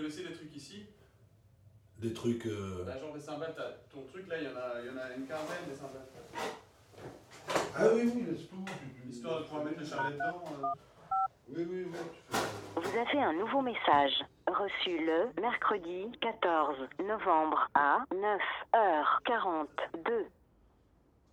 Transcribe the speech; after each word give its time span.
peux 0.00 0.06
laisser 0.06 0.22
des 0.24 0.32
trucs 0.32 0.56
ici. 0.56 0.86
Des 1.98 2.12
trucs. 2.14 2.46
euh, 2.46 2.84
Là, 2.86 2.96
genre 2.98 3.12
des 3.12 3.20
cymbales, 3.20 3.54
ton 3.92 4.02
truc 4.06 4.26
là, 4.28 4.36
il 4.40 4.44
y, 4.44 4.48
en 4.48 4.56
a- 4.56 4.80
il 4.80 4.86
y 4.86 4.90
en 4.90 4.96
a 4.98 5.12
une 5.16 5.26
quinzaine 5.26 5.66
des 5.68 5.74
cymbales. 5.74 6.08
Ah 7.76 7.84
oui, 7.92 8.10
oui, 8.14 8.24
laisse 8.30 8.48
tout. 8.48 8.64
Histoire 9.08 9.40
de 9.40 9.44
pouvoir 9.44 9.64
mettre 9.64 9.80
le 9.80 9.86
charlet 9.86 10.16
dedans. 10.16 10.42
euh. 10.52 10.66
Oui, 11.48 11.64
oui, 11.68 11.84
oui. 11.86 11.92
tu 12.12 12.20
fais- 12.28 12.80
Vous 12.80 12.96
avez 12.98 13.22
un 13.22 13.32
nouveau 13.34 13.60
message 13.60 14.24
reçu 14.46 14.98
le 15.04 15.28
mercredi 15.40 16.10
14 16.22 16.78
novembre 17.00 17.66
à 17.74 17.98
9h42. 18.14 20.26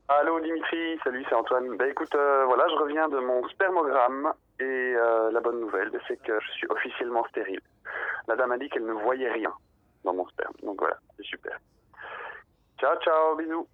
Allô 0.09 0.39
Dimitri, 0.39 0.97
salut, 1.03 1.23
c'est 1.29 1.35
Antoine. 1.35 1.75
Bah 1.77 1.87
écoute, 1.87 2.13
euh, 2.15 2.45
voilà, 2.45 2.65
je 2.69 2.75
reviens 2.75 3.07
de 3.09 3.19
mon 3.19 3.45
spermogramme 3.49 4.33
et 4.59 4.63
euh, 4.63 5.29
la 5.31 5.39
bonne 5.41 5.59
nouvelle, 5.59 5.91
c'est 6.07 6.15
que 6.21 6.39
je 6.39 6.51
suis 6.51 6.67
officiellement 6.69 7.25
stérile. 7.29 7.59
La 8.27 8.35
dame 8.35 8.51
a 8.51 8.57
dit 8.57 8.67
qu'elle 8.69 8.85
ne 8.85 8.93
voyait 8.93 9.31
rien 9.31 9.53
dans 10.03 10.13
mon 10.13 10.27
sperme, 10.27 10.53
donc 10.63 10.79
voilà, 10.79 10.99
c'est 11.15 11.25
super. 11.25 11.57
Ciao, 12.77 12.95
ciao, 13.01 13.37
bisous. 13.37 13.67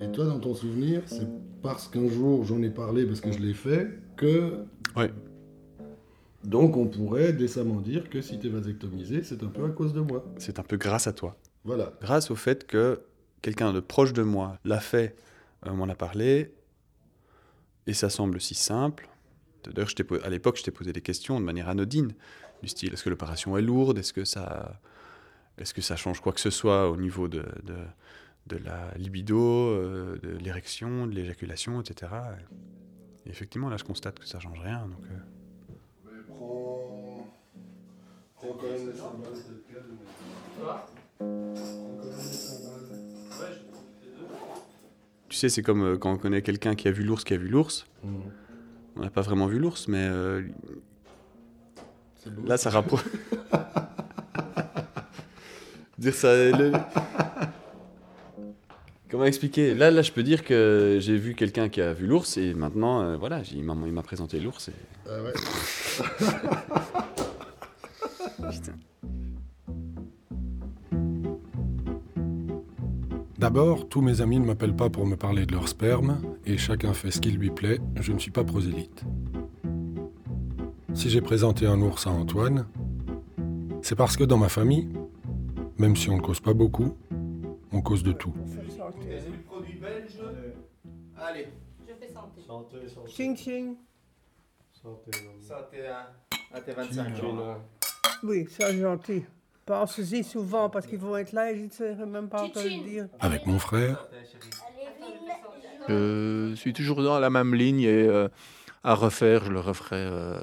Et 0.00 0.12
toi, 0.12 0.26
dans 0.26 0.38
ton 0.38 0.54
souvenir, 0.54 1.02
c'est 1.06 1.26
parce 1.62 1.88
qu'un 1.88 2.08
jour 2.08 2.44
j'en 2.44 2.62
ai 2.62 2.70
parlé, 2.70 3.06
parce 3.06 3.22
que 3.22 3.32
je 3.32 3.38
l'ai 3.38 3.54
fait, 3.54 3.88
que. 4.16 4.66
Ouais. 4.96 5.10
Donc 6.44 6.76
on 6.76 6.86
pourrait 6.86 7.32
décemment 7.32 7.80
dire 7.80 8.10
que 8.10 8.20
si 8.20 8.38
t'es 8.38 8.50
vasectomisé, 8.50 9.22
c'est 9.22 9.42
un 9.42 9.48
peu 9.48 9.64
à 9.64 9.70
cause 9.70 9.94
de 9.94 10.00
moi. 10.00 10.24
C'est 10.36 10.58
un 10.58 10.62
peu 10.62 10.76
grâce 10.76 11.06
à 11.06 11.14
toi. 11.14 11.36
Voilà. 11.64 11.94
Grâce 12.02 12.30
au 12.30 12.36
fait 12.36 12.66
que 12.66 13.00
quelqu'un 13.44 13.74
de 13.74 13.80
proche 13.80 14.14
de 14.14 14.22
moi 14.22 14.58
l'a 14.64 14.80
fait, 14.80 15.16
euh, 15.66 15.72
m'en 15.72 15.86
a 15.90 15.94
parlé, 15.94 16.54
et 17.86 17.92
ça 17.92 18.08
semble 18.08 18.40
si 18.40 18.54
simple. 18.54 19.06
D'ailleurs, 19.64 19.90
à 20.24 20.30
l'époque, 20.30 20.56
je 20.56 20.62
t'ai 20.62 20.70
posé 20.70 20.94
des 20.94 21.02
questions 21.02 21.38
de 21.38 21.44
manière 21.44 21.68
anodine, 21.68 22.14
du 22.62 22.68
style 22.68 22.94
est-ce 22.94 23.04
que 23.04 23.10
l'opération 23.10 23.58
est 23.58 23.62
lourde? 23.62 23.98
Est-ce 23.98 24.14
que, 24.14 24.24
ça, 24.24 24.80
est 25.58 25.70
que 25.74 25.82
ça 25.82 25.94
change 25.94 26.20
quoi 26.20 26.32
que 26.32 26.40
ce 26.40 26.48
soit 26.48 26.88
au 26.88 26.96
niveau 26.96 27.28
de, 27.28 27.44
de, 27.64 27.76
de 28.46 28.56
la 28.64 28.94
libido, 28.96 29.38
euh, 29.38 30.18
de 30.22 30.30
l'érection, 30.38 31.06
de 31.06 31.12
l'éjaculation, 31.12 31.82
etc. 31.82 32.12
Et 33.26 33.30
effectivement, 33.30 33.68
là, 33.68 33.76
je 33.76 33.84
constate 33.84 34.18
que 34.18 34.26
ça 34.26 34.40
change 34.40 34.60
rien. 34.60 34.86
Donc, 34.86 35.04
euh, 35.04 35.18
Mais 36.06 36.22
prends. 36.28 37.26
Prends 38.36 38.54
quand 38.54 38.70
même 38.70 38.86
les 38.86 38.92
Prends 38.94 39.12
quand 39.22 39.34
les 39.34 39.54
Tu 45.34 45.40
sais, 45.40 45.48
c'est 45.48 45.62
comme 45.62 45.82
euh, 45.82 45.96
quand 45.98 46.12
on 46.12 46.16
connaît 46.16 46.42
quelqu'un 46.42 46.76
qui 46.76 46.86
a 46.86 46.92
vu 46.92 47.02
l'ours, 47.02 47.24
qui 47.24 47.34
a 47.34 47.36
vu 47.36 47.48
l'ours. 47.48 47.88
Mhm. 48.04 48.20
On 48.94 49.00
n'a 49.00 49.10
pas 49.10 49.22
vraiment 49.22 49.48
vu 49.48 49.58
l'ours, 49.58 49.88
mais 49.88 50.06
euh, 50.08 50.42
là, 52.46 52.56
ça 52.56 52.70
rapproche. 52.70 53.02
dire 55.98 56.14
ça. 56.14 56.32
le- 56.32 56.70
Comment 59.10 59.24
expliquer? 59.24 59.74
Là, 59.74 59.90
là, 59.90 60.02
je 60.02 60.12
peux 60.12 60.22
dire 60.22 60.44
que 60.44 60.98
j'ai 61.00 61.16
vu 61.16 61.34
quelqu'un 61.34 61.68
qui 61.68 61.80
a 61.80 61.92
vu 61.92 62.06
l'ours 62.06 62.36
et 62.36 62.54
maintenant, 62.54 63.02
euh, 63.02 63.16
voilà, 63.16 63.42
il 63.52 63.64
m'a 63.64 63.74
il 63.86 63.92
m'a 63.92 64.02
présenté 64.04 64.38
l'ours. 64.38 64.68
Et... 64.68 64.72
Ah 65.10 65.20
ouais. 65.20 65.32
Putain. 68.52 68.74
D'abord, 73.44 73.90
tous 73.90 74.00
mes 74.00 74.22
amis 74.22 74.40
ne 74.40 74.46
m'appellent 74.46 74.74
pas 74.74 74.88
pour 74.88 75.06
me 75.06 75.16
parler 75.16 75.44
de 75.44 75.52
leur 75.52 75.68
sperme, 75.68 76.18
et 76.46 76.56
chacun 76.56 76.94
fait 76.94 77.10
ce 77.10 77.20
qui 77.20 77.30
lui 77.30 77.50
plaît, 77.50 77.78
je 78.00 78.14
ne 78.14 78.18
suis 78.18 78.30
pas 78.30 78.42
prosélyte. 78.42 79.04
Si 80.94 81.10
j'ai 81.10 81.20
présenté 81.20 81.66
un 81.66 81.78
ours 81.82 82.06
à 82.06 82.10
Antoine, 82.10 82.66
c'est 83.82 83.96
parce 83.96 84.16
que 84.16 84.24
dans 84.24 84.38
ma 84.38 84.48
famille, 84.48 84.88
même 85.76 85.94
si 85.94 86.08
on 86.08 86.16
ne 86.16 86.22
cause 86.22 86.40
pas 86.40 86.54
beaucoup, 86.54 86.96
on 87.70 87.82
cause 87.82 88.02
de 88.02 88.12
tout. 88.12 88.32
Produits 89.46 89.78
belges. 89.78 90.18
Allez, 91.18 91.48
Ching 93.08 93.36
ching. 93.36 93.76
santé 94.72 95.86
à, 95.86 96.14
à 96.50 96.60
tes 96.62 96.72
25 96.72 97.22
ans. 97.24 97.58
Oui, 98.22 98.46
c'est 98.48 98.80
gentil. 98.80 99.22
Pensez-y 99.66 100.24
souvent 100.24 100.68
parce 100.68 100.86
qu'ils 100.86 100.98
vont 100.98 101.16
être 101.16 101.32
là 101.32 101.50
et 101.52 101.56
je 101.56 101.64
ne 101.64 101.70
saurais 101.70 102.06
même 102.06 102.28
pas 102.28 102.48
te 102.48 102.58
le 102.58 102.70
dire. 102.84 103.08
Avec 103.20 103.46
mon 103.46 103.58
frère, 103.58 104.06
Je 105.88 106.52
suis 106.56 106.72
toujours 106.72 107.02
dans 107.02 107.18
la 107.18 107.30
même 107.30 107.54
ligne 107.54 107.80
et 107.80 108.02
euh, 108.08 108.28
à 108.82 108.94
refaire, 108.94 109.44
je 109.44 109.50
le 109.52 109.60
referai 109.60 109.96
euh, 109.98 110.38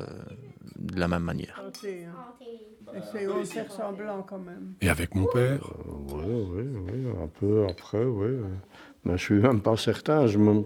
de 0.77 0.99
la 0.99 1.07
même 1.07 1.23
manière. 1.23 1.63
Hein. 1.63 3.01
Faire 3.45 3.71
semblant 3.71 4.21
quand 4.23 4.39
même. 4.39 4.73
et 4.81 4.89
avec 4.89 5.15
mon 5.15 5.25
père, 5.27 5.61
Oui, 5.85 6.23
oui, 6.25 6.63
oui, 6.91 7.07
un 7.23 7.27
peu 7.27 7.65
après, 7.69 8.03
oui. 8.03 8.37
Mais 9.05 9.17
je 9.17 9.23
suis 9.23 9.39
même 9.39 9.61
pas 9.61 9.77
certain. 9.77 10.27
Je 10.27 10.37
me... 10.37 10.63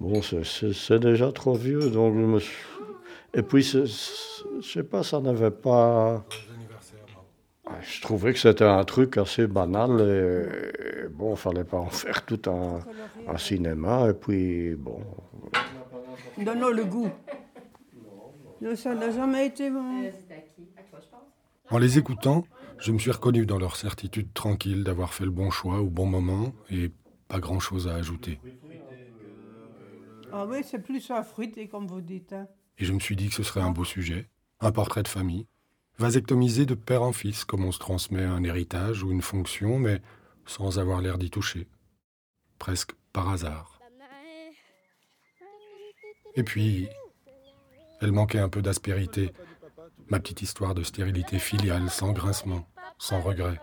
Bon, 0.00 0.22
c'est- 0.22 0.44
c'est 0.44 0.72
c'est 0.72 0.98
déjà 0.98 1.30
trop 1.30 1.54
vieux, 1.54 1.90
donc 1.90 2.14
je 2.14 2.20
me 2.24 2.40
suis- 2.40 2.56
Et 3.34 3.42
puis, 3.42 3.62
c'est- 3.62 3.86
c'est- 3.86 4.42
je 4.60 4.68
sais 4.72 4.82
pas, 4.82 5.02
ça 5.04 5.20
n'avait 5.20 5.50
pas... 5.52 6.24
Ah, 7.70 7.80
Je 7.82 8.00
trouvais 8.00 8.32
que 8.32 8.38
c'était 8.38 8.64
un 8.64 8.84
truc 8.84 9.16
assez 9.16 9.46
banal 9.46 10.00
et, 10.00 11.04
et 11.04 11.08
bon, 11.08 11.36
fallait 11.36 11.64
pas 11.64 11.78
en 11.78 11.88
faire 11.90 12.24
tout 12.26 12.40
un, 12.46 12.80
un 13.28 13.38
cinéma. 13.38 14.08
Et 14.10 14.14
puis, 14.14 14.74
bon, 14.74 15.00
Donne-nous 16.38 16.70
le 16.72 16.84
goût. 16.84 17.10
Non, 18.60 18.76
ça 18.76 18.94
n'a 18.94 19.10
jamais 19.10 19.46
été 19.46 19.70
bon. 19.70 20.10
en 21.70 21.78
les 21.78 21.98
écoutant, 21.98 22.44
je 22.78 22.92
me 22.92 22.98
suis 22.98 23.10
reconnu 23.10 23.46
dans 23.46 23.58
leur 23.58 23.76
certitude 23.76 24.32
tranquille 24.34 24.84
d'avoir 24.84 25.14
fait 25.14 25.24
le 25.24 25.30
bon 25.30 25.50
choix 25.50 25.80
au 25.80 25.88
bon 25.88 26.06
moment 26.06 26.52
et 26.70 26.90
pas 27.28 27.38
grand-chose 27.38 27.88
à 27.88 27.94
ajouter. 27.94 28.40
Ah 30.32 30.46
oui, 30.46 30.58
c'est 30.64 30.78
plus 30.80 31.10
un 31.10 31.22
fruité 31.22 31.68
comme 31.68 31.86
vous 31.86 32.00
dites. 32.00 32.32
hein. 32.32 32.46
Et 32.78 32.84
je 32.84 32.92
me 32.92 33.00
suis 33.00 33.16
dit 33.16 33.28
que 33.28 33.34
ce 33.34 33.42
serait 33.42 33.60
un 33.60 33.70
beau 33.70 33.84
sujet, 33.84 34.28
un 34.60 34.72
portrait 34.72 35.02
de 35.02 35.08
famille, 35.08 35.46
vasectomisé 35.98 36.66
de 36.66 36.74
père 36.74 37.02
en 37.02 37.12
fils, 37.12 37.44
comme 37.44 37.64
on 37.64 37.72
se 37.72 37.78
transmet 37.78 38.24
un 38.24 38.42
héritage 38.44 39.02
ou 39.02 39.12
une 39.12 39.22
fonction, 39.22 39.78
mais 39.78 40.00
sans 40.46 40.78
avoir 40.78 41.00
l'air 41.00 41.18
d'y 41.18 41.30
toucher. 41.30 41.68
Presque 42.58 42.92
par 43.12 43.28
hasard. 43.28 43.80
Et 46.36 46.42
puis, 46.42 46.88
elle 48.00 48.12
manquait 48.12 48.38
un 48.38 48.48
peu 48.48 48.62
d'aspérité, 48.62 49.32
ma 50.08 50.20
petite 50.20 50.42
histoire 50.42 50.74
de 50.74 50.82
stérilité 50.82 51.38
filiale, 51.38 51.90
sans 51.90 52.12
grincement, 52.12 52.66
sans 52.98 53.20
regret. 53.20 53.60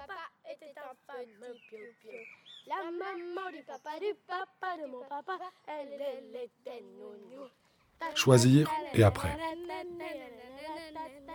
Choisir 8.15 8.71
et 8.93 9.03
après. 9.03 9.37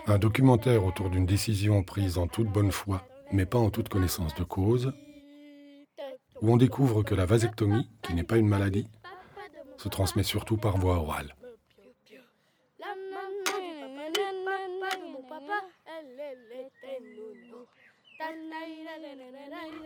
Un 0.06 0.18
documentaire 0.18 0.84
autour 0.84 1.10
d'une 1.10 1.26
décision 1.26 1.82
prise 1.82 2.18
en 2.18 2.26
toute 2.26 2.48
bonne 2.48 2.72
foi, 2.72 3.06
mais 3.30 3.46
pas 3.46 3.58
en 3.58 3.70
toute 3.70 3.88
connaissance 3.88 4.34
de 4.34 4.44
cause, 4.44 4.92
où 6.40 6.52
on 6.52 6.56
découvre 6.56 7.02
que 7.02 7.14
la 7.14 7.24
vasectomie, 7.24 7.88
qui 8.02 8.14
n'est 8.14 8.24
pas 8.24 8.36
une 8.36 8.48
maladie, 8.48 8.88
se 9.76 9.88
transmet 9.88 10.24
surtout 10.24 10.56
par 10.56 10.76
voie 10.76 10.96
orale. 10.96 11.36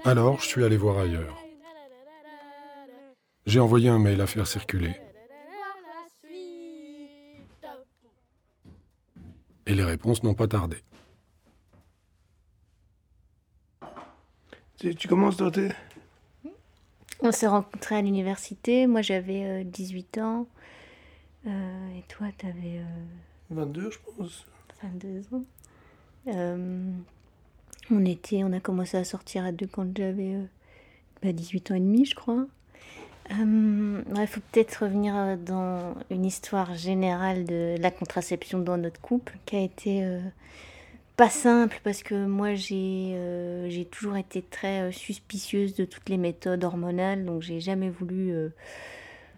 Alors, 0.04 0.40
je 0.40 0.46
suis 0.46 0.64
allé 0.64 0.76
voir 0.76 0.98
ailleurs. 0.98 1.42
J'ai 3.44 3.60
envoyé 3.60 3.88
un 3.88 3.98
mail 3.98 4.20
à 4.20 4.26
faire 4.26 4.46
circuler, 4.46 4.96
et 9.66 9.74
les 9.74 9.84
réponses 9.84 10.22
n'ont 10.22 10.34
pas 10.34 10.48
tardé. 10.48 10.76
tu, 14.78 14.94
tu 14.94 15.08
commences, 15.08 15.36
Dorothée 15.36 15.70
On 17.20 17.32
s'est 17.32 17.46
rencontrés 17.46 17.96
à 17.96 18.02
l'université. 18.02 18.86
Moi, 18.86 19.02
j'avais 19.02 19.62
euh, 19.62 19.64
18 19.64 20.18
ans. 20.18 20.46
Euh, 21.46 21.98
et 21.98 22.02
toi, 22.08 22.28
tu 22.38 22.46
avais 22.46 22.80
22, 23.50 23.90
je 23.90 23.98
pense. 24.16 24.46
22 24.82 25.22
ans. 25.34 25.44
Euh, 26.28 26.90
on, 27.90 28.04
était, 28.04 28.42
on 28.42 28.52
a 28.52 28.60
commencé 28.60 28.96
à 28.96 29.04
sortir 29.04 29.44
à 29.44 29.52
deux 29.52 29.66
quand 29.66 29.96
j'avais 29.96 30.34
euh, 30.34 30.44
bah, 31.22 31.32
18 31.32 31.70
ans 31.70 31.74
et 31.74 31.80
demi, 31.80 32.04
je 32.04 32.14
crois. 32.14 32.46
Euh, 33.32 34.02
Il 34.16 34.26
faut 34.26 34.40
peut-être 34.52 34.84
revenir 34.84 35.14
euh, 35.16 35.36
dans 35.36 35.94
une 36.10 36.24
histoire 36.24 36.74
générale 36.74 37.44
de 37.44 37.76
la 37.80 37.90
contraception 37.90 38.58
dans 38.58 38.76
notre 38.76 39.00
couple 39.00 39.36
qui 39.46 39.56
a 39.56 39.60
été 39.60 40.04
euh, 40.04 40.20
pas 41.16 41.30
simple 41.30 41.80
parce 41.82 42.02
que 42.02 42.26
moi 42.26 42.54
j'ai 42.54 43.12
euh, 43.14 43.84
toujours 43.90 44.16
été 44.16 44.42
très 44.42 44.82
euh, 44.82 44.92
suspicieuse 44.92 45.74
de 45.74 45.86
toutes 45.86 46.08
les 46.10 46.18
méthodes 46.18 46.62
hormonales, 46.62 47.24
donc 47.24 47.42
j'ai 47.42 47.58
jamais 47.60 47.88
voulu 47.88 48.32
euh, 48.32 48.50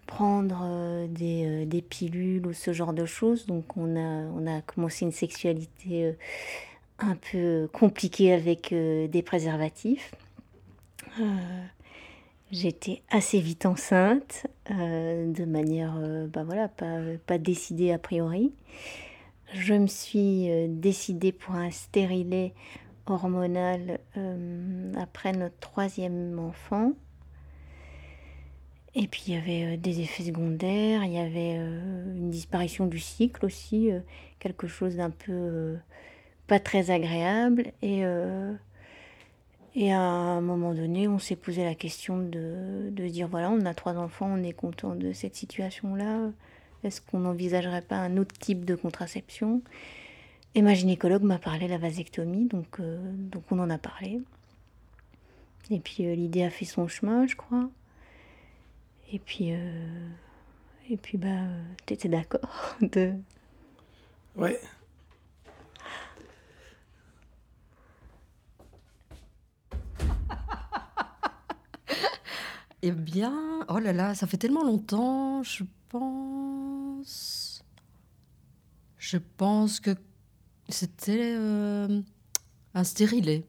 prendre 0.05 1.07
des, 1.07 1.65
des, 1.65 1.81
pilules 1.81 2.45
ou 2.47 2.53
ce 2.53 2.73
genre 2.73 2.93
de 2.93 3.05
choses. 3.05 3.45
Donc 3.45 3.77
on 3.77 3.95
a, 3.95 4.25
on 4.35 4.47
a 4.47 4.61
commencé 4.61 5.05
une 5.05 5.11
sexualité 5.11 6.15
un 6.97 7.15
peu 7.31 7.69
compliquée 7.71 8.33
avec 8.33 8.73
des 8.73 9.21
préservatifs. 9.23 10.11
J'étais 12.51 13.03
assez 13.09 13.39
vite 13.39 13.65
enceinte, 13.65 14.47
de 14.69 15.45
manière, 15.45 15.95
bah 16.33 16.43
voilà, 16.43 16.67
pas, 16.67 17.37
décidée 17.37 17.91
a 17.91 17.99
priori 17.99 18.51
je 19.53 19.73
me 19.73 19.87
suis 19.87 20.49
euh, 20.49 20.67
décidée 20.69 21.31
pour 21.31 21.55
un 21.55 21.71
stérilet 21.71 22.53
hormonal 23.07 23.99
euh, 24.17 24.93
après 24.97 25.31
notre 25.31 25.57
troisième 25.59 26.37
enfant. 26.39 26.93
Et 28.95 29.07
puis 29.07 29.23
il 29.27 29.33
y 29.33 29.37
avait 29.37 29.75
euh, 29.75 29.77
des 29.77 30.01
effets 30.01 30.23
secondaires, 30.23 31.03
il 31.03 31.13
y 31.13 31.19
avait 31.19 31.55
une 31.55 32.29
disparition 32.29 32.85
du 32.85 32.99
cycle 32.99 33.45
aussi, 33.45 33.89
quelque 34.39 34.67
chose 34.67 34.95
d'un 34.97 35.09
peu 35.09 35.77
pas 36.47 36.59
très 36.59 36.91
agréable. 36.91 37.71
Et, 37.81 38.03
et 39.75 39.93
à 39.93 39.99
un 39.99 40.41
moment 40.41 40.73
donné, 40.73 41.07
on 41.07 41.19
s'est 41.19 41.35
posé 41.35 41.63
la 41.63 41.75
question 41.75 42.17
de, 42.17 42.89
de 42.89 43.07
dire 43.07 43.27
voilà, 43.27 43.49
on 43.49 43.65
a 43.65 43.73
trois 43.73 43.95
enfants, 43.97 44.29
on 44.31 44.43
est 44.43 44.53
content 44.53 44.95
de 44.95 45.13
cette 45.13 45.35
situation-là 45.35 46.31
est-ce 46.83 47.01
qu'on 47.01 47.19
n'envisagerait 47.19 47.81
pas 47.81 47.97
un 47.97 48.17
autre 48.17 48.37
type 48.37 48.65
de 48.65 48.75
contraception? 48.75 49.61
Et 50.55 50.61
ma 50.61 50.73
gynécologue 50.73 51.23
m'a 51.23 51.37
parlé 51.39 51.65
de 51.65 51.71
la 51.71 51.77
vasectomie, 51.77 52.45
donc, 52.45 52.79
euh, 52.79 52.97
donc 53.13 53.43
on 53.51 53.59
en 53.59 53.69
a 53.69 53.77
parlé. 53.77 54.19
Et 55.69 55.79
puis 55.79 56.07
euh, 56.07 56.15
l'idée 56.15 56.43
a 56.43 56.49
fait 56.49 56.65
son 56.65 56.87
chemin, 56.87 57.27
je 57.27 57.35
crois. 57.35 57.69
Et 59.11 59.19
puis, 59.19 59.51
euh, 59.51 60.07
et 60.89 60.97
puis 60.97 61.17
bah, 61.17 61.45
d'accord 62.05 62.77
de. 62.81 63.13
Ouais. 64.35 64.59
Eh 72.81 72.91
bien, 72.91 73.65
oh 73.67 73.79
là 73.79 73.91
là, 73.91 74.15
ça 74.15 74.25
fait 74.25 74.37
tellement 74.37 74.63
longtemps. 74.63 75.43
Je 75.43 75.63
pense. 75.89 77.63
Je 78.97 79.17
pense 79.37 79.79
que 79.79 79.91
c'était 80.69 81.33
euh, 81.35 82.01
un 82.73 82.83
stérilet. 82.83 83.45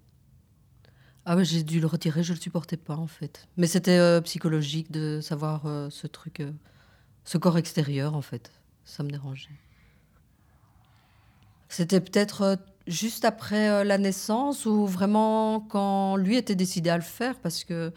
Ah 1.27 1.37
ouais, 1.37 1.45
j'ai 1.45 1.63
dû 1.63 1.81
le 1.81 1.87
retirer, 1.87 2.23
je 2.23 2.33
le 2.33 2.41
supportais 2.41 2.77
pas 2.77 2.97
en 2.97 3.07
fait. 3.07 3.47
Mais 3.57 3.67
c'était 3.67 3.99
euh, 3.99 4.21
psychologique 4.23 4.91
de 4.91 5.21
savoir 5.21 5.67
euh, 5.67 5.91
ce 5.91 6.07
truc, 6.07 6.43
ce 7.25 7.39
corps 7.39 7.59
extérieur 7.59 8.15
en 8.15 8.23
fait. 8.23 8.51
Ça 8.85 9.05
me 9.05 9.11
dérangeait. 9.11 9.51
C'était 11.69 12.01
peut-être 12.01 12.59
juste 12.89 13.25
après 13.25 13.85
la 13.85 13.99
naissance 13.99 14.67
ou 14.67 14.87
vraiment 14.87 15.61
quand 15.61 16.17
lui 16.17 16.37
était 16.37 16.57
décidé 16.57 16.91
à 16.91 16.97
le 16.97 17.03
faire 17.05 17.39
parce 17.39 17.63
que 17.63 17.93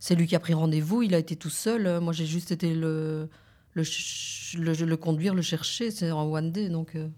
c'est 0.00 0.16
lui 0.16 0.26
qui 0.26 0.34
a 0.34 0.40
pris 0.40 0.54
rendez-vous, 0.54 1.02
il 1.02 1.14
a 1.14 1.18
été 1.18 1.36
tout 1.36 1.50
seul. 1.50 2.00
Moi 2.00 2.12
j'ai 2.12 2.26
juste 2.26 2.50
été 2.50 2.74
le, 2.74 3.28
le, 3.74 4.94
conduire, 4.96 5.34
le 5.34 5.42
chercher, 5.42 5.90
c'est 5.90 6.10
en 6.10 6.30
one 6.30 6.52
day. 6.52 6.68
Donc, 6.68 6.96
euh. 6.96 7.08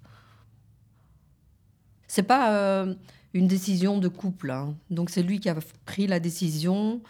c'est 2.06 2.22
pas 2.22 2.54
euh, 2.54 2.94
une 3.34 3.46
décision 3.46 3.98
de 3.98 4.08
couple. 4.08 4.50
Hein. 4.50 4.76
Donc, 4.90 5.10
c'est 5.10 5.22
lui 5.22 5.40
qui 5.40 5.48
a 5.48 5.56
pris 5.84 6.06
la 6.06 6.20
décision. 6.20 7.02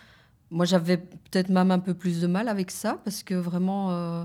Moi, 0.50 0.64
j'avais 0.64 0.98
peut-être 0.98 1.48
même 1.48 1.70
un 1.70 1.78
peu 1.78 1.94
plus 1.94 2.20
de 2.20 2.26
mal 2.26 2.48
avec 2.48 2.70
ça 2.70 3.00
parce 3.04 3.22
que 3.22 3.34
vraiment, 3.34 3.90
euh, 3.90 4.24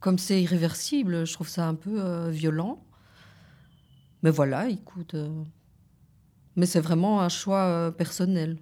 comme 0.00 0.18
c'est 0.18 0.42
irréversible, 0.42 1.26
je 1.26 1.32
trouve 1.32 1.48
ça 1.48 1.66
un 1.66 1.74
peu 1.74 2.28
violent. 2.28 2.82
Mais 4.22 4.30
voilà, 4.30 4.68
écoute. 4.68 5.14
mais 6.56 6.66
c'est 6.66 6.80
vraiment 6.80 7.20
un 7.20 7.28
choix 7.28 7.92
personnel 7.96 8.58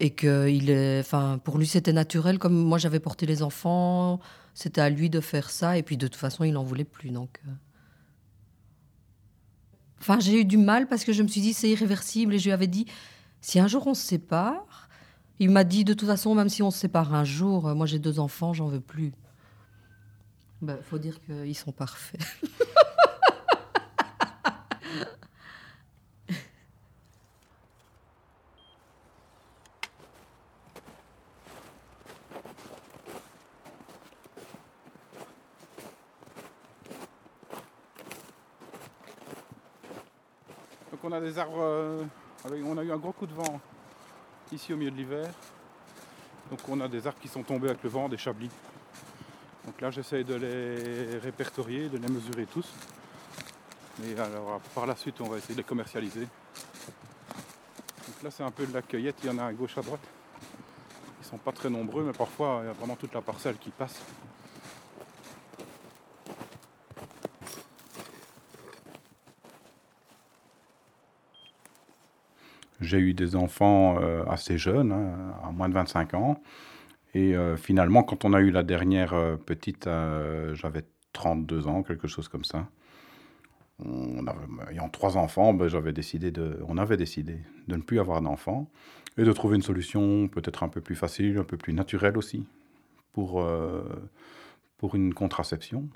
et 0.00 0.10
que 0.10 0.48
il 0.48 0.70
est, 0.70 1.00
enfin, 1.00 1.40
pour 1.42 1.58
lui 1.58 1.66
c'était 1.66 1.92
naturel. 1.92 2.38
Comme 2.38 2.54
moi 2.54 2.78
j'avais 2.78 3.00
porté 3.00 3.26
les 3.26 3.42
enfants, 3.42 4.20
c'était 4.54 4.80
à 4.80 4.90
lui 4.90 5.10
de 5.10 5.20
faire 5.20 5.50
ça. 5.50 5.76
Et 5.76 5.82
puis 5.82 5.96
de 5.96 6.06
toute 6.06 6.16
façon 6.16 6.44
il 6.44 6.52
n'en 6.52 6.64
voulait 6.64 6.84
plus. 6.84 7.10
Donc, 7.10 7.40
euh. 7.46 7.50
enfin, 10.00 10.20
j'ai 10.20 10.40
eu 10.40 10.44
du 10.44 10.56
mal 10.56 10.86
parce 10.86 11.04
que 11.04 11.12
je 11.12 11.22
me 11.22 11.28
suis 11.28 11.40
dit 11.40 11.52
c'est 11.52 11.70
irréversible 11.70 12.34
et 12.34 12.38
je 12.38 12.44
lui 12.44 12.52
avais 12.52 12.66
dit 12.68 12.86
si 13.40 13.60
un 13.60 13.68
jour 13.68 13.86
on 13.86 13.94
se 13.94 14.02
sépare, 14.02 14.88
il 15.38 15.50
m'a 15.50 15.64
dit 15.64 15.84
de 15.84 15.94
toute 15.94 16.08
façon 16.08 16.34
même 16.34 16.48
si 16.48 16.62
on 16.62 16.70
se 16.70 16.78
sépare 16.78 17.14
un 17.14 17.24
jour, 17.24 17.74
moi 17.74 17.86
j'ai 17.86 17.98
deux 17.98 18.18
enfants, 18.20 18.52
j'en 18.52 18.68
veux 18.68 18.80
plus. 18.80 19.12
Il 20.60 20.66
ben, 20.66 20.78
faut 20.82 20.98
dire 20.98 21.20
qu'ils 21.24 21.54
sont 21.54 21.70
parfaits. 21.70 22.20
on 41.08 41.12
a 41.12 41.20
des 41.20 41.38
arbres, 41.38 41.62
euh, 41.62 42.04
on 42.44 42.76
a 42.76 42.84
eu 42.84 42.92
un 42.92 42.96
gros 42.98 43.12
coup 43.12 43.26
de 43.26 43.32
vent 43.32 43.60
ici 44.52 44.74
au 44.74 44.76
milieu 44.76 44.90
de 44.90 44.96
l'hiver. 44.96 45.30
Donc 46.50 46.60
on 46.68 46.80
a 46.82 46.88
des 46.88 47.06
arbres 47.06 47.18
qui 47.18 47.28
sont 47.28 47.42
tombés 47.42 47.68
avec 47.70 47.82
le 47.82 47.88
vent, 47.88 48.10
des 48.10 48.18
chablis. 48.18 48.50
Donc 49.64 49.80
là 49.80 49.90
j'essaye 49.90 50.24
de 50.24 50.34
les 50.34 51.18
répertorier, 51.18 51.88
de 51.88 51.96
les 51.96 52.08
mesurer 52.08 52.44
tous. 52.44 52.70
Et 54.04 54.18
alors 54.20 54.60
par 54.74 54.86
la 54.86 54.96
suite 54.96 55.18
on 55.22 55.28
va 55.28 55.38
essayer 55.38 55.54
de 55.54 55.60
les 55.60 55.64
commercialiser. 55.64 56.26
Donc 58.06 58.22
là 58.22 58.30
c'est 58.30 58.44
un 58.44 58.50
peu 58.50 58.66
de 58.66 58.74
la 58.74 58.82
cueillette, 58.82 59.16
il 59.24 59.30
y 59.30 59.32
en 59.32 59.38
a 59.38 59.46
à 59.46 59.52
gauche 59.52 59.78
à 59.78 59.82
droite. 59.82 60.06
Ils 61.22 61.26
sont 61.26 61.38
pas 61.38 61.52
très 61.52 61.70
nombreux 61.70 62.04
mais 62.04 62.12
parfois 62.12 62.60
il 62.64 62.66
y 62.66 62.70
a 62.70 62.74
vraiment 62.74 62.96
toute 62.96 63.14
la 63.14 63.22
parcelle 63.22 63.56
qui 63.56 63.70
passe. 63.70 63.98
J'ai 72.88 72.98
eu 73.00 73.12
des 73.12 73.36
enfants 73.36 73.98
euh, 74.00 74.24
assez 74.24 74.56
jeunes, 74.56 74.92
hein, 74.92 75.34
à 75.44 75.50
moins 75.52 75.68
de 75.68 75.74
25 75.74 76.14
ans. 76.14 76.40
Et 77.12 77.36
euh, 77.36 77.54
finalement, 77.58 78.02
quand 78.02 78.24
on 78.24 78.32
a 78.32 78.40
eu 78.40 78.50
la 78.50 78.62
dernière 78.62 79.12
euh, 79.12 79.36
petite, 79.36 79.88
j'avais 80.54 80.84
32 81.12 81.66
ans, 81.66 81.82
quelque 81.82 82.08
chose 82.08 82.28
comme 82.28 82.44
ça. 82.44 82.66
Ayant 84.70 84.88
trois 84.88 85.18
enfants, 85.18 85.52
ben, 85.52 85.68
j'avais 85.68 85.92
décidé 85.92 86.30
de, 86.30 86.58
on 86.66 86.78
avait 86.78 86.96
décidé 86.96 87.36
de 87.68 87.76
ne 87.76 87.82
plus 87.82 88.00
avoir 88.00 88.22
d'enfants 88.22 88.70
et 89.18 89.22
de 89.22 89.32
trouver 89.32 89.56
une 89.56 89.62
solution 89.62 90.26
peut-être 90.28 90.62
un 90.62 90.68
peu 90.68 90.80
plus 90.80 90.96
facile, 90.96 91.36
un 91.36 91.44
peu 91.44 91.58
plus 91.58 91.74
naturelle 91.74 92.16
aussi 92.16 92.46
pour, 93.12 93.46
pour 94.78 94.94
une 94.94 95.12
contraception 95.14 95.88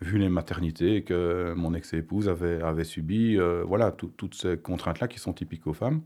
vu 0.00 0.18
les 0.18 0.28
maternités 0.28 1.02
que 1.02 1.52
mon 1.56 1.74
ex-épouse 1.74 2.28
avait, 2.28 2.84
subies, 2.84 3.36
euh, 3.38 3.62
voilà, 3.66 3.90
toutes 3.92 4.34
ces 4.34 4.56
contraintes-là 4.56 5.08
qui 5.08 5.18
sont 5.18 5.32
typiques 5.32 5.66
aux 5.66 5.74
femmes. 5.74 6.02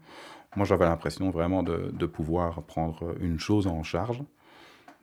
Moi, 0.56 0.64
j'avais 0.64 0.84
l'impression 0.84 1.30
vraiment 1.30 1.62
de, 1.62 2.06
pouvoir 2.06 2.62
prendre 2.62 3.14
une 3.20 3.38
chose 3.38 3.66
en 3.66 3.82
charge, 3.82 4.22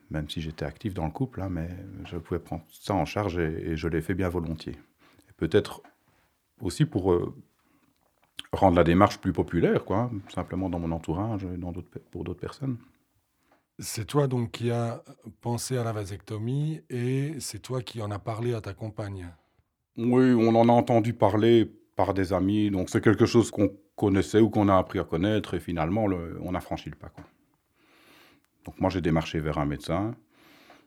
même 0.10 0.30
si 0.30 0.42
j'étais 0.42 0.66
actif 0.66 0.94
dans 0.94 1.06
le 1.06 1.12
couple, 1.12 1.42
hein, 1.42 1.50
mais 1.50 1.70
je 2.06 2.18
pouvais 2.18 2.40
prendre 2.40 2.64
ça 2.70 2.94
en 2.94 3.06
charge 3.06 3.38
et, 3.38 3.76
je 3.76 3.88
l'ai 3.88 4.02
fait 4.02 4.14
bien 4.14 4.30
volontiers. 4.30 4.78
Peut-être 5.38 5.82
aussi 6.62 6.86
pour 6.86 7.12
euh, 7.12 7.34
rendre 8.54 8.78
la 8.78 8.84
démarche 8.84 9.20
plus 9.20 9.34
populaire, 9.34 9.84
quoi, 9.84 10.12
simplement 10.30 10.70
dans 10.70 10.80
mon 10.80 10.92
entourage 10.92 11.46
et 11.46 11.58
dans 11.58 11.74
pour 12.12 12.24
d'autres 12.24 12.40
personnes. 12.40 12.78
C'est 13.80 14.06
toi 14.06 14.28
donc 14.28 14.52
qui 14.52 14.72
as 14.72 15.04
pensé 15.42 15.78
à 15.78 15.84
la 15.84 15.92
vasectomie 15.92 16.82
et 16.90 17.36
c'est 17.40 17.60
toi 17.60 17.82
qui 17.82 18.02
en 18.02 18.12
as 18.12 18.20
parlé 18.20 18.54
à 18.54 18.62
ta 18.62 18.74
compagne. 18.74 19.30
Oui, 19.98 20.34
on 20.34 20.56
en 20.56 20.70
a 20.70 20.72
entendu 20.72 21.14
parler 21.14 21.66
par 21.96 22.14
des 22.14 22.34
amis, 22.34 22.72
donc 22.72 22.90
c'est 22.90 23.02
quelque 23.02 23.26
chose 23.26 23.52
qu'on 23.52 23.72
connaissait 23.96 24.40
ou 24.40 24.50
qu'on 24.50 24.70
a 24.70 24.78
appris 24.78 25.00
à 25.00 25.04
connaître 25.04 25.54
et 25.54 25.60
finalement 25.60 26.06
on 26.06 26.56
a 26.56 26.60
franchi 26.60 26.90
le 26.90 26.96
pas. 26.96 27.12
Donc 28.66 28.80
moi 28.80 28.90
j'ai 28.90 29.02
démarché 29.02 29.40
vers 29.40 29.58
un 29.58 29.66
médecin 29.66 30.16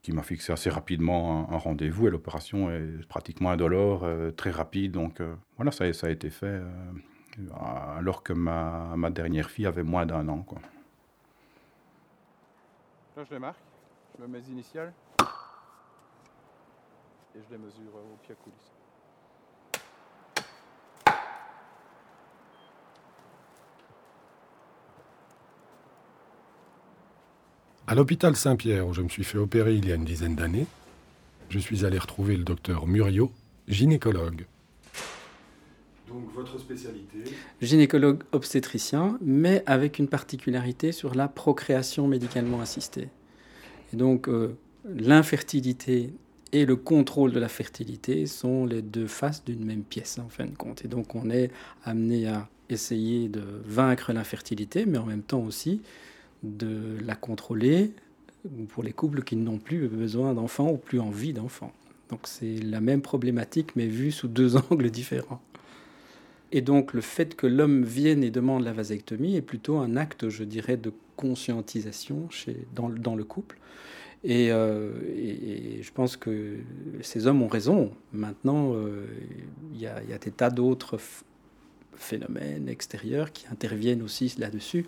qui 0.03 0.13
m'a 0.13 0.23
fixé 0.23 0.53
assez 0.53 0.71
rapidement 0.71 1.51
un, 1.51 1.57
rendez-vous 1.57 2.09
et 2.09 2.11
l'opération 2.11 2.71
est 2.71 3.07
pratiquement 3.09 3.51
indolore, 3.51 4.05
euh, 4.05 4.31
très 4.31 4.51
rapide. 4.51 4.93
Donc 4.93 5.21
euh, 5.21 5.35
voilà, 5.57 5.73
ça, 5.73 5.91
ça, 5.93 6.09
a 6.09 6.11
été 6.11 6.29
fait 6.29 6.47
euh, 6.47 6.69
alors 7.97 8.23
que 8.23 8.35
ma, 8.35 8.95
ma 8.97 9.11
dernière 9.11 9.51
fille 9.51 9.67
avait 9.67 9.83
moins 9.83 10.07
d'un 10.07 10.29
an. 10.29 10.43
Quoi. 10.43 10.59
Là, 13.17 13.23
je 13.23 13.35
les 13.35 13.39
marque, 13.39 13.61
je 14.19 14.25
mets 14.25 14.41
mes 14.41 14.49
initiales 14.49 14.93
et 17.37 17.39
je 17.41 17.51
les 17.53 17.59
mesure 17.59 17.93
euh, 17.95 18.13
au 18.13 18.17
pied 18.17 18.33
à 18.33 18.43
coulisse. 18.43 18.73
À 27.87 27.95
l'hôpital 27.95 28.35
Saint-Pierre, 28.35 28.85
où 28.89 28.93
je 28.93 29.03
me 29.03 29.09
suis 29.09 29.23
fait 29.23 29.39
opérer 29.39 29.75
il 29.75 29.87
y 29.87 29.93
a 29.93 29.95
une 29.95 30.05
dizaine 30.05 30.35
d'années, 30.35 30.67
je 31.51 31.61
suis 31.61 31.85
allé 31.85 31.99
retrouver 31.99 32.37
le 32.37 32.43
docteur 32.43 32.89
Muriot, 32.89 33.31
gynécologue. 33.69 34.47
Donc 36.09 36.33
votre 36.35 36.59
spécialité 36.59 37.19
Gynécologue 37.63 38.23
obstétricien, 38.33 39.19
mais 39.23 39.63
avec 39.67 39.99
une 39.99 40.09
particularité 40.09 40.93
sur 40.93 41.15
la 41.15 41.29
procréation 41.29 42.07
médicalement 42.07 42.61
assistée. 42.61 43.09
Et 43.93 43.97
donc 43.97 44.29
euh, 44.29 44.57
l'infertilité 44.85 46.13
et 46.53 46.67
le 46.67 46.77
contrôle 46.77 47.33
de 47.33 47.41
la 47.41 47.49
fertilité 47.49 48.27
sont 48.27 48.67
les 48.67 48.83
deux 48.83 49.07
faces 49.07 49.45
d'une 49.45 49.65
même 49.65 49.83
pièce 49.83 50.19
en 50.19 50.29
fin 50.29 50.45
de 50.45 50.55
compte. 50.55 50.85
Et 50.85 50.89
donc 50.89 51.15
on 51.15 51.31
est 51.31 51.51
amené 51.85 52.29
à 52.29 52.49
essayer 52.69 53.29
de 53.29 53.43
vaincre 53.65 54.13
l'infertilité, 54.13 54.87
mais 54.87 54.99
en 54.99 55.07
même 55.07 55.23
temps 55.23 55.43
aussi 55.43 55.81
de 56.43 56.99
la 57.05 57.15
contrôler 57.15 57.93
pour 58.69 58.83
les 58.83 58.93
couples 58.93 59.23
qui 59.23 59.37
n'ont 59.37 59.59
plus 59.59 59.89
besoin 59.89 60.35
d'enfants 60.35 60.71
ou 60.71 60.77
plus 60.77 61.01
envie 61.01 61.33
d'enfants. 61.33 61.73
Donc 62.11 62.21
c'est 62.25 62.57
la 62.59 62.81
même 62.81 63.03
problématique, 63.03 63.75
mais 63.77 63.87
vue 63.87 64.13
sous 64.13 64.29
deux 64.29 64.57
angles 64.71 64.91
différents. 64.91 65.41
Et 66.57 66.61
donc 66.61 66.93
le 66.93 67.01
fait 67.01 67.35
que 67.35 67.49
l'homme 67.49 67.83
vienne 67.83 68.23
et 68.23 68.31
demande 68.31 68.63
la 68.63 68.73
vasectomie 68.73 69.35
est 69.35 69.43
plutôt 69.43 69.79
un 69.79 69.97
acte, 69.97 70.29
je 70.29 70.45
dirais, 70.45 70.77
de 70.77 70.93
conscientisation 71.17 72.31
chez, 72.31 72.57
dans, 72.77 73.17
le 73.17 73.25
couple. 73.25 73.59
Et, 74.23 74.53
euh, 74.53 74.93
et, 75.17 75.83
je 75.83 75.93
pense 75.93 76.17
que 76.17 76.59
ces 77.03 77.27
hommes 77.27 77.43
ont 77.43 77.49
raison. 77.49 77.91
Maintenant, 78.13 78.73
euh, 78.73 79.05
il 79.75 79.81
y, 79.81 79.89
a, 79.89 80.01
des 80.19 80.31
tas 80.31 80.51
d'autres 80.51 80.97
phénomènes 81.97 82.69
extérieurs 82.69 83.33
qui 83.33 83.47
interviennent 83.51 84.03
aussi 84.03 84.33
là-dessus. 84.39 84.87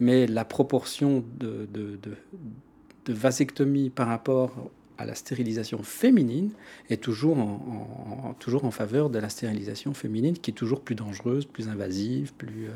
Mais 0.00 0.26
la 0.26 0.44
proportion 0.44 1.24
de, 1.40 1.66
de 1.72 3.12
vasectomie 3.14 3.88
par 3.88 4.08
rapport 4.08 4.70
à 4.98 5.06
la 5.06 5.14
stérilisation 5.14 5.82
féminine 5.84 6.50
est 6.90 7.00
toujours 7.00 7.38
en, 7.38 8.34
toujours 8.40 8.64
en 8.64 8.72
faveur 8.72 9.10
de 9.10 9.18
la 9.20 9.28
stérilisation 9.28 9.94
féminine, 9.94 10.36
qui 10.36 10.50
est 10.50 10.54
toujours 10.54 10.80
plus 10.80 10.96
dangereuse, 10.96 11.44
plus 11.46 11.68
invasive, 11.68 12.32
plus 12.34 12.66
euh, 12.66 12.72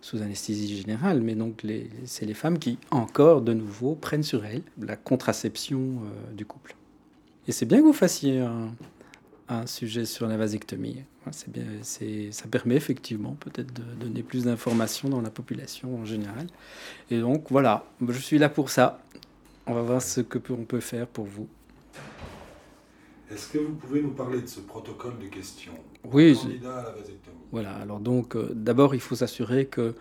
sous 0.00 0.20
anesthésie 0.20 0.76
générale. 0.76 1.22
Mais 1.22 1.36
donc, 1.36 1.64
c'est 2.04 2.26
les 2.26 2.34
femmes 2.34 2.58
qui, 2.58 2.78
encore 2.90 3.40
de 3.40 3.54
nouveau, 3.54 3.94
prennent 3.94 4.24
sur 4.24 4.44
elles 4.44 4.62
la 4.80 4.96
contraception 4.96 5.78
euh, 5.78 6.32
du 6.34 6.44
couple. 6.44 6.74
Et 7.46 7.52
c'est 7.52 7.66
bien 7.66 7.78
que 7.78 7.84
vous 7.84 7.92
fassiez 7.92 8.40
un, 8.40 8.70
sujet 9.66 10.04
sur 10.04 10.28
la 10.28 10.36
vasectomie. 10.36 11.02
Bien, 11.48 11.64
ça 11.82 12.46
permet 12.48 12.76
effectivement 12.76 13.36
peut-être 13.40 13.72
de 13.72 13.82
donner 13.98 14.22
plus 14.22 14.44
d'informations 14.44 15.08
dans 15.08 15.20
la 15.20 15.30
population 15.30 15.96
en 15.96 16.04
général. 16.04 16.46
Et 17.10 17.18
donc, 17.18 17.46
voilà, 17.50 17.84
je 18.06 18.18
suis 18.18 18.38
là 18.38 18.48
pour 18.48 18.70
ça. 18.70 19.02
On 19.66 19.74
va 19.74 19.82
voir 19.82 20.02
ce 20.02 20.20
que 20.20 20.38
on 20.52 20.64
peut 20.64 20.78
faire 20.78 21.08
pour 21.08 21.24
vous. 21.24 21.48
Est-ce 23.30 23.52
que 23.52 23.58
vous 23.58 23.74
pouvez 23.74 24.02
nous 24.02 24.10
parler 24.10 24.40
de 24.40 24.46
ce 24.46 24.60
protocole 24.60 25.18
de 25.18 25.26
questions 25.26 25.72
Oui. 26.12 26.34
Candidat 26.34 26.78
à 26.78 26.82
la 26.82 26.90
vasectomie. 26.90 27.36
Voilà. 27.52 27.74
Alors 27.76 28.00
donc, 28.00 28.34
euh, 28.34 28.50
d'abord, 28.54 28.94
il 28.94 29.00
faut 29.00 29.14
s'assurer 29.14 29.66
que 29.66 29.94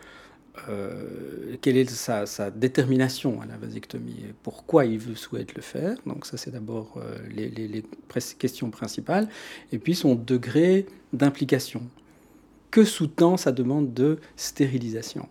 euh, 0.67 1.55
quelle 1.61 1.77
est 1.77 1.89
sa, 1.89 2.25
sa, 2.25 2.49
détermination 2.49 3.41
à 3.41 3.45
la 3.45 3.57
vasectomie 3.57 4.25
et 4.27 4.33
pourquoi 4.43 4.85
il 4.85 4.97
veut, 4.97 5.15
souhaite 5.15 5.55
le 5.55 5.61
faire. 5.61 5.95
Donc 6.05 6.25
ça, 6.25 6.37
c'est 6.37 6.51
d'abord 6.51 6.95
euh, 6.97 7.17
les, 7.29 7.49
les, 7.49 7.67
les, 7.67 7.83
questions 8.37 8.71
principales. 8.71 9.29
Et 9.71 9.77
puis 9.77 9.95
son 9.95 10.15
degré 10.15 10.87
d'implication. 11.13 11.83
Que 12.71 12.83
sous-tend 12.83 13.37
sa 13.37 13.51
demande 13.51 13.93
de 13.93 14.19
stérilisation? 14.35 15.27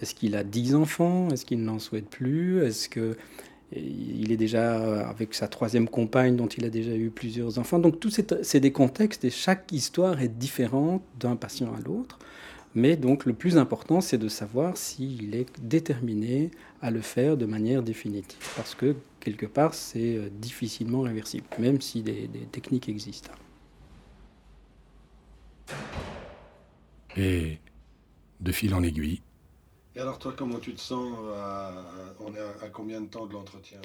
Est-ce 0.00 0.14
qu'il 0.14 0.34
a 0.34 0.44
10 0.44 0.74
enfants? 0.74 1.28
Est-ce 1.30 1.44
qu'il 1.44 1.62
n'en 1.62 1.78
souhaite 1.78 2.08
plus? 2.08 2.62
Est-ce 2.62 2.88
que 2.88 3.16
il 3.72 4.32
est 4.32 4.36
déjà 4.36 5.08
avec 5.08 5.34
sa 5.34 5.46
troisième 5.46 5.88
compagne 5.88 6.36
dont 6.36 6.48
il 6.48 6.64
a 6.64 6.70
déjà 6.70 6.94
eu 6.94 7.10
plusieurs 7.10 7.58
enfants. 7.58 7.78
Donc 7.78 8.00
tout 8.00 8.10
c'est 8.10 8.60
des 8.60 8.72
contextes 8.72 9.24
et 9.24 9.30
chaque 9.30 9.70
histoire 9.72 10.20
est 10.20 10.28
différente 10.28 11.02
d'un 11.18 11.36
patient 11.36 11.72
à 11.74 11.80
l'autre. 11.80 12.18
Mais 12.74 12.96
donc 12.96 13.26
le 13.26 13.32
plus 13.32 13.56
important, 13.58 14.00
c'est 14.00 14.18
de 14.18 14.28
savoir 14.28 14.76
s'il 14.76 15.34
est 15.34 15.46
déterminé 15.60 16.50
à 16.82 16.90
le 16.90 17.00
faire 17.00 17.36
de 17.36 17.46
manière 17.46 17.82
définitive. 17.82 18.38
Parce 18.56 18.74
que 18.74 18.94
quelque 19.18 19.46
part, 19.46 19.74
c'est 19.74 20.30
difficilement 20.40 21.02
réversible, 21.02 21.44
même 21.58 21.80
si 21.80 22.02
des, 22.02 22.28
des, 22.28 22.46
techniques 22.50 22.88
existent. 22.88 23.32
Et 27.16 27.58
de 28.40 28.52
fil 28.52 28.72
en 28.74 28.82
aiguille. 28.82 29.20
Et 30.00 30.02
alors 30.02 30.18
toi, 30.18 30.32
comment 30.34 30.58
tu 30.58 30.72
te 30.72 30.80
sens 30.80 31.14
à, 31.36 31.74
On 32.20 32.34
est 32.34 32.40
à, 32.40 32.70
combien 32.70 33.02
de 33.02 33.06
temps 33.06 33.26
de 33.26 33.34
l'entretien? 33.34 33.78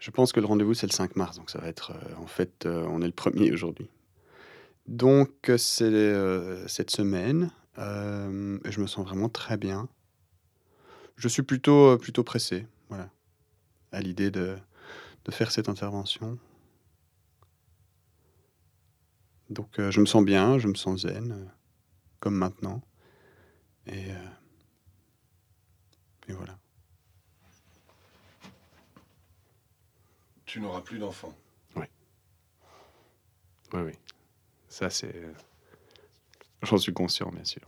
Je 0.00 0.10
pense 0.10 0.32
que 0.32 0.40
le 0.40 0.46
rendez-vous, 0.46 0.74
c'est 0.74 0.88
le 0.88 0.92
5 0.92 1.14
mars. 1.14 1.36
Donc 1.36 1.48
ça 1.48 1.60
va 1.60 1.68
être... 1.68 1.92
Euh, 1.92 2.16
en 2.20 2.26
fait, 2.26 2.66
euh, 2.66 2.84
on 2.88 3.00
est 3.02 3.06
le 3.06 3.12
premier 3.12 3.52
aujourd'hui. 3.52 3.88
Donc 4.88 5.30
c'est 5.58 5.84
euh, 5.84 6.66
cette 6.66 6.90
semaine. 6.90 7.52
Euh, 7.78 8.58
je 8.64 8.80
me 8.80 8.88
sens 8.88 9.06
vraiment 9.06 9.28
très 9.28 9.56
bien. 9.56 9.88
Je 11.14 11.28
suis 11.28 11.44
plutôt, 11.44 11.96
plutôt 11.98 12.24
pressé, 12.24 12.66
voilà, 12.88 13.08
à 13.92 14.00
l'idée 14.00 14.32
de, 14.32 14.56
de, 15.24 15.30
faire 15.30 15.52
cette 15.52 15.68
intervention. 15.68 16.36
Donc 19.50 19.78
euh, 19.78 19.92
je 19.92 20.00
me 20.00 20.06
sens 20.06 20.24
bien, 20.24 20.58
je 20.58 20.66
me 20.66 20.74
sens 20.74 21.02
zen, 21.02 21.30
euh, 21.30 21.44
comme 22.18 22.34
maintenant. 22.34 22.82
Et, 23.86 24.08
Tu 30.46 30.60
n'auras 30.60 30.80
plus 30.80 30.98
d'enfants. 30.98 31.32
Oui. 31.76 31.84
Oui, 33.72 33.80
oui. 33.82 33.92
Ça, 34.68 34.90
c'est. 34.90 35.14
J'en 36.62 36.76
suis 36.76 36.92
conscient, 36.92 37.30
bien 37.30 37.44
sûr. 37.44 37.62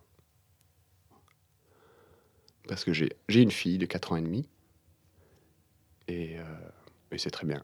Parce 2.68 2.84
que 2.84 2.92
j'ai 2.92 3.12
une 3.28 3.50
fille 3.50 3.78
de 3.78 3.86
4 3.86 4.12
ans 4.12 4.16
et 4.16 4.22
demi. 4.22 4.48
Et, 6.08 6.38
euh, 6.38 6.44
et 7.10 7.18
c'est 7.18 7.30
très 7.30 7.46
bien. 7.46 7.62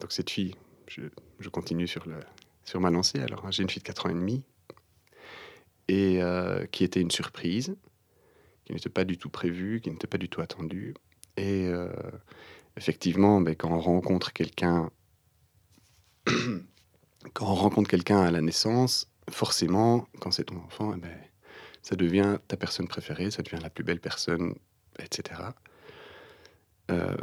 Donc 0.00 0.12
cette 0.12 0.30
fille, 0.30 0.54
je, 0.86 1.02
je 1.38 1.48
continue 1.48 1.86
sur, 1.86 2.06
le, 2.06 2.20
sur 2.64 2.80
ma 2.80 2.90
lancée. 2.90 3.20
Alors, 3.20 3.50
j'ai 3.50 3.62
une 3.62 3.70
fille 3.70 3.82
de 3.82 3.86
4 3.86 4.06
ans 4.06 4.10
et 4.10 4.14
demi. 4.14 4.42
Et 5.90 6.22
euh, 6.22 6.66
qui 6.66 6.84
était 6.84 7.00
une 7.00 7.10
surprise, 7.10 7.74
qui 8.64 8.72
n'était 8.72 8.88
pas 8.88 9.04
du 9.04 9.18
tout 9.18 9.28
prévue, 9.28 9.80
qui 9.80 9.90
n'était 9.90 10.06
pas 10.06 10.18
du 10.18 10.28
tout 10.28 10.40
attendue. 10.40 10.94
Et 11.36 11.66
euh, 11.66 11.90
effectivement, 12.76 13.40
ben, 13.40 13.56
quand 13.56 13.72
on 13.72 13.80
rencontre 13.80 14.32
quelqu'un 14.32 14.90
quand 17.34 17.46
on 17.46 17.54
rencontre 17.54 17.90
quelqu'un 17.90 18.20
à 18.20 18.30
la 18.30 18.40
naissance, 18.40 19.10
forcément, 19.30 20.06
quand 20.20 20.30
c'est 20.30 20.44
ton 20.44 20.58
enfant, 20.58 20.92
eh 20.96 21.00
ben, 21.00 21.16
ça 21.82 21.96
devient 21.96 22.38
ta 22.48 22.56
personne 22.56 22.88
préférée, 22.88 23.30
ça 23.30 23.42
devient 23.42 23.62
la 23.62 23.70
plus 23.70 23.84
belle 23.84 24.00
personne, 24.00 24.54
etc. 24.98 25.40
Euh, 26.90 27.16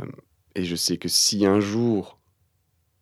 et 0.56 0.66
je 0.66 0.76
sais 0.76 0.98
que 0.98 1.10
si 1.10 1.46
un 1.46 1.60
jour, 1.60 2.20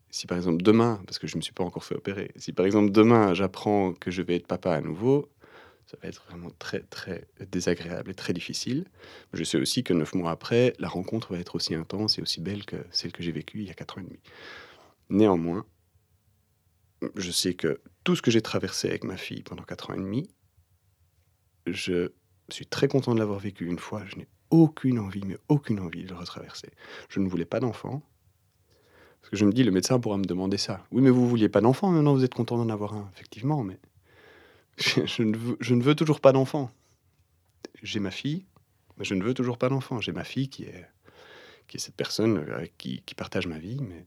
si 0.10 0.28
par 0.28 0.38
exemple 0.38 0.62
demain, 0.64 1.02
parce 1.06 1.20
que 1.20 1.28
je 1.28 1.36
ne 1.36 1.40
me 1.40 1.42
suis 1.42 1.54
pas 1.54 1.64
encore 1.64 1.84
fait 1.84 1.96
opérer, 1.96 2.32
si 2.36 2.52
par 2.52 2.66
exemple 2.66 2.92
demain 2.92 3.34
j'apprends 3.34 3.94
que 3.94 4.12
je 4.12 4.22
vais 4.22 4.36
être 4.36 4.48
papa 4.48 4.74
à 4.74 4.82
nouveau, 4.82 5.30
ça 5.86 5.98
va 6.02 6.10
être 6.10 6.24
vraiment 6.28 6.50
très 6.58 6.82
très 6.82 7.28
désagréable 7.52 8.12
et 8.12 8.16
très 8.16 8.34
difficile. 8.34 8.86
Je 9.34 9.44
sais 9.44 9.58
aussi 9.58 9.84
que 9.84 9.94
neuf 9.94 10.14
mois 10.14 10.32
après, 10.32 10.74
la 10.80 10.88
rencontre 10.88 11.34
va 11.34 11.40
être 11.40 11.56
aussi 11.56 11.76
intense 11.76 12.18
et 12.18 12.22
aussi 12.22 12.42
belle 12.42 12.66
que 12.66 12.78
celle 12.92 13.12
que 13.12 13.24
j'ai 13.24 13.32
vécue 13.32 13.60
il 13.60 13.68
y 13.68 13.72
a 13.72 13.74
quatre 13.74 13.98
ans 13.98 14.02
et 14.02 14.06
demi. 14.06 14.20
Néanmoins, 15.10 15.66
je 17.16 17.32
sais 17.32 17.54
que 17.54 17.82
tout 18.04 18.16
ce 18.16 18.22
que 18.22 18.32
j'ai 18.32 18.42
traversé 18.42 18.88
avec 18.88 19.04
ma 19.04 19.18
fille 19.18 19.44
pendant 19.44 19.64
4 19.64 19.92
ans 19.92 19.94
et 19.94 19.98
demi, 19.98 20.30
je 21.68 22.10
suis 22.50 22.66
très 22.66 22.88
content 22.88 23.14
de 23.14 23.20
l'avoir 23.20 23.40
vécu 23.40 23.66
une 23.66 23.80
fois. 23.80 24.04
Je 24.06 24.16
n'ai 24.16 24.28
aucune 24.50 25.00
envie, 25.00 25.24
mais 25.26 25.38
aucune 25.50 25.80
envie 25.80 26.04
de 26.04 26.10
le 26.10 26.16
retraverser. 26.16 26.70
Je 27.10 27.20
ne 27.20 27.28
voulais 27.28 27.46
pas 27.46 27.60
d'enfant. 27.60 28.02
Parce 29.22 29.32
que 29.32 29.38
je 29.38 29.46
me 29.46 29.52
dis, 29.52 29.64
le 29.64 29.72
médecin 29.72 30.00
pourra 30.00 30.18
me 30.18 30.26
demander 30.26 30.58
ça. 30.58 30.86
Oui, 30.92 31.02
mais 31.02 31.10
vous 31.10 31.28
vouliez 31.28 31.50
pas 31.50 31.62
d'enfant, 31.62 31.90
maintenant 31.90 32.14
vous 32.14 32.24
êtes 32.24 32.36
content 32.36 32.58
d'en 32.58 32.70
avoir 32.70 32.94
un. 32.94 33.10
Effectivement, 33.16 33.64
mais 33.64 33.80
je, 34.78 35.24
ne, 35.24 35.82
veux, 35.82 35.96
toujours 35.96 36.20
pas 36.20 36.32
d'enfant. 36.32 36.72
J'ai 37.82 38.00
ma 38.00 38.12
fille, 38.12 38.46
mais 38.98 39.06
je 39.06 39.14
ne 39.14 39.24
veux 39.24 39.34
toujours 39.34 39.58
pas 39.58 39.70
d'enfant. 39.70 40.02
J'ai 40.02 40.12
ma 40.12 40.24
fille 40.24 40.50
qui 40.50 40.64
est, 40.64 40.88
cette 41.78 41.96
personne 41.96 42.50
avec 42.52 42.78
qui, 42.78 43.02
partage 43.16 43.48
ma 43.48 43.60
vie, 43.60 43.82
mais 43.82 44.06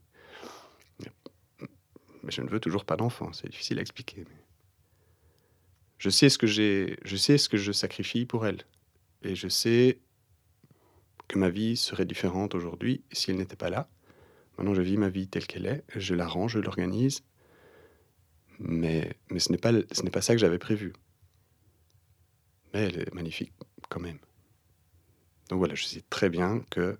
mais 2.23 2.31
je 2.31 2.41
ne 2.41 2.49
veux 2.49 2.59
toujours 2.59 2.85
pas 2.85 2.97
d'enfant. 2.97 3.31
C'est 3.33 3.49
difficile 3.49 3.79
à 3.79 3.81
expliquer. 3.81 4.25
Je 5.97 6.09
sais 6.09 6.29
ce 6.29 6.37
que 6.37 6.47
j'ai, 6.47 6.97
je 7.03 7.15
sais 7.15 7.37
ce 7.37 7.49
que 7.49 7.57
je 7.57 7.71
sacrifie 7.71 8.25
pour 8.25 8.45
elle, 8.45 8.63
et 9.23 9.35
je 9.35 9.47
sais 9.47 9.99
que 11.27 11.37
ma 11.37 11.49
vie 11.49 11.77
serait 11.77 12.05
différente 12.05 12.55
aujourd'hui 12.55 13.03
si 13.11 13.31
elle 13.31 13.37
n'était 13.37 13.55
pas 13.55 13.69
là. 13.69 13.89
Maintenant, 14.57 14.73
je 14.73 14.81
vis 14.81 14.97
ma 14.97 15.09
vie 15.09 15.27
telle 15.27 15.47
qu'elle 15.47 15.65
est, 15.65 15.83
je 15.95 16.15
la 16.15 16.27
range, 16.27 16.53
je 16.53 16.59
l'organise, 16.59 17.23
mais, 18.59 19.15
mais 19.31 19.39
ce 19.39 19.51
n'est 19.51 19.57
pas, 19.57 19.71
ce 19.91 20.03
n'est 20.03 20.11
pas 20.11 20.21
ça 20.21 20.33
que 20.33 20.39
j'avais 20.39 20.59
prévu. 20.59 20.93
Mais 22.73 22.81
elle 22.81 22.99
est 22.99 23.13
magnifique 23.13 23.53
quand 23.89 23.99
même. 23.99 24.19
Donc 25.49 25.59
voilà, 25.59 25.73
je 25.75 25.85
sais 25.85 26.03
très 26.09 26.29
bien 26.29 26.63
que 26.69 26.97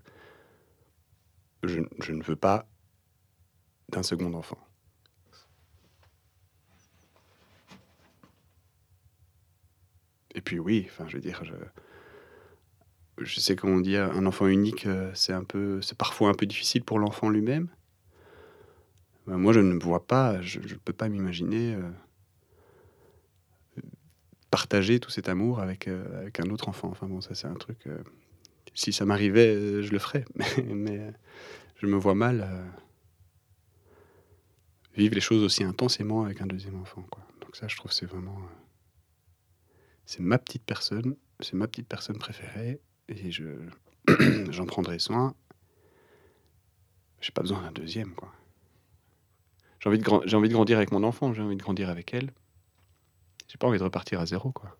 je, 1.63 1.79
ne 1.79 2.23
veux 2.23 2.35
pas 2.35 2.67
d'un 3.89 4.01
second 4.01 4.33
enfant. 4.33 4.57
Et 10.33 10.41
puis 10.41 10.57
oui, 10.59 10.87
je 11.07 11.17
veux 11.17 11.21
dire, 11.21 11.43
je, 11.43 11.53
je 13.17 13.39
sais 13.39 13.55
qu'on 13.55 13.79
dit 13.81 13.97
un 13.97 14.25
enfant 14.25 14.47
unique, 14.47 14.85
euh, 14.85 15.11
c'est 15.13 15.33
un 15.33 15.43
peu, 15.43 15.81
c'est 15.81 15.97
parfois 15.97 16.29
un 16.29 16.33
peu 16.33 16.45
difficile 16.45 16.83
pour 16.83 16.97
l'enfant 16.97 17.29
lui-même. 17.29 17.67
Ben, 19.29 19.37
moi, 19.37 19.53
je 19.53 19.59
ne 19.59 19.79
vois 19.79 20.07
pas, 20.07 20.41
je 20.41 20.59
ne 20.59 20.79
peux 20.79 20.91
pas 20.91 21.07
m'imaginer 21.07 21.75
euh, 21.75 21.91
partager 24.49 24.99
tout 24.99 25.11
cet 25.11 25.29
amour 25.29 25.59
avec, 25.59 25.87
euh, 25.87 26.21
avec 26.21 26.39
un 26.39 26.49
autre 26.49 26.67
enfant. 26.67 26.89
Enfin 26.89 27.07
bon, 27.07 27.21
ça 27.21 27.35
c'est 27.35 27.45
un 27.45 27.53
truc. 27.53 27.85
euh, 27.85 28.01
si 28.73 28.91
ça 28.91 29.05
m'arrivait, 29.05 29.83
je 29.83 29.91
le 29.91 29.99
ferais, 29.99 30.25
mais, 30.65 31.13
je 31.75 31.85
me 31.85 31.95
vois 31.95 32.15
mal 32.15 32.65
vivre 34.95 35.13
les 35.13 35.21
choses 35.21 35.43
aussi 35.43 35.63
intensément 35.63 36.23
avec 36.23 36.41
un 36.41 36.47
deuxième 36.47 36.77
enfant. 36.77 37.05
Donc 37.41 37.55
ça, 37.55 37.67
je 37.67 37.75
trouve, 37.75 37.91
c'est 37.91 38.07
vraiment, 38.07 38.39
c'est 40.05 40.21
ma 40.21 40.39
petite 40.39 40.63
personne, 40.63 41.15
c'est 41.39 41.53
ma 41.53 41.67
petite 41.67 41.87
personne 41.87 42.17
préférée, 42.17 42.81
et 43.09 43.31
je, 43.31 43.43
j'en 44.49 44.65
prendrai 44.65 44.97
soin. 44.97 45.35
J'ai 47.21 47.31
pas 47.31 47.41
besoin 47.41 47.61
d'un 47.61 47.71
deuxième, 47.71 48.15
quoi. 48.15 48.33
J'ai 49.79 49.87
envie, 49.89 49.99
de 49.99 50.05
j'ai 50.25 50.35
envie 50.35 50.49
de 50.49 50.53
grandir 50.53 50.77
avec 50.77 50.91
mon 50.91 51.03
enfant, 51.03 51.33
j'ai 51.33 51.41
envie 51.41 51.55
de 51.55 51.61
grandir 51.61 51.89
avec 51.89 52.13
elle. 52.13 52.31
J'ai 53.47 53.57
pas 53.57 53.67
envie 53.67 53.79
de 53.79 53.83
repartir 53.83 54.19
à 54.19 54.25
zéro, 54.25 54.51
quoi. 54.51 54.77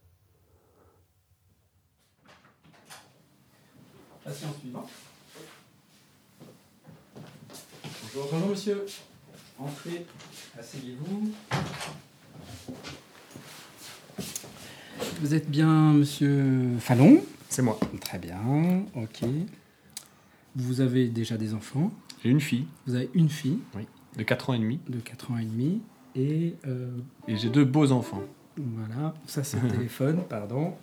Patient 4.23 4.53
suivant. 4.59 4.87
Bonjour, 8.03 8.29
bonjour 8.31 8.49
monsieur. 8.49 8.85
Entrez, 9.57 10.05
asseyez-vous. 10.57 11.31
Vous 15.21 15.33
êtes 15.33 15.49
bien 15.49 15.93
monsieur 15.93 16.77
Fallon? 16.79 17.23
C'est 17.47 17.61
moi. 17.61 17.79
Très 18.01 18.19
bien, 18.19 18.85
ok. 18.95 19.23
Vous 20.55 20.81
avez 20.81 21.07
déjà 21.07 21.37
des 21.37 21.53
enfants? 21.53 21.91
J'ai 22.21 22.29
une 22.29 22.41
fille. 22.41 22.67
Vous 22.85 22.95
avez 22.95 23.09
une 23.13 23.29
fille? 23.29 23.59
Oui. 23.75 23.87
De 24.17 24.23
4 24.23 24.49
ans 24.49 24.53
et 24.53 24.59
demi. 24.59 24.79
de 24.89 24.99
4 24.99 25.31
ans 25.31 25.37
et 25.37 25.45
demi. 25.45 25.81
Et, 26.15 26.55
euh, 26.67 26.89
Et 27.27 27.37
j'ai 27.37 27.49
deux 27.49 27.65
beaux 27.65 27.91
enfants. 27.91 28.21
voilà, 28.57 29.13
ça 29.27 29.43
c'est 29.43 29.61
le 29.61 29.67
téléphone, 29.71 30.21
pardon. 30.27 30.73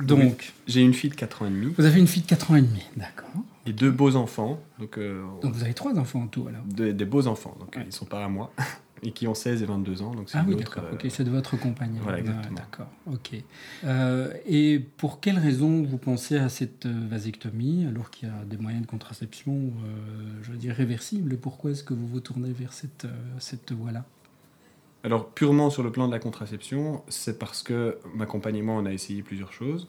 Donc, 0.00 0.52
J'ai 0.66 0.82
une 0.82 0.92
fille 0.92 1.08
de 1.08 1.14
4 1.14 1.42
ans 1.42 1.46
et 1.46 1.50
demi. 1.50 1.72
vous 1.78 1.84
avez 1.86 1.98
une 2.00 2.06
fille 2.06 2.20
de 2.22 2.26
4 2.26 2.50
ans 2.50 2.56
et 2.56 2.62
demi, 2.62 2.82
d'accord. 2.96 3.30
Et 3.64 3.72
deux 3.72 3.90
beaux 3.90 4.14
enfants. 4.16 4.60
Donc, 4.78 4.98
euh, 4.98 5.24
Donc 5.40 5.54
vous 5.54 5.62
avez 5.62 5.72
trois 5.74 5.98
enfants 5.98 6.22
en 6.22 6.26
tout 6.26 6.46
alors 6.48 6.62
de- 6.66 6.92
des 6.92 7.04
beaux 7.06 7.26
enfants. 7.26 7.56
Donc, 7.58 7.78
ils 7.84 7.92
sont 7.92 8.04
pas 8.04 8.22
à 8.24 8.28
moi. 8.28 8.52
Et 9.02 9.12
qui 9.12 9.26
ont 9.26 9.34
16 9.34 9.62
et 9.62 9.66
22 9.66 10.02
ans. 10.02 10.14
Donc 10.14 10.28
Ah 10.32 10.44
oui, 10.48 10.56
d'accord. 10.56 10.84
euh, 10.84 10.94
Ok, 10.94 11.06
c'est 11.10 11.22
de 11.24 11.30
votre. 11.30 11.56
Voilà, 11.56 12.16
Ah, 12.16 12.18
exactement. 12.20 12.54
d'accord. 12.56 12.88
Ok. 13.06 13.34
Euh, 13.84 14.32
et 14.46 14.78
pour 14.96 15.20
quelle 15.20 15.38
raison 15.38 15.82
vous 15.82 15.98
pensez 15.98 16.38
à 16.38 16.48
cette 16.48 16.86
euh, 16.86 17.06
vasectomie 17.08 17.86
alors 17.86 18.10
qu'il 18.10 18.28
y 18.28 18.32
a 18.32 18.44
des 18.44 18.56
moyens 18.56 18.82
de 18.82 18.90
contraception, 18.90 19.52
euh, 19.54 20.38
je 20.42 20.50
veux 20.52 20.56
dire 20.58 20.74
réversibles 20.74 21.36
pourquoi 21.36 21.72
est-ce 21.72 21.84
que 21.84 21.94
vous 21.94 22.06
vous 22.06 22.20
tournez 22.20 22.52
vers 22.52 22.72
cette 22.72 23.06
cette 23.38 23.72
voie-là? 23.72 24.04
Alors, 25.04 25.28
purement 25.28 25.70
sur 25.70 25.82
le 25.82 25.92
plan 25.92 26.08
de 26.08 26.12
la 26.12 26.18
contraception, 26.18 27.02
c'est 27.08 27.38
parce 27.38 27.62
que 27.62 27.98
ma 28.14 28.26
compagne 28.26 28.56
et 28.56 28.62
moi, 28.62 28.74
on 28.74 28.86
a 28.86 28.92
essayé 28.92 29.22
plusieurs 29.22 29.52
choses. 29.52 29.88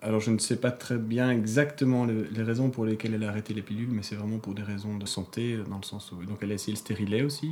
Alors, 0.00 0.20
je 0.20 0.30
ne 0.30 0.38
sais 0.38 0.56
pas 0.56 0.70
très 0.70 0.96
bien 0.96 1.30
exactement 1.30 2.06
le- 2.06 2.28
les 2.30 2.42
raisons 2.42 2.70
pour 2.70 2.84
lesquelles 2.86 3.14
elle 3.14 3.24
a 3.24 3.28
arrêté 3.28 3.52
les 3.52 3.62
pilules, 3.62 3.90
mais 3.90 4.02
c'est 4.02 4.14
vraiment 4.14 4.38
pour 4.38 4.54
des 4.54 4.62
raisons 4.62 4.96
de 4.96 5.04
santé, 5.06 5.58
dans 5.68 5.76
le 5.78 5.82
sens 5.84 6.12
où. 6.12 6.24
Donc, 6.24 6.38
elle 6.42 6.52
a 6.52 6.54
essayé 6.54 6.72
le 6.72 6.78
stérilet 6.78 7.22
aussi. 7.22 7.50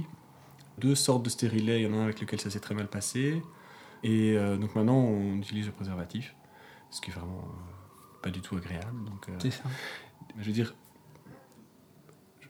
Deux 0.78 0.94
sortes 0.94 1.24
de 1.24 1.30
stérilet, 1.30 1.80
il 1.80 1.84
y 1.84 1.86
en 1.86 1.94
a 1.94 1.96
un 1.96 2.04
avec 2.04 2.20
lequel 2.20 2.40
ça 2.40 2.50
s'est 2.50 2.60
très 2.60 2.74
mal 2.74 2.88
passé. 2.88 3.42
Et 4.02 4.36
euh, 4.36 4.56
donc, 4.56 4.74
maintenant, 4.74 4.98
on 4.98 5.36
utilise 5.36 5.66
le 5.66 5.72
préservatif, 5.72 6.34
ce 6.90 7.00
qui 7.00 7.10
est 7.10 7.14
vraiment 7.14 7.38
euh, 7.48 8.20
pas 8.22 8.30
du 8.30 8.40
tout 8.40 8.56
agréable. 8.56 9.04
Donc, 9.04 9.28
euh, 9.28 9.50
ça. 9.50 9.62
je 10.38 10.44
veux 10.44 10.52
dire, 10.52 10.74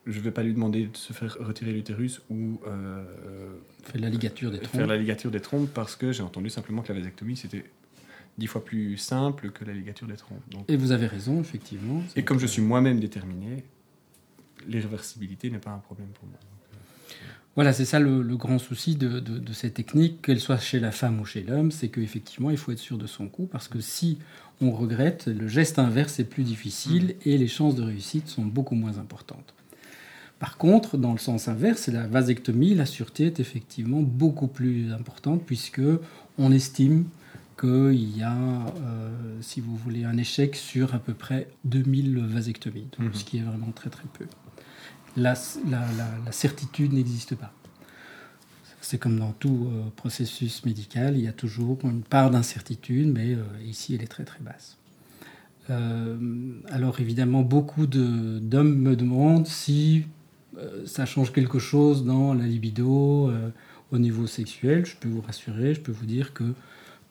je 0.06 0.18
ne 0.18 0.22
vais 0.24 0.30
pas 0.32 0.42
lui 0.42 0.54
demander 0.54 0.86
de 0.86 0.96
se 0.96 1.12
faire 1.12 1.36
retirer 1.40 1.72
l'utérus 1.72 2.20
ou 2.30 2.60
Faire 3.84 4.00
la 4.00 4.08
ligature 4.10 4.50
des 4.50 4.58
faire 4.58 4.70
trompes. 4.70 4.86
la 4.88 4.96
ligature 4.96 5.30
des 5.30 5.40
trompes 5.40 5.70
parce 5.72 5.96
que 5.96 6.12
j'ai 6.12 6.22
entendu 6.22 6.50
simplement 6.50 6.82
que 6.82 6.92
la 6.92 6.98
vasectomie 6.98 7.36
c'était 7.36 7.64
dix 8.38 8.46
fois 8.46 8.64
plus 8.64 8.96
simple 8.98 9.50
que 9.50 9.64
la 9.64 9.72
ligature 9.72 10.06
des 10.06 10.16
trompes. 10.16 10.42
Donc- 10.50 10.64
Et 10.68 10.76
vous 10.76 10.92
avez 10.92 11.06
raison, 11.06 11.40
effectivement. 11.40 12.02
et 12.14 12.24
comme 12.24 12.38
je 12.38 12.46
suis 12.46 12.62
moi-même 12.62 13.00
déterminé, 13.00 13.64
l'irréversibilité 14.66 15.50
n'est 15.50 15.58
pas 15.58 15.70
un 15.70 15.78
problème 15.78 16.08
pour 16.08 16.28
moi. 16.28 16.38
Voilà, 17.56 17.72
c'est 17.72 17.86
ça 17.86 17.98
le, 17.98 18.22
le 18.22 18.36
grand 18.36 18.58
souci 18.58 18.96
de, 18.96 19.18
de, 19.18 19.38
de 19.38 19.52
ces 19.52 19.70
techniques, 19.70 20.20
qu'elles 20.22 20.40
soient 20.40 20.58
chez 20.58 20.78
la 20.78 20.92
femme 20.92 21.18
ou 21.20 21.24
chez 21.24 21.42
l'homme, 21.42 21.70
c'est 21.70 21.88
qu'effectivement, 21.88 22.50
il 22.50 22.58
faut 22.58 22.70
être 22.70 22.78
sûr 22.78 22.98
de 22.98 23.06
son 23.06 23.28
coup, 23.28 23.46
parce 23.50 23.66
que 23.66 23.80
si 23.80 24.18
on 24.60 24.70
regrette, 24.70 25.26
le 25.26 25.48
geste 25.48 25.78
inverse 25.78 26.20
est 26.20 26.24
plus 26.24 26.42
difficile 26.44 27.14
et 27.24 27.36
les 27.38 27.48
chances 27.48 27.74
de 27.74 27.82
réussite 27.82 28.28
sont 28.28 28.44
beaucoup 28.44 28.74
moins 28.74 28.98
importantes. 28.98 29.54
Par 30.38 30.58
contre, 30.58 30.98
dans 30.98 31.12
le 31.12 31.18
sens 31.18 31.48
inverse, 31.48 31.88
la 31.88 32.06
vasectomie, 32.06 32.74
la 32.74 32.84
sûreté 32.84 33.24
est 33.26 33.40
effectivement 33.40 34.02
beaucoup 34.02 34.48
plus 34.48 34.92
importante, 34.92 35.42
puisque 35.46 35.80
on 36.36 36.52
estime 36.52 37.06
qu'il 37.58 38.14
y 38.18 38.22
a, 38.22 38.36
euh, 38.36 39.10
si 39.40 39.62
vous 39.62 39.74
voulez, 39.76 40.04
un 40.04 40.18
échec 40.18 40.56
sur 40.56 40.94
à 40.94 40.98
peu 40.98 41.14
près 41.14 41.48
2000 41.64 42.18
vasectomies, 42.18 42.86
donc 42.98 43.08
Mhm. 43.08 43.14
ce 43.14 43.24
qui 43.24 43.38
est 43.38 43.42
vraiment 43.42 43.72
très 43.74 43.88
très 43.88 44.04
peu 44.18 44.26
la, 45.16 45.34
certitude 46.30 46.92
n'existe 46.92 47.34
pas. 47.34 47.52
C'est 48.80 48.98
comme 48.98 49.18
dans 49.18 49.32
tout 49.32 49.68
euh, 49.68 49.82
processus 49.96 50.64
médical, 50.64 51.16
il 51.16 51.24
y 51.24 51.28
a 51.28 51.32
toujours 51.32 51.78
une 51.82 52.02
part 52.02 52.30
d'incertitude, 52.30 53.12
mais 53.12 53.34
euh, 53.34 53.42
ici 53.64 53.94
elle 53.94 54.02
est 54.02 54.06
très 54.06 54.24
très 54.24 54.40
basse. 54.40 54.76
Euh, 55.70 56.16
alors 56.70 57.00
évidemment, 57.00 57.42
beaucoup 57.42 57.86
d'hommes 57.86 58.76
me 58.76 58.94
demandent 58.94 59.46
si 59.46 60.06
ça 60.86 61.04
change 61.04 61.32
quelque 61.32 61.58
chose 61.58 62.06
dans 62.06 62.32
la 62.32 62.46
libido 62.46 63.30
au 63.90 63.98
niveau 63.98 64.26
sexuel. 64.26 64.86
Je 64.86 64.96
peux 64.96 65.08
vous 65.08 65.20
rassurer, 65.20 65.74
je 65.74 65.80
peux 65.80 65.92
vous 65.92 66.06
dire 66.06 66.32
que 66.32 66.54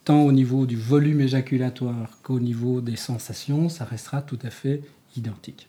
tant 0.03 0.21
au 0.21 0.31
niveau 0.31 0.65
du 0.65 0.77
volume 0.77 1.21
éjaculatoire 1.21 2.17
qu'au 2.23 2.39
niveau 2.39 2.81
des 2.81 2.95
sensations, 2.95 3.69
ça 3.69 3.85
restera 3.85 4.23
tout 4.23 4.39
à 4.41 4.49
fait 4.49 4.81
identique. 5.15 5.67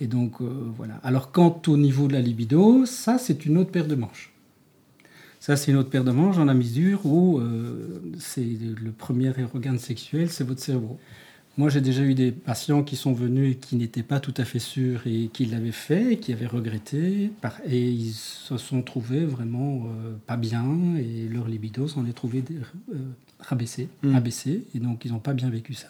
Et 0.00 0.06
donc 0.06 0.40
euh, 0.40 0.46
voilà. 0.76 0.94
Alors 1.02 1.32
quant 1.32 1.60
au 1.66 1.76
niveau 1.76 2.08
de 2.08 2.12
la 2.12 2.20
libido, 2.20 2.86
ça 2.86 3.18
c'est 3.18 3.44
une 3.46 3.58
autre 3.58 3.70
paire 3.70 3.86
de 3.86 3.94
manches. 3.94 4.32
Ça 5.40 5.56
c'est 5.56 5.70
une 5.70 5.78
autre 5.78 5.90
paire 5.90 6.04
de 6.04 6.10
manches 6.12 6.36
dans 6.36 6.44
la 6.44 6.54
mesure 6.54 7.04
où 7.06 7.38
euh, 7.38 8.00
c'est 8.18 8.44
le 8.44 8.90
premier 8.90 9.32
organe 9.52 9.78
sexuel, 9.78 10.30
c'est 10.30 10.44
votre 10.44 10.60
cerveau. 10.60 10.98
Moi 11.56 11.68
j'ai 11.68 11.80
déjà 11.80 12.02
eu 12.02 12.14
des 12.14 12.30
patients 12.30 12.84
qui 12.84 12.94
sont 12.94 13.12
venus 13.12 13.52
et 13.52 13.56
qui 13.56 13.74
n'étaient 13.74 14.04
pas 14.04 14.20
tout 14.20 14.34
à 14.36 14.44
fait 14.44 14.60
sûrs 14.60 15.00
et 15.06 15.28
qui 15.32 15.44
l'avaient 15.46 15.72
fait 15.72 16.12
et 16.12 16.18
qui 16.18 16.32
avaient 16.32 16.46
regretté 16.46 17.32
et 17.66 17.90
ils 17.90 18.12
se 18.12 18.56
sont 18.56 18.82
trouvés 18.82 19.24
vraiment 19.24 19.86
euh, 19.86 20.14
pas 20.28 20.36
bien 20.36 20.94
et 20.96 21.28
leur 21.28 21.48
libido 21.48 21.88
s'en 21.88 22.06
est 22.06 22.12
trouvé 22.12 22.44
rabaissé, 23.40 23.88
Mm. 24.04 24.14
abaissé 24.14 24.64
et 24.74 24.78
donc 24.78 25.04
ils 25.04 25.10
n'ont 25.12 25.18
pas 25.18 25.34
bien 25.34 25.50
vécu 25.50 25.74
ça 25.74 25.88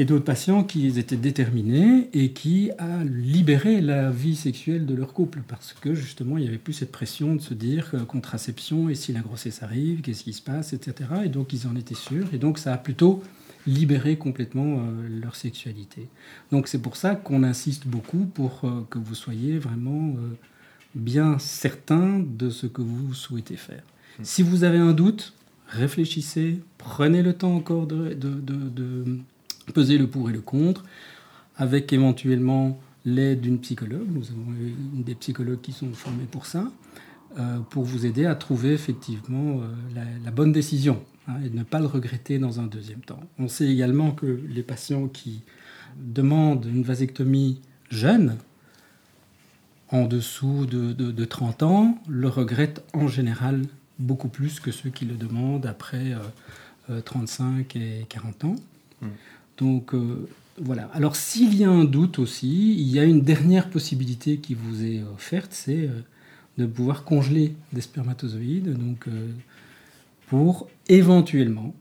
et 0.00 0.04
d'autres 0.06 0.24
patients 0.24 0.64
qui 0.64 0.86
étaient 0.98 1.16
déterminés 1.16 2.08
et 2.14 2.32
qui 2.32 2.70
a 2.78 3.04
libéré 3.04 3.80
la 3.80 4.10
vie 4.10 4.34
sexuelle 4.36 4.86
de 4.86 4.94
leur 4.94 5.12
couple 5.12 5.40
parce 5.46 5.74
que 5.74 5.94
justement 5.94 6.38
il 6.38 6.42
n'y 6.42 6.48
avait 6.48 6.58
plus 6.58 6.72
cette 6.72 6.92
pression 6.92 7.34
de 7.34 7.40
se 7.40 7.54
dire 7.54 7.90
euh, 7.94 8.04
contraception 8.04 8.88
et 8.88 8.94
si 8.94 9.12
la 9.12 9.20
grossesse 9.20 9.62
arrive, 9.62 10.00
qu'est-ce 10.00 10.24
qui 10.24 10.32
se 10.32 10.42
passe, 10.42 10.72
etc. 10.72 11.10
Et 11.24 11.28
donc 11.28 11.52
ils 11.52 11.66
en 11.66 11.76
étaient 11.76 11.94
sûrs 11.94 12.28
et 12.32 12.38
donc 12.38 12.58
ça 12.58 12.72
a 12.72 12.78
plutôt 12.78 13.22
libéré 13.66 14.16
complètement 14.16 14.78
euh, 14.78 15.20
leur 15.22 15.36
sexualité. 15.36 16.08
Donc 16.50 16.66
c'est 16.68 16.80
pour 16.80 16.96
ça 16.96 17.14
qu'on 17.14 17.42
insiste 17.42 17.86
beaucoup 17.86 18.24
pour 18.24 18.62
euh, 18.64 18.86
que 18.90 18.98
vous 18.98 19.14
soyez 19.14 19.58
vraiment 19.58 20.14
euh, 20.16 20.34
bien 20.94 21.38
certain 21.38 22.20
de 22.20 22.48
ce 22.48 22.66
que 22.66 22.80
vous 22.80 23.12
souhaitez 23.12 23.56
faire. 23.56 23.82
Si 24.22 24.42
vous 24.42 24.64
avez 24.64 24.78
un 24.78 24.92
doute, 24.92 25.34
réfléchissez, 25.68 26.58
prenez 26.78 27.22
le 27.22 27.34
temps 27.34 27.54
encore 27.54 27.86
de, 27.86 28.14
de- 28.14 28.40
de- 28.40 28.68
de 28.70 29.18
peser 29.72 29.98
le 29.98 30.06
pour 30.06 30.30
et 30.30 30.32
le 30.32 30.40
contre, 30.40 30.84
avec 31.56 31.92
éventuellement 31.92 32.78
l'aide 33.04 33.40
d'une 33.40 33.58
psychologue. 33.60 34.06
Nous 34.10 34.30
avons 34.30 34.52
des 34.94 35.14
psychologues 35.14 35.60
qui 35.60 35.72
sont 35.72 35.92
formés 35.92 36.24
pour 36.30 36.46
ça, 36.46 36.70
euh, 37.38 37.58
pour 37.70 37.84
vous 37.84 38.06
aider 38.06 38.26
à 38.26 38.34
trouver 38.34 38.72
effectivement 38.72 39.60
euh, 39.62 40.04
la, 40.24 40.30
bonne 40.30 40.52
décision 40.52 41.02
hein, 41.28 41.34
et 41.44 41.50
ne 41.50 41.62
pas 41.62 41.80
le 41.80 41.86
regretter 41.86 42.38
dans 42.38 42.60
un 42.60 42.66
deuxième 42.66 43.00
temps. 43.00 43.20
On 43.38 43.48
sait 43.48 43.68
également 43.68 44.10
que 44.12 44.40
les 44.48 44.62
patients 44.62 45.08
qui 45.08 45.42
demandent 45.98 46.66
une 46.66 46.82
vasectomie 46.82 47.60
jeune, 47.90 48.36
en 49.92 50.06
dessous 50.06 50.66
de, 50.66 50.92
de- 50.92 51.10
de 51.10 51.24
30 51.24 51.62
ans, 51.64 51.98
le 52.08 52.28
regrettent 52.28 52.82
en 52.92 53.08
général 53.08 53.62
beaucoup 53.98 54.28
plus 54.28 54.60
que 54.60 54.70
ceux 54.70 54.88
qui 54.90 55.04
le 55.04 55.14
demandent 55.16 55.66
après 55.66 56.12
euh, 56.12 56.18
euh, 56.90 57.00
35 57.00 57.74
et 57.76 58.06
40 58.08 58.44
ans. 58.44 58.56
Donc 59.60 59.94
euh, 59.94 60.28
voilà. 60.58 60.90
Alors 60.94 61.16
s'il 61.16 61.54
y 61.54 61.64
a 61.64 61.70
un 61.70 61.84
doute 61.84 62.18
aussi, 62.18 62.74
il 62.74 62.88
y 62.88 62.98
a 62.98 63.04
une 63.04 63.20
dernière 63.20 63.70
possibilité 63.70 64.38
qui 64.38 64.54
vous 64.54 64.84
est 64.84 65.02
offerte, 65.14 65.50
c'est 65.52 65.84
euh, 65.84 66.00
de 66.58 66.66
pouvoir 66.66 67.04
congeler 67.04 67.54
des 67.72 67.82
spermatozoïdes. 67.82 68.76
Donc 68.76 69.06
euh, 69.06 69.28
pour 70.28 70.68
éventuellement, 70.88 71.74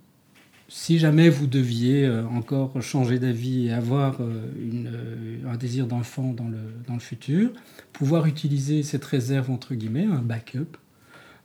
si 0.67 0.99
jamais 0.99 1.29
vous 1.29 1.47
deviez 1.47 2.07
encore 2.31 2.79
changer 2.79 3.17
d'avis 3.17 3.67
et 3.67 3.71
avoir 3.71 4.19
un 4.21 5.57
désir 5.57 5.87
d'enfant 5.87 6.31
dans 6.33 6.47
le, 6.47 6.59
dans 6.87 6.93
le 6.93 6.99
futur, 6.99 7.51
pouvoir 7.91 8.27
utiliser 8.27 8.83
cette 8.83 9.03
réserve, 9.03 9.49
entre 9.49 9.73
guillemets, 9.73 10.05
un 10.05 10.21
backup, 10.21 10.77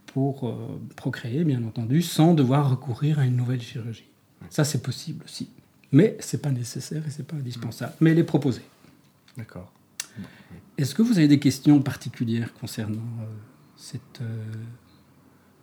pour 0.06 0.54
procréer, 0.94 1.44
bien 1.44 1.64
entendu, 1.64 2.02
sans 2.02 2.34
devoir 2.34 2.68
recourir 2.68 3.18
à 3.18 3.24
une 3.24 3.36
nouvelle 3.36 3.62
chirurgie. 3.62 4.04
Ça, 4.50 4.62
c'est 4.62 4.82
possible 4.82 5.24
aussi. 5.24 5.48
Mais 5.92 6.16
c'est 6.20 6.42
pas 6.42 6.50
nécessaire 6.50 7.06
et 7.06 7.10
c'est 7.10 7.26
pas 7.26 7.36
indispensable. 7.36 7.92
Mais 8.00 8.10
elle 8.10 8.18
est 8.18 8.24
proposée. 8.24 8.62
D'accord. 9.36 9.72
Est-ce 10.76 10.94
que 10.94 11.02
vous 11.02 11.18
avez 11.18 11.28
des 11.28 11.38
questions 11.38 11.80
particulières 11.80 12.52
concernant 12.54 12.98
euh, 13.20 13.26
cette... 13.76 14.20
euh, 14.20 14.44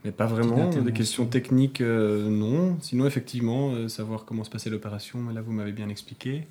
Mais 0.06 0.12
pas 0.12 0.26
vraiment. 0.26 0.70
Des 0.70 0.94
questions 0.94 1.26
techniques, 1.26 1.82
euh, 1.82 2.30
non. 2.30 2.78
Sinon, 2.82 3.06
effectivement, 3.06 3.88
savoir 3.90 4.26
comment 4.26 4.44
se 4.44 4.50
passait 4.50 4.70
l'opération, 4.70 5.30
là, 5.30 5.42
vous 5.42 5.52
m'avez 5.52 5.74
bien 5.74 5.90
expliqué. 5.90 6.48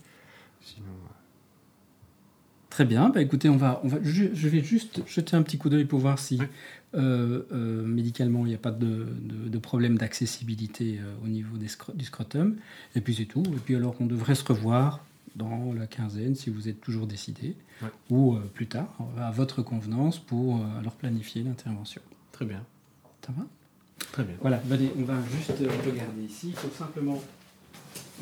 Sinon, 0.61 0.93
Très 2.81 2.87
bien, 2.87 3.11
bah 3.11 3.21
écoutez, 3.21 3.51
on 3.51 3.59
va, 3.59 3.79
on 3.85 3.89
va, 3.89 3.99
je, 4.03 4.33
je 4.33 4.49
vais 4.49 4.65
juste 4.65 5.03
jeter 5.07 5.37
un 5.37 5.43
petit 5.43 5.59
coup 5.59 5.69
d'œil 5.69 5.85
pour 5.85 5.99
voir 5.99 6.19
si 6.19 6.41
euh, 6.95 7.43
euh, 7.53 7.85
médicalement 7.85 8.47
il 8.47 8.49
n'y 8.49 8.55
a 8.55 8.59
pas 8.59 8.71
de, 8.71 9.07
de- 9.21 9.51
de 9.51 9.59
problème 9.59 9.99
d'accessibilité 9.99 10.99
euh, 10.99 11.13
au 11.23 11.29
niveau 11.29 11.59
des 11.59 11.67
du 11.95 12.05
scrotum. 12.07 12.57
Et 12.95 13.03
puis 13.03 13.15
c'est 13.15 13.27
tout. 13.27 13.43
Et 13.45 13.59
puis 13.63 13.77
alors 13.77 13.97
on 14.01 14.07
devrait 14.07 14.35
se 14.35 14.45
revoir 14.45 15.05
dans 15.37 15.75
la 15.75 15.87
quinzaine 15.87 16.35
si 16.35 16.49
vous 16.49 16.71
êtes 16.71 16.81
toujours 16.81 17.07
décidé, 17.07 17.55
ou 18.09 18.37
plus 18.55 18.67
tard, 18.67 18.97
à 19.19 19.31
votre 19.31 19.61
convenance 19.61 20.19
pour 20.19 20.65
alors 20.79 20.95
planifier 20.95 21.43
l'intervention. 21.43 22.01
Très 22.33 22.47
bien. 22.47 22.65
Ça 23.27 23.35
va? 23.37 23.45
Très 24.11 24.25
bien. 24.25 24.37
Voilà, 24.41 24.57
bah, 24.65 24.77
allez, 24.77 24.91
on 24.99 25.05
va 25.05 25.19
juste 25.37 25.53
regarder 25.59 26.23
ici. 26.27 26.49
Il 26.49 26.55
faut 26.57 26.71
simplement 26.75 27.23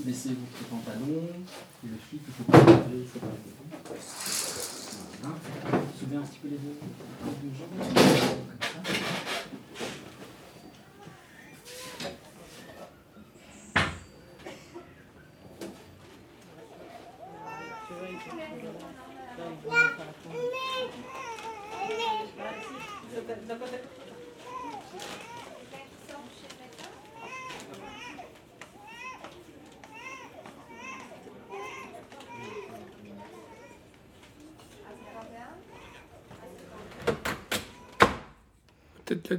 baisser 0.04 0.30
votre 0.30 0.68
pantalon. 0.68 1.22
Et 1.84 1.86
le 1.86 1.96
slip, 2.08 2.22
il 2.26 2.32
faut 2.34 2.42
pas 2.50 2.58
lever, 2.58 3.02
il 3.02 3.06
faut 3.06 3.20
pas 3.20 4.47
lever. 5.22 5.34
Voilà. 5.62 5.84
Soulevez 5.98 6.16
un 6.16 6.20
petit 6.22 6.38
peu 6.42 6.48
les 6.48 6.58
deux, 6.58 6.76
les 7.24 7.48
deux 7.48 7.54
jambes. 7.58 7.68
Comme 7.78 8.94
ça. 8.94 9.17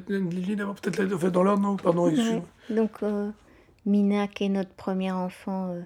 Lily 0.09 0.55
d'abord, 0.55 0.75
peut-être 0.75 1.17
fait 1.17 1.31
dans 1.31 1.43
l'ordre, 1.43 1.61
non 1.63 1.75
Pardon, 1.77 2.07
excuse-moi. 2.09 2.43
Ouais. 2.69 2.75
Donc, 2.75 2.91
euh, 3.03 3.29
Mina, 3.85 4.27
qui 4.27 4.45
est 4.45 4.49
notre 4.49 4.71
premier 4.71 5.11
enfant, 5.11 5.69
euh, 5.71 5.81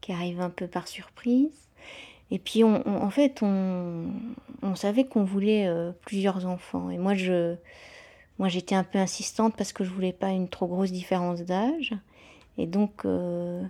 qui 0.00 0.12
arrive 0.12 0.40
un 0.40 0.50
peu 0.50 0.66
par 0.66 0.88
surprise. 0.88 1.50
Et 2.30 2.38
puis, 2.38 2.64
on, 2.64 2.82
on- 2.86 3.02
en 3.02 3.10
fait, 3.10 3.42
on, 3.42 4.06
on 4.62 4.74
savait 4.74 5.04
qu'on 5.04 5.24
voulait 5.24 5.66
euh, 5.66 5.92
plusieurs 6.06 6.46
enfants. 6.46 6.90
Et 6.90 6.98
moi, 6.98 7.14
je, 7.14 7.54
moi, 8.38 8.48
j'étais 8.48 8.74
un 8.74 8.84
peu 8.84 8.98
insistante 8.98 9.54
parce 9.56 9.72
que 9.72 9.84
je 9.84 9.90
voulais 9.90 10.12
pas 10.12 10.30
une 10.30 10.48
trop 10.48 10.66
grosse 10.66 10.90
différence 10.92 11.42
d'âge. 11.42 11.92
Et 12.58 12.66
donc, 12.66 13.04
euh, 13.04 13.62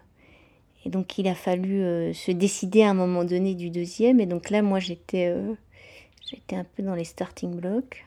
et 0.85 0.91
donc, 0.91 1.19
il 1.19 1.27
a 1.29 1.35
fallu 1.35 2.13
se 2.15 2.31
décider 2.31 2.83
à 2.83 2.91
un 2.91 2.95
moment 2.95 3.25
donné 3.25 3.55
du 3.55 3.71
deuxième. 3.71 4.21
Et 4.21 4.27
donc 4.27 4.51
là, 4.51 4.61
moi, 4.63 4.79
j'étais, 4.81 5.35
j'étais 6.31 6.57
un 6.57 6.65
peu 6.65 6.83
dans 6.83 6.95
les 6.95 7.05
starting 7.05 7.59
blocks. 7.59 8.05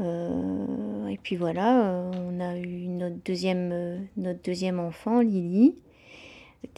Euh, 0.00 1.06
et 1.08 1.18
puis 1.18 1.36
voilà, 1.36 1.84
euh, 1.84 2.10
on 2.14 2.40
a 2.40 2.56
eu 2.56 2.88
notre 2.88 3.16
deuxième, 3.24 3.70
euh, 3.72 3.98
notre 4.16 4.42
deuxième 4.42 4.80
enfant, 4.80 5.20
Lily. 5.20 5.74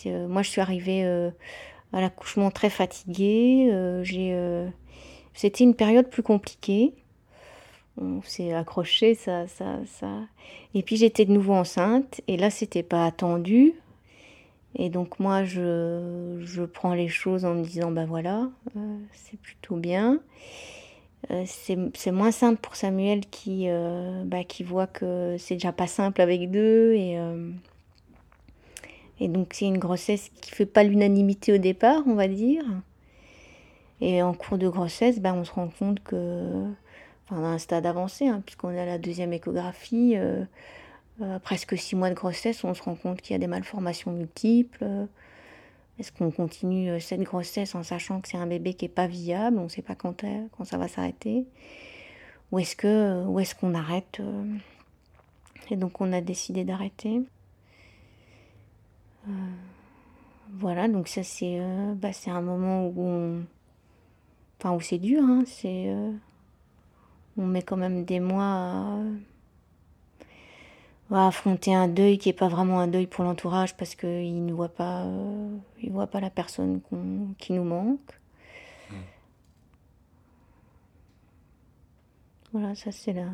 Moi, 0.07 0.42
je 0.42 0.48
suis 0.48 0.61
arrivée 0.61 1.05
à 1.92 2.00
l'accouchement 2.00 2.50
très 2.50 2.70
fatiguée. 2.70 3.70
c'était 5.35 5.64
une 5.64 5.74
période 5.74 6.09
plus 6.09 6.22
compliquée. 6.22 6.94
On 7.98 8.22
s'est 8.22 8.53
accroché, 8.55 9.14
ça, 9.14 9.46
ça, 9.46 9.81
ça. 9.87 10.22
Et 10.74 10.83
puis 10.83 10.96
j'étais 10.96 11.27
de 11.27 11.33
nouveau 11.33 11.53
enceinte. 11.53 12.22
Et 12.29 12.38
là, 12.38 12.50
c'était 12.50 12.83
pas 12.83 13.05
attendu. 13.05 13.74
Et 14.74 14.88
donc 14.88 15.20
moi, 15.20 15.44
je, 15.44 16.40
je 16.42 16.62
prends 16.62 16.94
les 16.94 17.09
choses 17.09 17.44
en 17.44 17.55
me 17.55 17.62
disant, 17.62 17.90
ben 17.90 18.07
voilà, 18.07 18.50
c'est 19.12 19.38
plutôt 19.38 19.77
bien. 19.77 20.20
Euh, 21.30 21.44
c'est 21.46 22.12
moins 22.12 22.32
simple 22.32 22.60
pour 22.60 22.76
Samuel 22.76 23.20
qui, 23.26 23.64
euh, 23.68 24.22
bah, 24.24 24.44
qui 24.44 24.62
voit 24.62 24.87
que 24.87 25.37
c'est 25.38 25.54
déjà 25.54 25.72
pas 25.72 25.87
simple 25.87 26.20
avec 26.20 26.50
deux. 26.50 26.92
Et, 26.94 27.18
euh, 27.18 27.50
et 29.20 29.28
donc 29.28 29.52
c'est 29.52 29.66
une 29.66 29.78
grossesse 29.78 30.30
qui 30.40 30.50
fait 30.50 30.66
pas 30.66 30.82
l'unanimité 30.84 31.52
au 31.52 31.58
départ, 31.58 32.02
on 32.06 32.14
va 32.14 32.28
dire. 32.28 32.64
Et 34.00 34.22
en 34.22 34.34
cours 34.34 34.58
de 34.58 34.68
grossesse, 34.68 35.20
bah, 35.20 35.32
on 35.34 35.44
se 35.44 35.52
rend 35.52 35.68
compte 35.68 36.02
que, 36.02 36.66
enfin, 37.30 37.42
un 37.42 37.58
stade 37.58 37.87
avancé, 37.87 38.26
hein, 38.26 38.42
puisqu'on 38.44 38.76
a 38.76 38.84
la 38.84 38.98
deuxième 38.98 39.32
échographie, 39.32 40.16
presque 41.42 41.78
six 41.78 41.96
mois 41.96 42.10
de 42.10 42.14
grossesse, 42.14 42.64
on 42.64 42.74
se 42.74 42.82
rend 42.82 42.96
compte 42.96 43.22
qu'il 43.22 43.32
y 43.32 43.37
a 43.37 43.38
des 43.38 43.46
malformations 43.46 44.10
multiples. 44.12 44.84
Est-ce 45.98 46.11
qu'on 46.12 46.30
continue 46.30 46.90
euh, 46.90 46.98
cette 47.00 47.22
grossesse 47.22 47.74
en 47.74 47.83
sachant 47.83 48.20
que 48.20 48.28
c'est 48.28 48.37
un 48.37 48.46
bébé 48.46 48.74
qui 48.74 48.85
n'est 48.87 48.88
pas 48.90 49.07
viable, 49.07 49.59
on 49.59 49.64
ne 49.64 49.68
sait 49.68 49.83
pas 49.83 49.94
quand, 49.94 50.24
est- 50.24 50.48
quand 50.57 50.64
ça 50.64 50.76
va 50.78 50.88
s'arrêter 50.88 51.46
Ou 52.52 52.59
est-ce 52.59 53.26
ou 53.26 53.38
est-ce 53.40 53.54
qu'on 53.54 53.74
arrête 53.74 54.18
euh, 54.20 54.44
Et 55.70 55.76
donc 55.76 56.00
on 56.00 56.12
a 56.12 56.20
décidé 56.20 56.64
d'arrêter? 56.64 57.22
Euh, 59.28 59.30
voilà, 60.52 60.88
donc 60.88 61.09
ça 61.09 61.22
c'est 61.22 61.59
euh, 61.61 61.94
bah, 61.94 62.11
un 62.26 62.42
moment 62.42 62.87
où. 62.87 63.40
Enfin 64.59 64.74
où 64.74 64.80
c'est 64.80 64.98
dur, 64.98 65.22
hein, 65.22 65.44
c'est... 65.46 65.88
euh, 65.88 66.11
on 67.37 67.46
met 67.46 67.62
quand 67.62 67.76
même 67.76 68.04
des 68.04 68.20
mois 68.20 68.44
à, 68.44 68.98
à 71.10 71.28
affronter 71.28 71.74
un 71.74 71.88
deuil 71.88 72.18
qui 72.18 72.28
n'est 72.28 72.34
pas 72.34 72.48
vraiment 72.48 72.80
un 72.80 72.88
deuil 72.88 73.06
pour 73.06 73.24
l'entourage 73.24 73.76
parce 73.76 73.94
qu'il 73.94 74.44
ne 74.44 74.52
voit 74.52 74.68
pas, 74.68 75.02
euh, 75.02 75.56
il 75.82 75.92
voit 75.92 76.06
pas 76.06 76.20
la 76.20 76.30
personne 76.30 76.80
qui 77.38 77.52
nous 77.52 77.64
manque. 77.64 78.20
Voilà, 82.52 82.74
ça 82.74 82.92
c'est 82.92 83.12
la, 83.12 83.26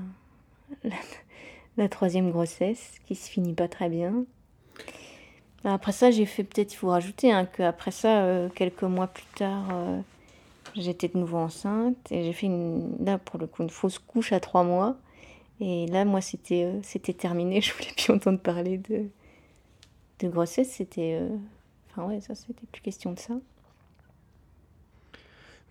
la, 0.83 0.97
la 1.77 1.89
troisième 1.89 2.31
grossesse 2.31 2.95
qui 3.07 3.15
se 3.15 3.31
finit 3.31 3.55
pas 3.55 3.69
très 3.69 3.89
bien. 3.89 4.25
Après 5.63 5.93
ça, 5.93 6.11
j'ai 6.11 6.25
fait 6.25 6.43
peut-être, 6.43 6.73
il 6.73 6.77
faut 6.77 6.89
rajouter, 6.89 7.31
hein, 7.31 7.45
qu'après 7.45 7.91
ça, 7.91 8.23
euh, 8.23 8.49
quelques 8.49 8.83
mois 8.83 9.09
plus 9.09 9.27
tard, 9.37 9.69
euh, 9.73 10.01
j'étais 10.75 11.09
de 11.09 11.19
nouveau 11.19 11.37
enceinte 11.37 12.11
et 12.11 12.25
j'ai 12.25 12.33
fait 12.33 12.47
une, 12.47 12.97
là 13.05 13.19
pour 13.19 13.39
le 13.39 13.47
coup 13.47 13.63
une 13.63 13.71
fausse 13.71 13.99
couche 13.99 14.33
à 14.33 14.41
trois 14.41 14.65
mois. 14.65 14.97
Et 15.61 15.87
là, 15.87 16.05
moi, 16.05 16.21
c'était 16.21 16.65
euh, 16.65 16.81
c'était 16.83 17.15
terminé. 17.15 17.61
Je 17.63 17.73
voulais 17.75 17.93
plus 17.97 18.11
entendre 18.13 18.41
parler 18.41 18.79
de, 18.79 19.11
de 20.21 20.29
grossesse. 20.29 20.71
C'était. 20.73 21.19
euh, 21.21 21.37
Enfin, 21.91 22.05
ouais, 22.09 22.21
ça, 22.21 22.37
c'était 22.37 22.67
plus 22.71 22.83
question 22.83 23.13
de 23.13 23.19
ça. 23.19 23.35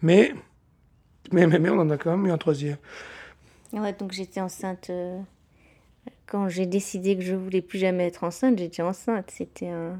Mais, 0.01 0.33
mais, 1.31 1.47
mais, 1.47 1.59
mais 1.59 1.69
on 1.69 1.79
en 1.79 1.89
a 1.91 1.97
quand 1.97 2.11
même 2.17 2.27
eu 2.27 2.31
un 2.31 2.37
troisième. 2.37 2.77
Ouais, 3.73 3.93
donc 3.93 4.11
j'étais 4.11 4.41
enceinte. 4.41 4.89
euh, 4.91 5.19
Quand 6.27 6.47
j'ai 6.47 6.65
décidé 6.65 7.17
que 7.17 7.23
je 7.23 7.35
voulais 7.35 7.61
plus 7.61 7.77
jamais 7.79 8.05
être 8.07 8.23
enceinte, 8.23 8.57
j'étais 8.57 8.81
enceinte. 8.81 9.29
C'était 9.31 9.67
un. 9.67 9.99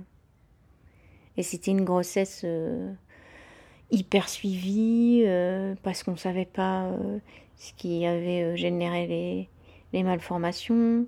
Et 1.37 1.43
c'était 1.43 1.71
une 1.71 1.83
grossesse 1.85 2.45
hyper 3.91 4.29
suivie 4.29 5.23
parce 5.83 6.03
qu'on 6.03 6.15
savait 6.17 6.45
pas 6.45 6.91
ce 7.57 7.73
qui 7.73 8.05
avait 8.05 8.55
généré 8.57 9.07
les, 9.07 9.49
les 9.93 10.03
malformations. 10.03 11.05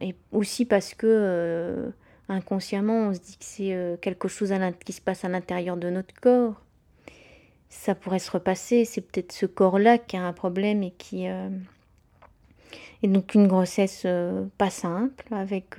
Et 0.00 0.14
aussi 0.32 0.64
parce 0.64 0.94
que 0.94 1.06
euh, 1.08 1.90
inconsciemment, 2.28 3.08
on 3.08 3.14
se 3.14 3.20
dit 3.20 3.36
que 3.36 3.44
c'est 3.44 3.74
euh, 3.74 3.96
quelque 3.96 4.28
chose 4.28 4.52
qui 4.84 4.92
se 4.92 5.00
passe 5.00 5.24
à 5.24 5.28
l'intérieur 5.28 5.76
de 5.76 5.90
notre 5.90 6.14
corps. 6.14 6.60
Ça 7.68 7.94
pourrait 7.94 8.18
se 8.18 8.30
repasser. 8.30 8.84
C'est 8.84 9.00
peut-être 9.00 9.32
ce 9.32 9.46
corps-là 9.46 9.98
qui 9.98 10.16
a 10.16 10.22
un 10.24 10.32
problème 10.32 10.82
et 10.82 10.92
qui, 10.92 11.28
euh, 11.28 11.48
Et 13.02 13.08
donc 13.08 13.34
une 13.34 13.48
grossesse 13.48 14.02
euh, 14.06 14.44
pas 14.58 14.70
simple, 14.70 15.26
avec 15.32 15.76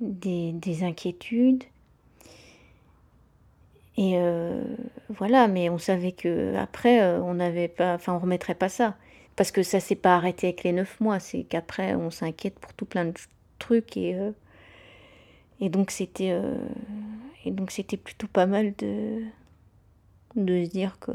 des, 0.00 0.52
des 0.52 0.84
inquiétudes. 0.84 1.64
Et 3.98 4.18
voilà, 5.08 5.48
mais 5.48 5.70
on 5.70 5.78
savait 5.78 6.12
que 6.12 6.54
après, 6.56 7.02
on 7.20 7.32
n'avait 7.32 7.68
pas, 7.68 7.94
enfin, 7.94 8.12
on 8.12 8.18
remettrait 8.18 8.54
pas 8.54 8.68
ça, 8.68 8.94
parce 9.36 9.50
que 9.50 9.62
ça 9.62 9.80
s'est 9.80 9.94
pas 9.96 10.16
arrêté 10.16 10.48
avec 10.48 10.64
les 10.64 10.72
neuf 10.72 10.98
mois. 11.00 11.20
C'est 11.20 11.44
qu'après, 11.44 11.94
on 11.94 12.10
s'inquiète 12.10 12.58
pour 12.58 12.72
tout 12.74 12.86
plein 12.86 13.04
de 13.06 13.14
trucs 13.58 13.96
et 13.96 14.14
euh, 14.14 14.32
et 15.60 15.68
donc 15.70 15.90
c'était 15.90 16.32
euh, 16.32 16.56
et 17.44 17.50
donc 17.50 17.70
c'était 17.70 17.96
plutôt 17.96 18.26
pas 18.28 18.46
mal 18.46 18.74
de 18.76 19.22
de 20.36 20.64
se 20.64 20.70
dire 20.70 20.98
que 20.98 21.12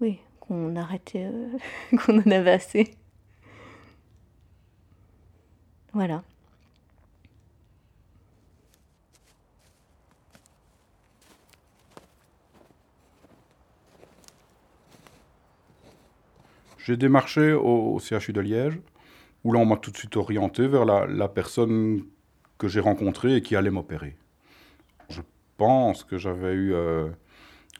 oui, 0.00 0.18
qu'on 0.40 0.76
arrêtait, 0.76 1.26
euh, 1.26 1.58
qu'on 1.98 2.18
en 2.18 2.30
avait 2.30 2.52
assez. 2.52 2.94
Voilà. 5.92 6.22
J'ai 16.84 16.96
démarché 16.96 17.52
au, 17.52 17.98
CHU 17.98 18.32
de 18.32 18.40
Liège, 18.40 18.80
où 19.44 19.52
là 19.52 19.60
on 19.60 19.66
m'a 19.66 19.76
tout 19.76 19.90
de 19.90 19.96
suite 19.96 20.16
orienté 20.16 20.66
vers 20.66 20.84
la, 20.84 21.06
la 21.06 21.28
personne 21.28 22.04
que 22.58 22.68
j'ai 22.68 22.80
rencontrée 22.80 23.36
et 23.36 23.42
qui 23.42 23.56
allait 23.56 23.70
m'opérer. 23.70 24.16
Je 25.08 25.20
pense 25.56 26.04
que 26.04 26.18
j'avais 26.18 26.52
eu 26.52 26.72
euh, 26.72 27.08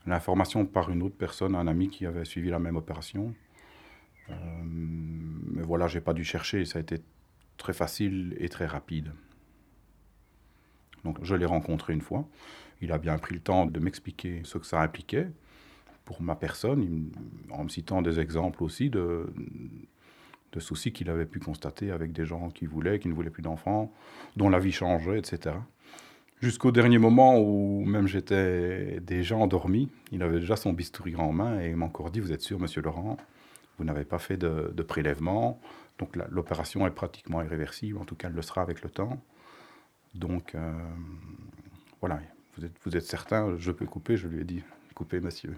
l'information 0.05 0.65
par 0.65 0.89
une 0.89 1.03
autre 1.03 1.15
personne, 1.15 1.55
un 1.55 1.67
ami 1.67 1.89
qui 1.89 2.05
avait 2.05 2.25
suivi 2.25 2.49
la 2.49 2.59
même 2.59 2.75
opération. 2.75 3.33
Euh, 4.29 4.33
mais 4.63 5.63
voilà, 5.63 5.87
j'ai 5.87 6.01
pas 6.01 6.13
dû 6.13 6.23
chercher, 6.23 6.65
ça 6.65 6.79
a 6.79 6.81
été 6.81 7.01
très 7.57 7.73
facile 7.73 8.35
et 8.39 8.49
très 8.49 8.65
rapide. 8.65 9.13
Donc 11.03 11.17
je 11.23 11.35
l'ai 11.35 11.45
rencontré 11.45 11.93
une 11.93 12.01
fois. 12.01 12.27
Il 12.81 12.91
a 12.91 12.97
bien 12.97 13.17
pris 13.17 13.35
le 13.35 13.41
temps 13.41 13.65
de 13.65 13.79
m'expliquer 13.79 14.41
ce 14.43 14.57
que 14.57 14.65
ça 14.65 14.81
impliquait 14.81 15.27
pour 16.05 16.21
ma 16.21 16.35
personne, 16.35 17.11
en 17.51 17.63
me 17.63 17.69
citant 17.69 18.01
des 18.01 18.19
exemples 18.19 18.63
aussi 18.63 18.89
de, 18.89 19.31
de 20.51 20.59
soucis 20.59 20.91
qu'il 20.91 21.09
avait 21.09 21.25
pu 21.25 21.39
constater 21.39 21.91
avec 21.91 22.11
des 22.11 22.25
gens 22.25 22.49
qui 22.49 22.65
voulaient, 22.65 22.99
qui 22.99 23.07
ne 23.07 23.13
voulaient 23.13 23.29
plus 23.29 23.43
d'enfants, 23.43 23.91
dont 24.35 24.49
la 24.49 24.59
vie 24.59 24.71
changeait, 24.71 25.17
etc. 25.17 25.55
Jusqu'au 26.41 26.71
dernier 26.71 26.97
moment 26.97 27.39
où 27.39 27.85
même 27.85 28.07
j'étais 28.07 28.99
déjà 28.99 29.35
endormi, 29.35 29.89
il 30.11 30.23
avait 30.23 30.39
déjà 30.39 30.55
son 30.55 30.73
bistouri 30.73 31.15
en 31.15 31.31
main 31.31 31.61
et 31.61 31.69
il 31.69 31.75
m'a 31.75 31.85
encore 31.85 32.09
dit, 32.09 32.19
vous 32.19 32.31
êtes 32.31 32.41
sûr, 32.41 32.59
monsieur 32.59 32.81
Laurent, 32.81 33.17
vous 33.77 33.83
n'avez 33.83 34.05
pas 34.05 34.17
fait 34.17 34.37
de, 34.37 34.81
prélèvement, 34.81 35.61
donc 35.99 36.15
l'opération 36.29 36.87
est 36.87 36.91
pratiquement 36.91 37.43
irréversible, 37.43 37.99
en 37.99 38.05
tout 38.05 38.15
cas 38.15 38.27
elle 38.27 38.33
le 38.33 38.41
sera 38.41 38.61
avec 38.61 38.81
le 38.81 38.89
temps. 38.89 39.21
Donc 40.15 40.55
euh, 40.55 40.73
voilà, 41.99 42.19
vous 42.57 42.97
êtes 42.97 43.05
certain, 43.05 43.55
je 43.57 43.71
peux 43.71 43.85
couper, 43.85 44.17
je 44.17 44.27
lui 44.27 44.41
ai 44.41 44.43
dit, 44.43 44.63
coupez 44.93 45.19
monsieur. 45.19 45.55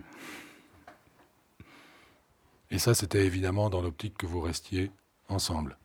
Et 2.72 2.80
ça, 2.80 2.94
c'était 2.94 3.26
évidemment 3.26 3.70
dans 3.70 3.82
l'optique 3.82 4.18
que 4.18 4.26
vous 4.26 4.42
restiez 4.42 4.92
ensemble. 5.30 5.78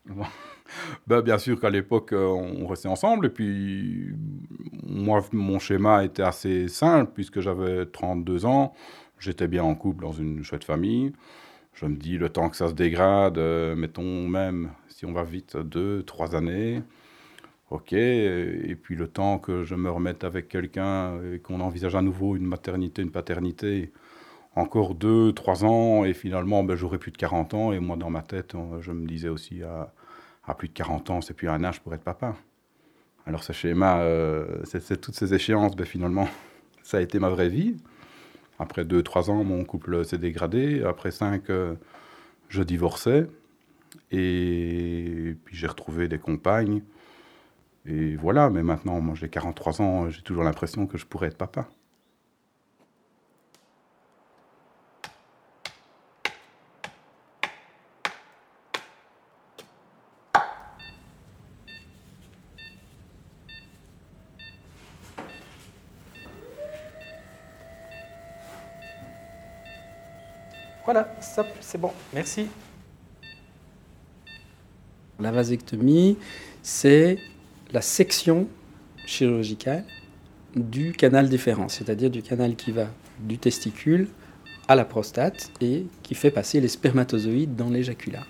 Ben, 1.06 1.22
bien 1.22 1.38
sûr 1.38 1.58
qu'à 1.58 1.70
l'époque, 1.70 2.12
euh, 2.12 2.26
on 2.26 2.66
restait 2.66 2.88
ensemble. 2.88 3.26
Et 3.26 3.30
puis, 3.30 4.10
moi, 4.82 5.24
mon 5.32 5.58
schéma 5.58 6.04
était 6.04 6.22
assez 6.22 6.68
simple, 6.68 7.12
puisque 7.14 7.40
j'avais 7.40 7.86
32 7.86 8.44
ans. 8.44 8.74
J'étais 9.18 9.48
bien 9.48 9.64
en 9.64 9.74
couple 9.74 10.02
dans 10.02 10.12
une 10.12 10.44
chouette 10.44 10.64
famille. 10.64 11.14
Je 11.72 11.86
me 11.86 11.96
dis, 11.96 12.18
le 12.18 12.28
temps 12.28 12.50
que 12.50 12.56
ça 12.56 12.68
se 12.68 12.74
dégrade, 12.74 13.38
euh, 13.38 13.74
mettons 13.76 14.28
même, 14.28 14.72
si 14.88 15.06
on 15.06 15.12
va 15.12 15.24
vite, 15.24 15.56
deux, 15.56 16.02
trois 16.02 16.36
années. 16.36 16.82
Ok. 17.70 17.92
Et 17.92 18.76
puis, 18.82 18.96
le 18.96 19.08
temps 19.08 19.38
que 19.38 19.64
je 19.64 19.74
me 19.74 19.90
remette 19.90 20.24
avec 20.24 20.48
quelqu'un 20.48 21.20
et 21.34 21.38
qu'on 21.38 21.60
envisage 21.60 21.94
à 21.94 22.02
nouveau 22.02 22.34
une 22.36 22.46
maternité, 22.46 23.02
une 23.02 23.10
paternité, 23.10 23.92
encore 24.54 24.94
deux, 24.94 25.32
trois 25.32 25.64
ans, 25.64 26.04
et 26.04 26.14
finalement, 26.14 26.64
ben, 26.64 26.76
j'aurai 26.76 26.98
plus 26.98 27.12
de 27.12 27.18
40 27.18 27.54
ans. 27.54 27.72
Et 27.72 27.78
moi, 27.78 27.96
dans 27.96 28.10
ma 28.10 28.22
tête, 28.22 28.54
je 28.80 28.92
me 28.92 29.06
disais 29.06 29.28
aussi, 29.28 29.62
à, 29.62 30.54
plus 30.54 30.68
de 30.68 30.72
40 30.72 31.10
ans, 31.10 31.20
c'est 31.20 31.34
plus 31.34 31.48
un 31.48 31.62
âge 31.62 31.80
pour 31.80 31.94
être 31.94 32.02
papa. 32.02 32.36
Alors, 33.26 33.44
ce 33.44 33.52
schéma, 33.52 34.00
euh, 34.00 34.62
toutes 35.02 35.14
ces 35.14 35.34
échéances, 35.34 35.76
ben, 35.76 35.86
finalement, 35.86 36.28
ça 36.82 36.98
a 36.98 37.00
été 37.02 37.18
ma 37.18 37.28
vraie 37.28 37.50
vie. 37.50 37.76
Après 38.58 38.84
deux, 38.84 39.02
trois 39.02 39.30
ans, 39.30 39.44
mon 39.44 39.64
couple 39.64 40.04
s'est 40.06 40.18
dégradé. 40.18 40.82
Après 40.82 41.10
cinq, 41.10 41.50
euh, 41.50 41.74
je 42.48 42.62
divorçais. 42.62 43.26
Et 44.10 45.36
puis, 45.44 45.56
j'ai 45.56 45.66
retrouvé 45.66 46.08
des 46.08 46.18
compagnes. 46.18 46.82
Et 47.86 48.16
voilà, 48.16 48.50
mais 48.50 48.62
maintenant, 48.62 49.00
moi, 49.00 49.14
j'ai 49.14 49.28
43 49.28 49.80
ans, 49.82 50.10
j'ai 50.10 50.22
toujours 50.22 50.44
l'impression 50.44 50.86
que 50.86 50.98
je 50.98 51.06
pourrais 51.06 51.28
être 51.28 51.38
papa. 51.38 51.68
Voilà, 70.84 71.14
stop, 71.20 71.46
c'est 71.60 71.78
bon, 71.78 71.92
merci. 72.14 72.48
La 75.20 75.30
vasectomie, 75.30 76.16
c'est 76.62 77.18
la 77.72 77.80
section 77.80 78.48
chirurgicale 79.06 79.84
du 80.54 80.92
canal 80.92 81.28
déférent, 81.28 81.68
c'est-à-dire 81.68 82.10
du 82.10 82.22
canal 82.22 82.56
qui 82.56 82.72
va 82.72 82.86
du 83.20 83.38
testicule 83.38 84.08
à 84.68 84.74
la 84.74 84.84
prostate 84.84 85.50
et 85.60 85.86
qui 86.02 86.14
fait 86.14 86.30
passer 86.30 86.60
les 86.60 86.68
spermatozoïdes 86.68 87.56
dans 87.56 87.70
l'éjaculat. 87.70 88.24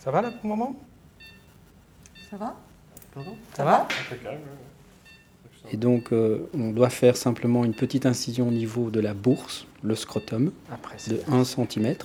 Ça 0.00 0.10
va 0.10 0.22
là 0.22 0.30
pour 0.30 0.42
le 0.44 0.48
moment? 0.48 0.76
Ça 2.30 2.36
va? 2.36 2.56
Ça 3.54 3.64
va? 3.64 3.88
Et 5.72 5.76
donc, 5.76 6.12
euh, 6.12 6.48
on 6.54 6.70
doit 6.70 6.90
faire 6.90 7.16
simplement 7.16 7.64
une 7.64 7.74
petite 7.74 8.06
incision 8.06 8.48
au 8.48 8.52
niveau 8.52 8.90
de 8.90 9.00
la 9.00 9.14
bourse, 9.14 9.66
le 9.82 9.94
scrotum, 9.94 10.52
de 11.08 11.20
1 11.28 11.44
cm. 11.44 11.96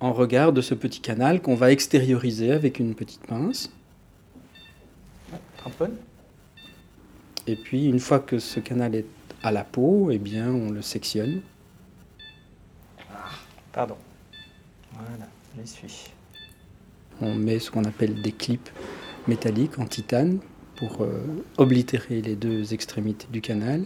En 0.00 0.12
regard 0.12 0.52
de 0.52 0.60
ce 0.60 0.74
petit 0.74 1.00
canal 1.00 1.42
qu'on 1.42 1.56
va 1.56 1.72
extérioriser 1.72 2.52
avec 2.52 2.78
une 2.78 2.94
petite 2.94 3.26
pince. 3.26 3.70
Tamponne. 5.62 5.96
Et 7.46 7.56
puis, 7.56 7.86
une 7.86 7.98
fois 7.98 8.20
que 8.20 8.38
ce 8.38 8.60
canal 8.60 8.94
est 8.94 9.06
à 9.42 9.50
la 9.50 9.64
peau, 9.64 10.10
eh 10.10 10.18
bien, 10.18 10.50
on 10.50 10.70
le 10.70 10.82
sectionne. 10.82 11.40
Pardon. 13.72 13.96
Voilà, 14.92 15.28
j'y 15.56 15.66
suis. 15.66 16.10
On 17.20 17.34
met 17.34 17.58
ce 17.58 17.70
qu'on 17.70 17.84
appelle 17.84 18.22
des 18.22 18.32
clips 18.32 18.70
métalliques 19.26 19.78
en 19.78 19.86
titane 19.86 20.38
pour 20.76 21.02
euh, 21.02 21.44
oblitérer 21.56 22.22
les 22.22 22.36
deux 22.36 22.72
extrémités 22.72 23.26
du 23.30 23.40
canal. 23.40 23.84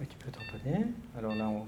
Tu 0.00 0.16
peux 0.18 0.30
tamponner. 0.30 0.86
Alors 1.18 1.34
là, 1.34 1.48
on, 1.48 1.64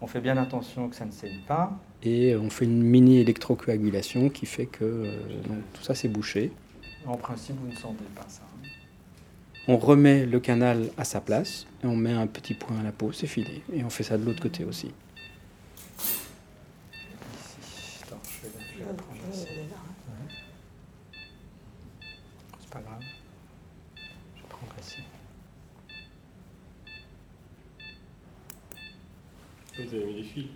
on 0.00 0.06
fait 0.06 0.20
bien 0.20 0.36
attention 0.36 0.88
que 0.88 0.96
ça 0.96 1.04
ne 1.04 1.10
saigne 1.12 1.40
pas. 1.46 1.78
Et 2.02 2.36
on 2.36 2.50
fait 2.50 2.64
une 2.66 2.82
mini 2.82 3.18
électrocoagulation 3.18 4.28
qui 4.28 4.46
fait 4.46 4.66
que 4.66 4.84
euh, 4.84 5.42
donc, 5.48 5.58
tout 5.72 5.82
ça 5.82 5.94
c'est 5.94 6.08
bouché. 6.08 6.52
En 7.06 7.16
principe, 7.16 7.56
vous 7.60 7.68
ne 7.68 7.74
sentez 7.76 8.04
pas 8.14 8.26
ça. 8.28 8.42
hein. 8.44 8.68
On 9.68 9.76
remet 9.78 10.26
le 10.26 10.38
canal 10.40 10.90
à 10.96 11.04
sa 11.04 11.20
place 11.20 11.66
et 11.82 11.86
on 11.86 11.96
met 11.96 12.12
un 12.12 12.26
petit 12.26 12.54
point 12.54 12.78
à 12.78 12.82
la 12.82 12.92
peau, 12.92 13.12
c'est 13.12 13.26
fini. 13.26 13.62
Et 13.72 13.82
on 13.84 13.90
fait 13.90 14.02
ça 14.04 14.18
de 14.18 14.24
l'autre 14.24 14.42
côté 14.42 14.64
aussi. 14.64 14.92
Ici. 15.98 18.00
Attends, 18.04 18.20
je 18.24 18.48
vais 18.48 18.54
la- 18.54 18.72
je 18.72 18.78
vais 18.78 18.84
la 18.84 18.92
prendre 18.94 19.20
ici. 19.32 19.46
Ouais. 19.46 19.66
C'est 22.60 22.70
pas 22.70 22.80
grave. 22.80 23.00
Je 24.36 24.42
vais 24.42 24.48
prendre 24.48 24.72
ici. 24.80 24.98
Vous 29.78 29.94
avez 29.94 30.04
mis 30.06 30.14
des 30.14 30.22
fils. 30.22 30.46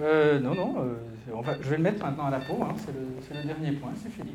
Euh, 0.00 0.38
non, 0.38 0.54
non, 0.54 0.74
euh, 0.78 1.52
je 1.62 1.68
vais 1.68 1.76
le 1.76 1.82
mettre 1.82 2.04
maintenant 2.04 2.26
à 2.26 2.30
la 2.30 2.40
peau, 2.40 2.58
hein, 2.62 2.74
c'est 2.78 3.34
le, 3.34 3.42
dernier 3.44 3.72
point, 3.72 3.90
c'est 4.02 4.10
fini. 4.10 4.32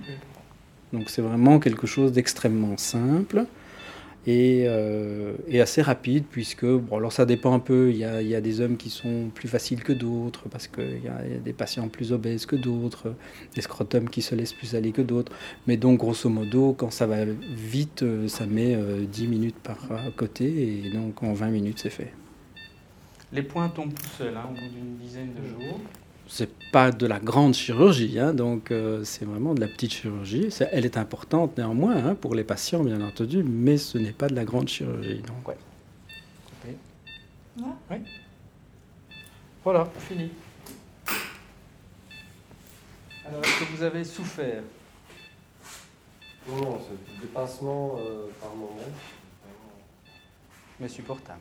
Donc 0.92 1.10
c'est 1.10 1.22
vraiment 1.22 1.60
quelque 1.60 1.88
chose 1.88 2.12
d'extrêmement 2.12 2.78
simple 2.78 3.46
et, 4.28 4.64
euh, 4.68 5.34
assez 5.62 5.82
rapide, 5.82 6.26
puisque, 6.30 6.66
bon, 6.66 6.98
alors 6.98 7.12
ça 7.12 7.26
dépend 7.26 7.54
un 7.54 7.60
peu, 7.60 7.92
il 7.92 7.98
y 7.98 8.06
a, 8.06 8.42
des 8.42 8.62
hommes 8.62 8.78
qui 8.78 8.90
sont 8.90 9.30
plus 9.34 9.48
faciles 9.48 9.84
que 9.84 9.94
d'autres, 9.94 10.50
parce 10.50 10.68
qu'il 10.68 11.04
y 11.04 11.08
a 11.08 11.40
des 11.44 11.54
patients 11.54 11.88
plus 11.88 12.12
obèses 12.12 12.46
que 12.46 12.56
d'autres, 12.56 13.14
des 13.54 13.62
scrotums 13.62 14.10
qui 14.10 14.22
se 14.22 14.36
laissent 14.36 14.54
plus 14.54 14.76
aller 14.76 14.92
que 14.92 15.02
d'autres, 15.02 15.32
mais 15.68 15.78
donc 15.78 16.00
grosso 16.00 16.30
modo, 16.30 16.74
quand 16.78 16.92
ça 16.92 17.08
va 17.08 17.26
vite, 17.26 18.04
euh, 18.04 18.28
ça 18.28 18.46
met 18.46 18.76
euh, 18.76 19.06
10 19.06 19.28
minutes 19.28 19.60
par 19.64 19.78
côté, 20.16 20.86
et 20.86 20.90
donc 20.90 21.24
en 21.24 21.34
20 21.34 21.48
minutes 21.50 21.80
c'est 21.80 21.90
fait. 21.90 22.12
Les 23.36 23.44
points 23.44 23.68
tombent 23.68 23.94
tout 23.94 24.10
seuls 24.18 24.38
hein, 24.38 24.46
au 24.50 24.54
bout 24.54 24.70
d'une 24.70 24.96
dizaine 24.96 25.34
de 25.34 25.46
jours. 25.46 25.78
C'est 26.28 26.50
pas 26.72 26.92
de 26.92 27.06
la 27.06 27.20
grande 27.20 27.54
chirurgie, 27.54 28.18
hein, 28.18 28.34
donc 28.34 28.72
euh, 28.72 29.04
c'est 29.04 29.26
vraiment 29.26 29.54
de 29.54 29.60
la 29.60 29.68
petite 29.68 29.92
chirurgie. 29.92 30.48
elle 30.72 30.86
est 30.86 30.98
importante 30.98 31.58
néanmoins 31.58 31.98
hein, 31.98 32.16
pour 32.16 32.34
les 32.34 32.46
patients, 32.46 32.82
bien 32.82 33.02
entendu, 33.02 33.44
mais 33.44 33.78
ce 33.78 33.98
n'est 33.98 34.14
pas 34.14 34.28
de 34.28 34.36
la 34.36 34.46
grande 34.46 34.70
chirurgie. 34.70 35.22
Donc, 35.22 35.48
ouais. 35.50 35.58
Ouais. 37.90 38.02
Voilà, 39.64 39.90
fini. 40.00 40.32
Alors, 43.26 43.44
est-ce 43.44 43.60
que 43.60 43.76
vous 43.76 43.84
avez 43.84 44.04
souffert? 44.04 44.64
Non, 46.48 46.56
non, 46.58 46.80
c'est 46.88 47.22
dépassement 47.22 47.98
euh, 48.00 48.28
par 48.40 48.56
moment. 48.56 48.78
Mais 50.80 50.88
supportable. 50.88 51.40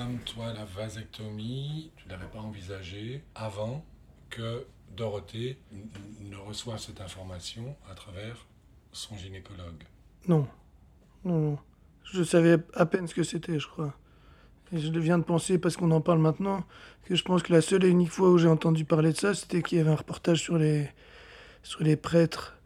Sam, 0.00 0.18
toi, 0.24 0.54
la 0.54 0.64
vasectomie, 0.64 1.90
tu 1.96 2.08
l'avais 2.08 2.24
pas 2.24 2.38
envisagée 2.38 3.22
avant 3.34 3.84
que 4.30 4.64
Dorothée 4.96 5.58
ne 6.22 6.36
reçoive 6.36 6.78
cette 6.78 7.02
information 7.02 7.76
à 7.90 7.94
travers 7.94 8.46
son 8.92 9.14
gynécologue. 9.18 9.84
Non. 10.26 10.48
Non, 11.26 11.38
non. 11.38 11.58
Je 12.04 12.22
savais 12.22 12.56
à 12.72 12.86
peine 12.86 13.08
ce 13.08 13.14
que 13.14 13.22
c'était, 13.22 13.58
je 13.58 13.68
crois. 13.68 13.94
Et 14.72 14.78
je 14.78 14.88
viens 14.88 15.18
de 15.18 15.24
penser, 15.24 15.58
parce 15.58 15.76
qu'on 15.76 15.90
en 15.90 16.00
parle 16.00 16.20
maintenant, 16.20 16.64
que 17.04 17.14
je 17.14 17.22
pense 17.22 17.42
que 17.42 17.52
la 17.52 17.60
seule 17.60 17.84
et 17.84 17.88
unique 17.88 18.10
fois 18.10 18.30
où 18.30 18.38
j'ai 18.38 18.48
entendu 18.48 18.86
parler 18.86 19.12
de 19.12 19.18
ça, 19.18 19.34
c'était 19.34 19.62
qu'il 19.62 19.76
y 19.76 19.80
avait 19.82 19.90
un 19.90 19.96
reportage 19.96 20.40
sur 20.40 20.56
les, 20.56 20.88
sur 21.62 21.82
les 21.82 21.96
prêtres 21.96 22.56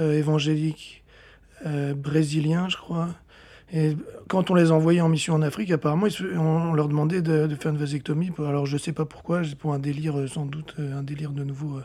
euh, 0.00 0.18
évangéliques 0.18 1.04
euh, 1.64 1.94
brésiliens, 1.94 2.68
je 2.68 2.76
crois, 2.76 3.10
et 3.72 3.96
quand 4.28 4.50
on 4.50 4.54
les 4.54 4.70
envoyait 4.70 5.00
en 5.00 5.08
mission 5.08 5.34
en 5.34 5.42
Afrique, 5.42 5.70
apparemment, 5.70 6.06
on 6.36 6.74
leur 6.74 6.88
demandait 6.88 7.22
de, 7.22 7.48
faire 7.58 7.72
une 7.72 7.78
vasectomie. 7.78 8.30
Alors 8.38 8.66
je 8.66 8.76
sais 8.76 8.92
pas 8.92 9.06
pourquoi, 9.06 9.40
pour 9.58 9.72
un 9.72 9.78
délire, 9.78 10.18
euh, 10.18 10.26
sans 10.26 10.44
doute, 10.44 10.74
euh, 10.78 10.98
un 10.98 11.02
délire 11.02 11.30
de 11.30 11.42
nouveau 11.42 11.78
euh, 11.78 11.82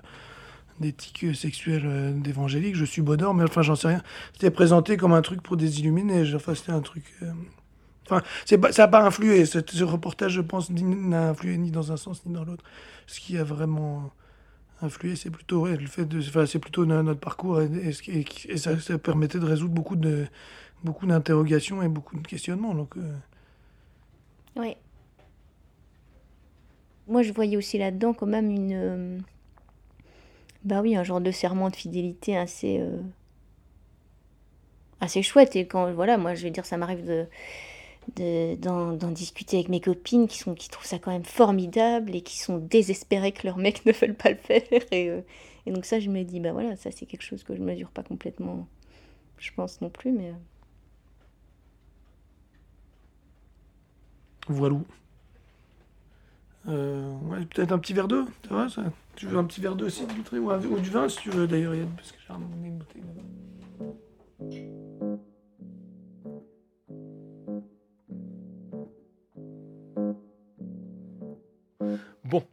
d'éthique 0.81 1.33
sexuelle 1.33 2.19
d'évangélique. 2.21 2.75
Je 2.75 2.83
suis 2.83 3.01
bonheur, 3.01 3.33
mais 3.33 3.45
enfin, 3.45 3.61
j'en 3.61 3.75
sais 3.75 3.87
rien. 3.87 4.01
C'était 4.33 4.51
présenté 4.51 4.97
comme 4.97 5.13
un 5.13 5.21
truc 5.21 5.41
pour 5.41 5.55
des 5.55 5.79
illuminés. 5.79 6.35
Enfin, 6.35 6.55
c'était 6.55 6.73
un 6.73 6.81
truc. 6.81 7.05
Enfin, 8.05 8.21
ça 8.45 8.83
n'a 8.83 8.87
pas 8.87 9.03
influé. 9.03 9.45
Ce, 9.45 9.59
ce, 9.65 9.83
reportage, 9.83 10.33
je 10.33 10.41
pense, 10.41 10.69
n'a 10.69 11.29
influé 11.29 11.57
ni 11.57 11.71
dans 11.71 11.93
un 11.93 11.97
sens 11.97 12.25
ni 12.25 12.33
dans 12.33 12.43
l'autre. 12.43 12.63
Ce 13.07 13.19
qui 13.19 13.37
a 13.37 13.43
vraiment 13.45 14.11
influé, 14.81 15.15
c'est 15.15 15.29
plutôt 15.29 15.67
le 15.67 15.87
fait 15.87 16.05
de. 16.05 16.21
C'est 16.45 16.59
plutôt 16.59 16.85
notre 16.85 17.19
parcours 17.19 17.61
et, 17.61 18.57
ça, 18.57 18.97
permettait 18.97 19.39
de 19.39 19.45
résoudre 19.45 19.73
beaucoup 19.73 19.95
de 19.95 20.27
beaucoup 20.83 21.05
d'interrogations 21.05 21.81
et 21.81 21.87
beaucoup 21.87 22.17
de 22.17 22.27
questionnements. 22.27 22.73
Donc, 22.73 22.97
euh. 22.97 23.15
Oui. 24.55 24.75
Moi, 27.07 27.23
je 27.23 27.31
voyais 27.31 27.57
aussi 27.57 27.77
là-dedans 27.77 28.13
quand 28.13 28.25
même 28.27 28.51
une. 28.51 28.73
Euh, 28.73 29.19
bah 30.63 30.81
oui, 30.81 30.95
un 30.95 31.03
genre 31.03 31.21
de 31.21 31.31
serment 31.31 31.69
de 31.69 31.75
fidélité 31.75 32.37
assez. 32.37 32.79
Euh, 32.79 32.97
assez 34.99 35.21
chouette. 35.21 35.55
Et 35.55 35.67
quand, 35.67 35.91
voilà, 35.93 36.17
moi, 36.17 36.35
je 36.35 36.43
vais 36.43 36.51
dire, 36.51 36.65
ça 36.65 36.77
m'arrive 36.77 37.05
de 37.05 37.25
d'en 38.15 39.11
discuter 39.11 39.57
avec 39.57 39.69
mes 39.69 39.81
copines 39.81 40.27
qui 40.27 40.39
sont 40.39 40.55
qui 40.55 40.69
trouvent 40.69 40.85
ça 40.85 40.99
quand 40.99 41.11
même 41.11 41.25
formidable 41.25 42.15
et 42.15 42.21
qui 42.21 42.37
sont 42.39 42.57
désespérées 42.57 43.31
que 43.31 43.45
leurs 43.45 43.57
mecs 43.57 43.85
ne 43.85 43.91
veulent 43.91 44.15
pas 44.15 44.29
le 44.29 44.37
faire. 44.37 44.61
Et, 44.91 45.11
et 45.65 45.71
donc 45.71 45.85
ça 45.85 45.99
je 45.99 46.09
me 46.09 46.23
dis 46.23 46.39
bah 46.39 46.53
voilà 46.53 46.75
ça 46.75 46.91
c'est 46.91 47.05
quelque 47.05 47.23
chose 47.23 47.43
que 47.43 47.55
je 47.55 47.61
mesure 47.61 47.89
pas 47.89 48.03
complètement 48.03 48.67
je 49.37 49.51
pense 49.55 49.81
non 49.81 49.89
plus 49.89 50.11
mais 50.11 50.33
Voilà. 54.49 54.77
Euh, 56.67 57.13
ouais, 57.23 57.45
Peut-être 57.45 57.71
un 57.71 57.79
petit 57.79 57.93
verre 57.93 58.07
d'eau, 58.07 58.25
ça 58.47 58.55
va 58.55 58.69
ça? 58.69 58.83
Tu 59.15 59.25
veux 59.27 59.37
un 59.37 59.43
petit 59.43 59.61
verre 59.61 59.75
d'eau 59.75 59.85
aussi, 59.85 60.05
Dimitri? 60.05 60.39
Ou, 60.39 60.51
ou, 60.51 60.79
du 60.79 60.89
vin 60.89 61.09
si 61.09 61.17
tu 61.17 61.29
veux 61.29 61.47
d'ailleurs, 61.47 61.73
parce 61.95 62.11
que 62.11 62.17
j'ai 62.19 62.33
une 62.67 62.77
bouteille 62.77 63.03
Bon, 72.27 72.43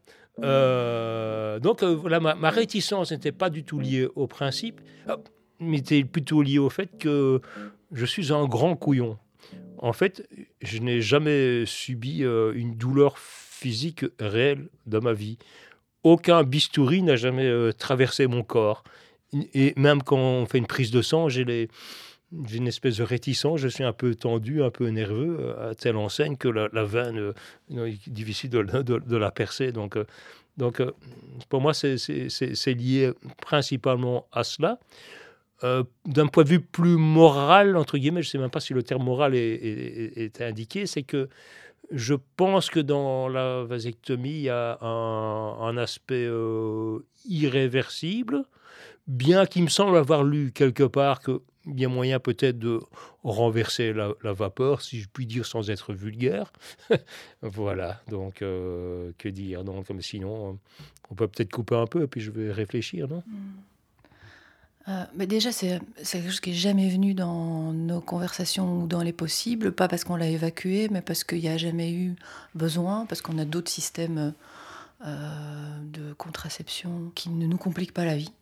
euh, 0.43 1.59
donc 1.59 1.83
euh, 1.83 1.95
voilà, 1.95 2.21
ma, 2.21 2.51
réticence 2.51 3.13
n'était 3.13 3.33
pas 3.33 3.51
du 3.51 3.65
tout 3.65 3.81
liée 3.81 4.09
au 4.15 4.27
principe, 4.27 4.81
mais 5.61 5.79
était 5.79 6.05
plutôt 6.05 6.43
liée 6.43 6.59
au 6.59 6.71
fait 6.71 6.97
que 6.99 7.41
je 7.93 8.07
suis 8.07 8.33
un 8.33 8.47
grand 8.47 8.77
couillon. 8.77 9.19
En 9.79 9.93
fait, 9.93 10.27
je 10.63 10.79
n'ai 10.79 11.01
jamais 11.01 11.65
subi 11.67 12.25
euh, 12.25 12.53
une 12.55 12.75
douleur 12.77 13.19
physique 13.19 14.05
réelle 14.19 14.69
dans 14.87 15.01
ma 15.01 15.13
vie. 15.13 15.39
Aucun 16.03 16.43
bistouri 16.43 17.03
n'a 17.03 17.17
jamais 17.17 17.47
euh, 17.47 17.73
traversé 17.73 18.27
mon 18.27 18.43
corps. 18.43 18.85
Et 19.53 19.75
même 19.77 20.03
quand 20.03 20.17
on 20.17 20.47
fait 20.47 20.59
une 20.59 20.67
prise 20.67 20.91
de 20.91 21.03
sang, 21.03 21.29
j'ai 21.29 21.69
une 22.33 22.67
espèce 22.67 22.99
de 22.99 23.05
réticence, 23.05 23.61
je 23.61 23.69
suis 23.69 23.85
un 23.85 23.93
peu 23.93 24.15
tendu, 24.15 24.63
un 24.63 24.71
peu 24.71 24.89
nerveux, 24.89 25.37
euh, 25.41 25.71
à 25.71 25.75
telle 25.75 25.97
enseigne 25.97 26.37
que 26.37 26.49
la, 26.49 26.85
veine 26.85 27.33
est 27.71 28.09
difficile 28.09 28.51
de, 28.51 29.17
la 29.17 29.31
percer. 29.31 29.73
Donc, 29.73 29.99
donc 30.57 30.83
pour 31.49 31.61
moi, 31.61 31.75
c'est 31.75 32.75
lié 32.75 33.13
principalement 33.41 34.27
à 34.33 34.45
cela. 34.45 34.79
Euh, 35.63 35.83
d'un 36.05 36.27
point 36.27 36.45
de 36.45 36.49
vue 36.49 36.61
plus 36.61 36.97
moral, 36.97 37.77
entre 37.77 37.97
guillemets, 37.97 38.23
je 38.23 38.29
ne 38.29 38.31
sais 38.33 38.39
même 38.39 38.51
pas 38.51 38.61
si 38.61 38.75
le 38.75 38.83
terme 38.83 39.05
moral 39.05 39.35
est, 39.35 40.41
indiqué, 40.43 40.87
c'est 40.87 41.05
que 41.05 41.29
je 41.91 42.15
pense 42.37 42.71
que 42.71 42.81
dans 42.81 43.29
la 43.29 43.63
vasectomie, 43.63 44.31
il 44.31 44.43
y 44.43 44.49
a 44.51 44.79
un, 44.83 45.77
aspect 45.77 46.27
euh, 46.27 46.99
irréversible, 47.27 48.45
bien 49.07 49.47
qu'il 49.47 49.63
me 49.63 49.69
semble 49.69 49.97
avoir 49.97 50.25
lu 50.25 50.51
quelque 50.53 50.83
part 50.83 51.21
qu'il 51.65 51.81
y 51.81 51.85
a 51.85 51.89
moyen 51.89 52.21
peut-être 52.21 52.59
de 52.59 52.81
renverser 53.23 53.93
la, 53.93 54.33
vapeur, 54.33 54.83
si 54.83 55.01
je 55.01 55.09
puis 55.09 55.27
dire 55.27 55.47
sans 55.47 55.71
être 55.71 55.93
vulgaire. 55.93 56.53
voilà, 57.43 58.01
donc 58.09 58.43
euh, 58.43 59.13
que 59.19 59.29
dire? 59.29 59.65
Donc, 59.65 59.87
Sinon, 60.01 60.59
on 61.11 61.15
peut 61.15 61.29
peut-être 61.29 61.51
couper 61.51 61.77
un 61.77 61.87
peu, 61.87 62.07
puis 62.07 62.21
je 62.21 62.31
vais 62.31 62.53
réfléchir, 62.53 63.09
non? 63.09 63.23
Mm. 63.27 63.33
Euh, 64.87 65.05
mais 65.15 65.27
déjà, 65.27 65.51
c'est 65.51 65.81
quelque 66.05 66.29
chose 66.29 66.41
qui 66.41 66.51
n'est 66.51 66.57
jamais 66.57 66.91
venu 66.91 67.15
dans 67.15 67.73
nos 67.73 68.03
conversations 68.03 68.83
ou 68.83 68.87
dans 68.87 69.01
les 69.01 69.15
possibles, 69.15 69.73
pas 69.73 69.89
parce 69.89 70.05
qu'on 70.05 70.17
l'a 70.17 70.29
évacué, 70.29 70.89
mais 70.91 71.01
parce 71.01 71.25
qu'il 71.25 71.41
n'y 71.41 71.49
a 71.49 71.57
jamais 71.57 71.91
eu 71.91 72.17
besoin, 72.55 73.07
parce 73.07 73.23
qu'on 73.23 73.39
a 73.39 73.47
d'autres 73.47 73.71
systèmes 73.71 74.35
euh, 75.07 75.79
de 75.85 76.13
contraception 76.13 77.11
qui 77.15 77.31
ne 77.31 77.47
nous 77.47 77.57
compliquent 77.57 77.95
pas 77.95 78.05
la 78.05 78.17
vie. 78.17 78.33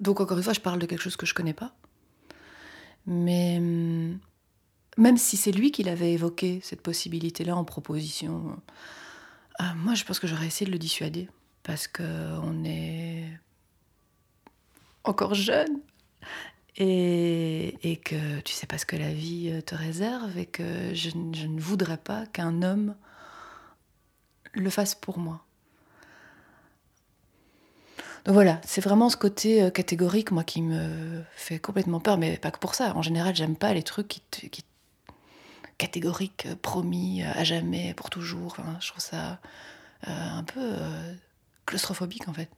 Donc, 0.00 0.20
encore 0.20 0.36
une 0.36 0.44
fois, 0.44 0.52
je 0.52 0.60
parle 0.60 0.78
de 0.78 0.84
quelque 0.84 1.00
chose 1.00 1.16
que 1.16 1.24
je 1.26 1.32
connais 1.32 1.54
pas. 1.54 1.72
Mais 3.06 3.56
hum, 3.58 4.18
même 4.96 5.16
si 5.16 5.36
c'est 5.36 5.52
lui 5.52 5.72
qui 5.72 5.82
l'avait 5.82 6.12
évoqué, 6.12 6.60
cette 6.62 6.82
possibilité-là, 6.82 7.56
en 7.56 7.64
proposition, 7.64 8.56
euh, 9.60 9.64
moi, 9.76 9.94
je 9.94 10.04
pense 10.04 10.18
que 10.18 10.26
j'aurais 10.26 10.46
essayé 10.46 10.66
de 10.66 10.72
le 10.72 10.78
dissuader. 10.78 11.28
Parce 11.62 11.86
qu'on 11.86 12.64
est 12.64 13.24
encore 15.04 15.34
jeune 15.34 15.80
et, 16.76 18.00
que 18.04 18.40
tu 18.40 18.52
sais 18.52 18.66
pas 18.66 18.78
ce 18.78 18.86
que 18.86 18.96
la 18.96 19.12
vie 19.12 19.50
euh, 19.52 19.60
te 19.60 19.74
réserve 19.74 20.36
et 20.38 20.46
que 20.46 20.94
je 20.94 21.16
ne 21.16 21.60
voudrais 21.60 21.98
pas 21.98 22.26
qu'un 22.26 22.62
homme 22.62 22.96
le 24.54 24.70
fasse 24.70 24.94
pour 24.94 25.18
moi. 25.18 25.44
Donc 28.24 28.34
voilà, 28.34 28.60
c'est 28.64 28.80
vraiment 28.80 29.08
ce 29.08 29.16
côté 29.16 29.62
euh, 29.62 29.70
catégorique, 29.70 30.30
moi, 30.30 30.44
qui 30.44 30.62
me 30.62 31.22
fait 31.34 31.58
complètement 31.58 31.98
peur, 31.98 32.18
mais 32.18 32.36
pas 32.36 32.52
que 32.52 32.58
pour 32.58 32.76
ça. 32.76 32.94
En 32.94 33.02
général, 33.02 33.34
j'aime 33.34 33.56
pas 33.56 33.74
les 33.74 33.82
trucs 33.82 34.06
qui, 34.06 34.22
qui 34.48 34.64
catégoriques, 35.76 36.46
euh, 36.46 36.54
promis 36.54 37.24
à 37.24 37.42
jamais, 37.42 37.94
pour 37.94 38.10
toujours. 38.10 38.56
Je 38.80 38.88
trouve 38.88 39.02
ça 39.02 39.40
un 40.04 40.42
peu 40.44 40.74
claustrophobique, 41.66 42.28
en 42.28 42.32
fait. 42.32 42.48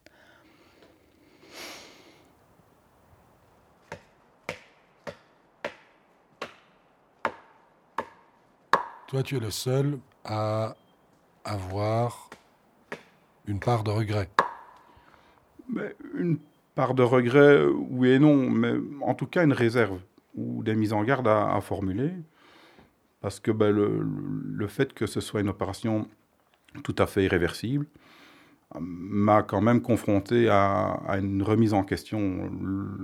Toi, 9.08 9.22
tu 9.22 9.36
es 9.36 9.40
le 9.40 9.50
seul 9.50 9.98
à 10.24 10.74
avoir 11.44 12.30
une 13.46 13.60
part 13.60 13.84
de 13.84 13.90
regret. 13.90 14.28
Une 16.14 16.38
part 16.74 16.94
de 16.94 17.02
regret, 17.02 17.64
oui 17.90 18.10
et 18.10 18.18
non, 18.18 18.50
mais 18.50 18.74
en 19.02 19.14
tout 19.14 19.26
cas 19.26 19.44
une 19.44 19.52
réserve 19.52 20.00
ou 20.34 20.62
des 20.62 20.74
mises 20.74 20.92
en 20.92 21.04
garde 21.04 21.28
à, 21.28 21.60
formuler. 21.60 22.12
Parce 23.20 23.40
que 23.40 23.50
ben, 23.50 23.70
le, 23.70 24.02
le, 24.02 24.66
fait 24.66 24.92
que 24.92 25.06
ce 25.06 25.20
soit 25.20 25.40
une 25.40 25.48
opération 25.48 26.08
tout 26.82 26.94
à 26.98 27.06
fait 27.06 27.24
irréversible 27.24 27.86
m'a 28.80 29.42
quand 29.42 29.60
même 29.60 29.80
confronté 29.80 30.48
à, 30.48 30.98
une 31.18 31.42
remise 31.42 31.74
en 31.74 31.84
question 31.84 32.50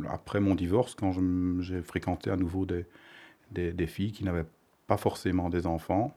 après 0.09 0.41
mon 0.41 0.55
divorce, 0.55 0.95
quand 0.95 1.12
j'ai 1.61 1.83
fréquenté 1.83 2.31
à 2.31 2.37
nouveau 2.37 2.66
des, 2.66 2.87
des, 3.53 3.73
des 3.73 3.87
filles 3.87 4.12
qui 4.12 4.25
n'avaient 4.25 4.47
pas 4.87 4.97
forcément 4.97 5.49
des 5.49 5.66
enfants. 5.66 6.16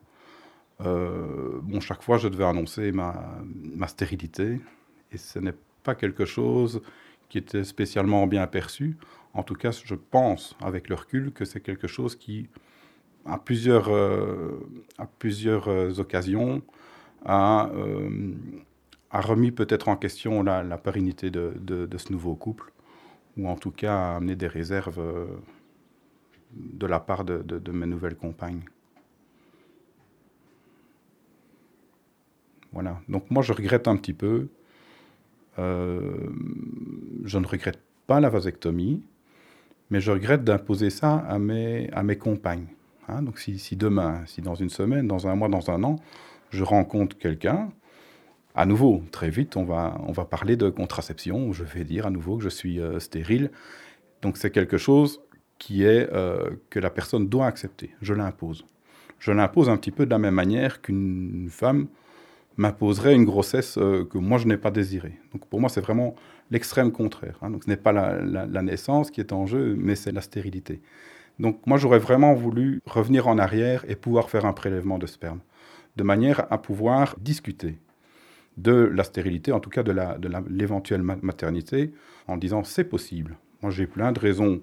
Euh, 0.81 1.59
bon, 1.61 1.79
chaque 1.79 2.01
fois, 2.01 2.17
je 2.17 2.27
devais 2.27 2.45
annoncer 2.45 2.91
ma, 2.91 3.43
ma 3.75 3.87
stérilité, 3.87 4.59
et 5.11 5.17
ce 5.17 5.39
n'est 5.39 5.53
pas 5.83 5.95
quelque 5.95 6.25
chose 6.25 6.81
qui 7.29 7.37
était 7.37 7.63
spécialement 7.63 8.27
bien 8.27 8.47
perçu. 8.47 8.97
En 9.33 9.43
tout 9.43 9.55
cas, 9.55 9.71
je 9.71 9.95
pense, 9.95 10.55
avec 10.61 10.89
le 10.89 10.95
recul, 10.95 11.31
que 11.31 11.45
c'est 11.45 11.61
quelque 11.61 11.87
chose 11.87 12.15
qui, 12.15 12.49
à 13.25 13.37
plusieurs, 13.37 13.89
euh, 13.89 14.59
à 14.97 15.05
plusieurs 15.05 15.67
euh, 15.67 15.91
occasions, 15.99 16.61
a, 17.25 17.69
euh, 17.73 18.33
a 19.09 19.21
remis 19.21 19.51
peut-être 19.51 19.87
en 19.87 19.95
question 19.95 20.43
la, 20.43 20.63
la 20.63 20.77
pérennité 20.77 21.31
de, 21.31 21.53
de, 21.59 21.97
ce 21.97 22.11
nouveau 22.11 22.35
couple, 22.35 22.71
ou 23.37 23.47
en 23.47 23.55
tout 23.55 23.71
cas 23.71 23.95
a 23.95 24.15
amené 24.17 24.35
des 24.35 24.47
réserves 24.47 25.01
de 26.51 26.85
la 26.85 26.99
part 26.99 27.23
de, 27.23 27.41
de 27.41 27.71
mes 27.71 27.87
nouvelles 27.87 28.15
compagnes. 28.15 28.63
Voilà. 32.73 32.99
Donc 33.07 33.29
moi, 33.29 33.43
je 33.43 33.53
regrette 33.53 33.87
un 33.87 33.95
petit 33.97 34.13
peu. 34.13 34.49
Euh, 35.59 36.15
je 37.23 37.37
ne 37.37 37.45
regrette 37.45 37.79
pas 38.07 38.19
la 38.19 38.29
vasectomie, 38.29 39.03
mais 39.89 40.01
je 40.01 40.11
regrette 40.11 40.43
d'imposer 40.43 40.89
ça 40.89 41.17
à 41.17 41.39
mes, 41.39 41.89
à 41.91 42.03
mes 42.03 42.17
compagnes. 42.17 42.67
Hein, 43.07 43.21
donc 43.21 43.39
si, 43.39 43.59
si, 43.59 43.75
demain, 43.75 44.23
si 44.25 44.41
dans 44.41 44.55
une 44.55 44.69
semaine, 44.69 45.07
dans 45.07 45.27
un 45.27 45.35
mois, 45.35 45.49
dans 45.49 45.69
un 45.69 45.83
an, 45.83 45.97
je 46.49 46.63
rencontre 46.63 47.17
quelqu'un, 47.17 47.69
à 48.55 48.65
nouveau, 48.65 49.03
très 49.11 49.29
vite, 49.29 49.57
on 49.57 49.63
va, 49.63 49.99
on 50.07 50.11
va 50.11 50.25
parler 50.25 50.55
de 50.55 50.69
contraception, 50.69 51.53
je 51.53 51.63
vais 51.63 51.83
dire 51.83 52.05
à 52.05 52.11
nouveau 52.11 52.37
que 52.37 52.43
je 52.43 52.49
suis 52.49 52.79
euh, 52.79 52.99
stérile. 52.99 53.51
Donc 54.21 54.37
c'est 54.37 54.51
quelque 54.51 54.77
chose 54.77 55.21
qui 55.57 55.83
est 55.83 56.07
euh, 56.13 56.51
que 56.69 56.79
la 56.79 56.89
personne 56.89 57.27
doit 57.27 57.47
accepter. 57.47 57.91
Je 58.01 58.13
l'impose. 58.13 58.65
Je 59.19 59.31
l'impose 59.31 59.69
un 59.69 59.77
petit 59.77 59.91
peu 59.91 60.05
de 60.05 60.11
la 60.11 60.19
même 60.19 60.35
manière 60.35 60.81
qu'une 60.81 61.47
femme 61.49 61.87
m'imposerait 62.57 63.15
une 63.15 63.25
grossesse 63.25 63.77
euh, 63.77 64.05
que 64.05 64.17
moi 64.17 64.37
je 64.37 64.47
n'ai 64.47 64.57
pas 64.57 64.71
désirée. 64.71 65.19
Donc 65.31 65.45
pour 65.47 65.59
moi 65.59 65.69
c'est 65.69 65.81
vraiment 65.81 66.15
l'extrême 66.51 66.91
contraire. 66.91 67.37
Hein. 67.41 67.49
Donc 67.49 67.63
ce 67.63 67.69
n'est 67.69 67.77
pas 67.77 67.91
la, 67.91 68.61
naissance 68.61 69.11
qui 69.11 69.19
est 69.19 69.33
en 69.33 69.45
jeu, 69.45 69.75
mais 69.77 69.95
c'est 69.95 70.11
la 70.11 70.21
stérilité. 70.21 70.81
Donc 71.39 71.65
moi 71.65 71.77
j'aurais 71.77 71.99
vraiment 71.99 72.33
voulu 72.33 72.79
revenir 72.85 73.27
en 73.27 73.37
arrière 73.37 73.85
et 73.87 73.95
pouvoir 73.95 74.29
faire 74.29 74.45
un 74.45 74.53
prélèvement 74.53 74.99
de 74.99 75.07
sperme, 75.07 75.39
de 75.95 76.03
manière 76.03 76.51
à 76.51 76.61
pouvoir 76.61 77.15
discuter 77.19 77.79
de 78.57 78.73
la 78.73 79.03
stérilité, 79.03 79.51
en 79.51 79.59
tout 79.59 79.71
cas 79.71 79.81
de 79.81 79.93
l'éventuelle 80.47 81.01
maternité, 81.01 81.91
en 82.27 82.37
disant 82.37 82.63
c'est 82.63 82.83
possible. 82.83 83.35
Moi 83.63 83.71
j'ai 83.71 83.87
plein 83.87 84.11
de 84.11 84.19
raisons 84.19 84.61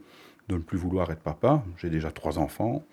de 0.48 0.54
ne 0.54 0.60
plus 0.60 0.78
vouloir 0.78 1.10
être 1.10 1.22
papa, 1.22 1.64
j'ai 1.76 1.90
déjà 1.90 2.12
trois 2.12 2.38
enfants, 2.38 2.84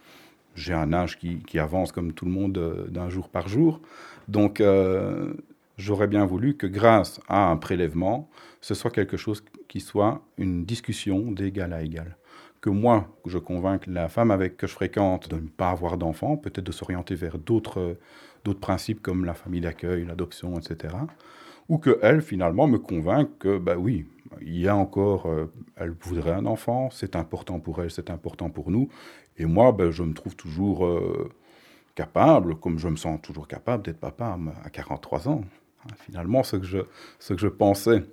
j'ai 0.58 0.74
un 0.74 0.92
âge 0.92 1.18
qui, 1.18 1.60
avance 1.60 1.92
comme 1.92 2.12
tout 2.14 2.26
le 2.26 2.32
monde 2.32 2.58
euh, 2.58 2.88
d'un 2.88 3.10
jour 3.10 3.30
par 3.30 3.48
jour. 3.48 3.80
Donc, 4.28 4.60
euh, 4.60 5.34
j'aurais 5.78 6.08
bien 6.08 6.26
voulu 6.26 6.58
que 6.58 6.68
grâce 6.68 7.22
à 7.30 7.50
un 7.50 7.58
prélèvement, 7.58 8.28
ce 8.60 8.74
soit 8.74 8.92
quelque 8.92 9.18
chose 9.18 9.44
qui 9.68 9.80
soit 9.80 10.22
une 10.38 10.66
discussion 10.66 11.32
d'égal 11.32 11.74
à 11.74 11.84
égal. 11.84 12.18
Que 12.60 12.72
moi, 12.72 13.08
je 13.26 13.38
convainque 13.38 13.86
la 13.86 14.10
femme 14.10 14.32
avec 14.32 14.58
que 14.58 14.66
je 14.66 14.74
fréquente 14.74 15.30
de 15.30 15.36
ne 15.36 15.48
pas 15.48 15.70
avoir 15.70 15.98
d'enfant, 15.98 16.38
peut-être 16.38 16.66
de 16.66 16.72
s'orienter 16.72 17.14
vers 17.14 17.38
d'autres 17.38 17.96
principes 18.60 19.02
comme 19.02 19.26
la 19.26 19.36
famille 19.36 19.62
d'accueil, 19.62 20.06
l'adoption, 20.06 20.58
etc. 20.58 20.96
Ou 21.70 21.78
que 21.78 22.00
elle, 22.02 22.22
finalement, 22.22 22.68
me 22.68 22.80
convainque 22.80 23.30
que, 23.38 23.60
bah 23.60 23.76
oui, 23.78 24.08
il 24.42 24.58
y 24.58 24.68
a 24.68 24.76
encore, 24.76 25.28
euh, 25.28 25.52
elle 25.76 25.92
voudrait 25.92 26.32
un 26.32 26.46
enfant, 26.46 26.90
c'est 26.90 27.16
important 27.16 27.60
pour 27.60 27.82
elle, 27.82 27.92
c'est 27.92 28.10
important 28.10 28.50
pour 28.50 28.72
nous, 28.72 28.90
et 29.38 29.46
moi, 29.46 29.72
ben, 29.72 29.92
je 29.92 30.04
me 30.04 30.14
trouve 30.14 30.36
toujours 30.36 30.86
euh, 30.86 31.30
capable, 31.96 32.56
comme 32.56 32.80
je 32.80 32.88
me 32.88 32.96
sens 32.96 33.22
toujours 33.22 33.48
capable 33.48 33.84
d'être 33.84 34.00
papa 34.00 34.38
à 34.64 34.70
43 34.70 35.30
ans. 35.30 35.42
Finalement, 36.00 36.44
ce 36.44 36.58
que 36.58 36.66
je, 36.66 36.80
ce 37.20 37.34
que 37.34 37.40
je 37.40 37.48
pensais 37.48 38.04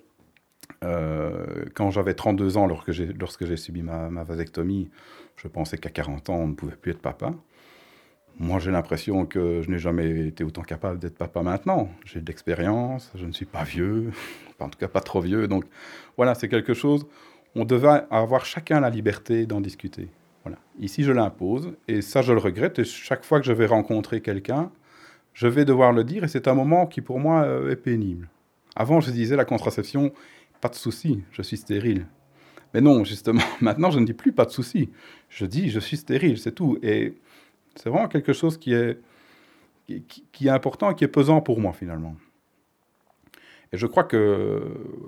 euh, 0.82 1.64
quand 1.74 1.90
j'avais 1.90 2.14
32 2.14 2.56
ans, 2.56 2.66
lorsque 2.66 2.92
j'ai, 2.92 3.06
lorsque 3.06 3.44
j'ai 3.46 3.56
subi 3.56 3.82
ma, 3.82 4.10
ma, 4.10 4.24
vasectomie, 4.24 4.90
je 5.36 5.48
pensais 5.48 5.78
qu'à 5.78 5.90
40 5.90 6.30
ans, 6.30 6.36
on 6.36 6.48
ne 6.48 6.54
pouvait 6.54 6.76
plus 6.76 6.92
être 6.92 7.00
papa. 7.00 7.34
Moi, 8.40 8.58
j'ai 8.58 8.72
l'impression 8.72 9.26
que 9.26 9.62
je 9.62 9.70
n'ai 9.70 9.78
jamais 9.78 10.26
été 10.26 10.42
autant 10.42 10.62
capable 10.62 10.98
d'être 10.98 11.16
papa 11.16 11.42
maintenant. 11.42 11.88
J'ai 12.04 12.20
de 12.20 12.26
l'expérience, 12.26 13.12
je 13.14 13.26
ne 13.26 13.32
suis 13.32 13.44
pas 13.44 13.62
vieux, 13.62 14.10
en 14.60 14.68
tout 14.68 14.78
cas 14.78 14.88
pas 14.88 15.00
trop 15.00 15.20
vieux. 15.20 15.46
Donc 15.46 15.64
voilà, 16.16 16.34
c'est 16.34 16.48
quelque 16.48 16.74
chose, 16.74 17.06
on 17.54 17.64
devait 17.64 18.02
avoir 18.10 18.44
chacun 18.44 18.80
la 18.80 18.90
liberté 18.90 19.46
d'en 19.46 19.60
discuter. 19.60 20.08
Voilà. 20.42 20.58
Ici, 20.80 21.04
je 21.04 21.12
l'impose, 21.12 21.74
et 21.86 22.02
ça, 22.02 22.22
je 22.22 22.32
le 22.32 22.40
regrette. 22.40 22.80
Et 22.80 22.84
chaque 22.84 23.24
fois 23.24 23.38
que 23.38 23.46
je 23.46 23.52
vais 23.52 23.66
rencontrer 23.66 24.20
quelqu'un, 24.20 24.70
je 25.32 25.46
vais 25.46 25.64
devoir 25.64 25.92
le 25.92 26.02
dire, 26.02 26.24
et 26.24 26.28
c'est 26.28 26.48
un 26.48 26.54
moment 26.54 26.86
qui, 26.86 27.00
pour 27.00 27.20
moi, 27.20 27.42
euh, 27.44 27.70
est 27.70 27.76
pénible. 27.76 28.28
Avant, 28.74 29.00
je 29.00 29.12
disais 29.12 29.36
la 29.36 29.44
contraception, 29.44 30.12
pas 30.60 30.68
de 30.68 30.74
souci, 30.74 31.22
je 31.30 31.42
suis 31.42 31.56
stérile. 31.56 32.06
Mais 32.72 32.80
non, 32.80 33.04
justement, 33.04 33.42
maintenant, 33.60 33.92
je 33.92 34.00
ne 34.00 34.06
dis 34.06 34.12
plus 34.12 34.32
pas 34.32 34.44
de 34.44 34.50
souci. 34.50 34.90
Je 35.28 35.46
dis, 35.46 35.70
je 35.70 35.78
suis 35.78 35.96
stérile, 35.96 36.38
c'est 36.38 36.52
tout. 36.52 36.78
Et 36.82 37.14
c'est 37.76 37.88
vraiment 37.88 38.08
quelque 38.08 38.32
chose 38.32 38.58
qui 38.58 38.72
est, 38.72 39.00
qui, 39.86 40.46
est 40.46 40.50
important 40.50 40.90
et 40.90 40.94
qui 40.94 41.04
est 41.04 41.08
pesant 41.08 41.40
pour 41.40 41.60
moi, 41.60 41.72
finalement. 41.72 42.16
Et 43.72 43.76
je 43.76 43.86
crois 43.86 44.04
que 44.04 44.62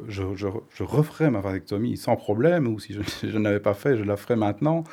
je, 0.09 0.35
je, 0.35 0.49
je 0.75 0.83
referai 0.83 1.31
ma 1.31 1.41
vasectomie 1.41 1.97
sans 1.97 2.17
problème, 2.17 2.67
ou 2.67 2.79
si 2.81 2.93
je, 2.93 3.01
je 3.27 3.39
n'avais 3.39 3.61
pas 3.61 3.75
fait, 3.75 3.97
je 3.97 4.05
la 4.05 4.17
ferai 4.17 4.37
maintenant 4.37 4.85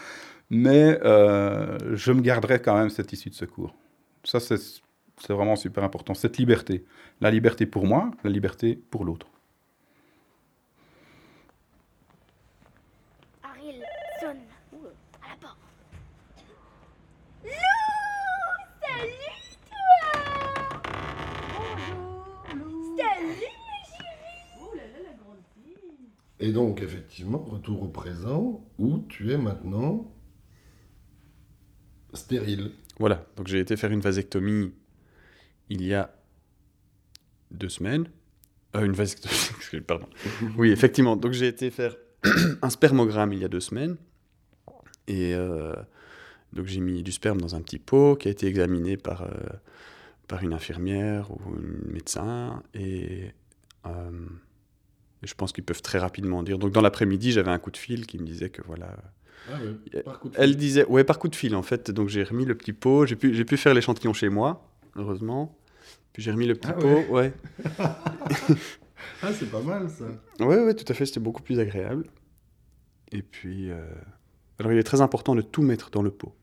mais 0.54 1.00
euh, 1.04 1.96
je 1.96 2.12
me 2.12 2.22
garderai 2.22 2.62
quand 2.62 2.78
même 2.78 2.90
cette 2.90 3.12
issue 3.12 3.30
de 3.30 3.36
secours. 3.36 3.76
Ça, 4.24 4.40
c'est 4.40 4.60
vraiment 5.30 5.56
super 5.56 5.84
important, 5.84 6.14
cette 6.14 6.38
liberté. 6.38 6.86
La 7.22 7.32
liberté 7.32 7.66
pour 7.66 7.88
moi, 7.88 8.12
la 8.24 8.30
liberté 8.30 8.80
pour 8.92 9.04
l'autre. 9.04 9.28
Ariel, 13.42 13.84
sonne. 14.22 14.38
Ouh, 14.74 14.86
à 15.24 15.30
la 15.30 15.36
porte. 15.42 15.58
Lou 17.44 17.50
Salut, 18.82 19.58
toi 19.68 20.24
Bonjour, 21.58 22.44
Lou 22.56 22.98
Salut, 22.98 23.50
ma 23.68 23.80
chérie 23.90 24.60
Oh 24.62 24.72
là 24.76 24.84
là, 24.84 25.00
la 25.04 25.14
grande 25.24 25.42
fille 25.56 26.10
Et 26.40 26.43
donc, 26.54 26.82
effectivement, 26.82 27.40
retour 27.40 27.84
au 27.84 27.88
présent, 27.88 28.66
où 28.78 29.00
tu 29.10 29.32
es 29.32 29.38
maintenant 29.38 30.14
stérile. 32.14 32.72
Voilà, 33.00 33.26
donc 33.36 33.48
j'ai 33.48 33.60
été 33.60 33.76
faire 33.76 33.92
une 33.92 34.02
vasectomie 34.02 34.72
il 35.70 35.84
y 35.84 35.94
a 35.94 36.14
deux 37.52 37.70
semaines. 37.70 38.08
Euh, 38.76 38.86
une 38.86 38.94
vasectomie, 38.94 39.82
pardon. 39.88 40.08
oui, 40.58 40.72
effectivement. 40.72 41.16
Donc 41.16 41.34
j'ai 41.34 41.48
été 41.48 41.72
faire 41.72 41.96
un 42.62 42.70
spermogramme 42.70 43.34
il 43.34 43.40
y 43.40 43.46
a 43.46 43.48
deux 43.48 43.60
semaines. 43.60 43.98
Et 45.08 45.34
euh, 45.34 45.74
donc 46.54 46.68
j'ai 46.68 46.80
mis 46.80 47.04
du 47.04 47.12
sperme 47.12 47.42
dans 47.42 47.56
un 47.56 47.62
petit 47.62 47.80
pot 47.80 48.16
qui 48.16 48.28
a 48.28 48.32
été 48.32 48.48
examiné 48.48 48.96
par, 48.96 49.24
euh, 49.24 49.30
par 50.28 50.44
une 50.44 50.54
infirmière 50.54 51.32
ou 51.32 51.40
un 51.50 51.92
médecin. 51.92 52.64
Et 52.74 53.32
euh, 55.24 55.28
je 55.28 55.34
pense 55.36 55.54
qu'ils 55.54 55.64
peuvent 55.64 55.82
très 55.82 56.00
rapidement 56.00 56.44
dire. 56.44 56.60
Donc 56.60 56.72
dans 56.72 56.82
l'après-midi, 56.82 57.32
j'avais 57.32 57.52
un 57.52 57.60
coup 57.60 57.72
de 57.72 57.78
fil 57.78 58.06
qui 58.06 58.18
me 58.18 58.26
disait 58.26 58.50
que 58.50 58.62
voilà 58.66 58.96
ah 59.52 59.58
ouais, 59.62 60.04
par 60.04 60.20
coup 60.20 60.30
de 60.30 60.36
Elle 60.38 60.56
disait, 60.56 60.86
ouais, 60.86 61.04
par 61.04 61.20
coup 61.20 61.28
de 61.28 61.36
fil 61.36 61.56
en 61.56 61.64
fait. 61.64 61.92
Donc 61.92 62.10
j'ai 62.10 62.24
remis 62.24 62.46
le 62.46 62.56
petit 62.56 62.74
pot. 62.74 63.06
J'ai 63.06 63.16
pu, 63.16 63.34
j'ai 63.34 63.46
pu 63.46 63.58
faire 63.58 63.74
l'échantillon 63.74 64.14
chez 64.14 64.30
moi, 64.30 64.70
heureusement. 64.96 65.58
Puis 66.14 66.22
j'ai 66.22 66.32
remis 66.32 66.46
le 66.46 66.56
petit 66.56 66.70
ah 66.70 66.74
pot, 66.74 66.88
ouais. 66.88 67.10
ouais. 67.10 67.34
ah, 69.22 69.34
c'est 69.34 69.50
pas 69.50 69.62
mal 69.62 69.90
ça. 69.90 70.06
Ouais, 70.46 70.60
ouais, 70.60 70.74
tout 70.76 70.86
à 70.88 70.94
fait. 70.94 71.06
C'était 71.06 71.20
beaucoup 71.20 71.42
plus 71.42 71.60
agréable. 71.60 72.06
Et 73.12 73.22
puis, 73.22 73.70
euh... 73.70 73.86
alors 74.60 74.72
il 74.72 74.78
est 74.78 74.84
très 74.84 75.02
important 75.02 75.36
de 75.36 75.42
tout 75.42 75.62
mettre 75.62 75.90
dans 75.90 76.02
le 76.02 76.12
pot. 76.12 76.34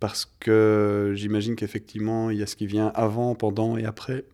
Parce 0.00 0.26
que 0.40 1.12
j'imagine 1.14 1.54
qu'effectivement, 1.54 2.30
il 2.30 2.38
y 2.38 2.42
a 2.42 2.46
ce 2.46 2.56
qui 2.56 2.66
vient 2.66 2.88
avant, 2.88 3.34
pendant 3.36 3.76
et 3.76 3.84
après, 3.84 4.24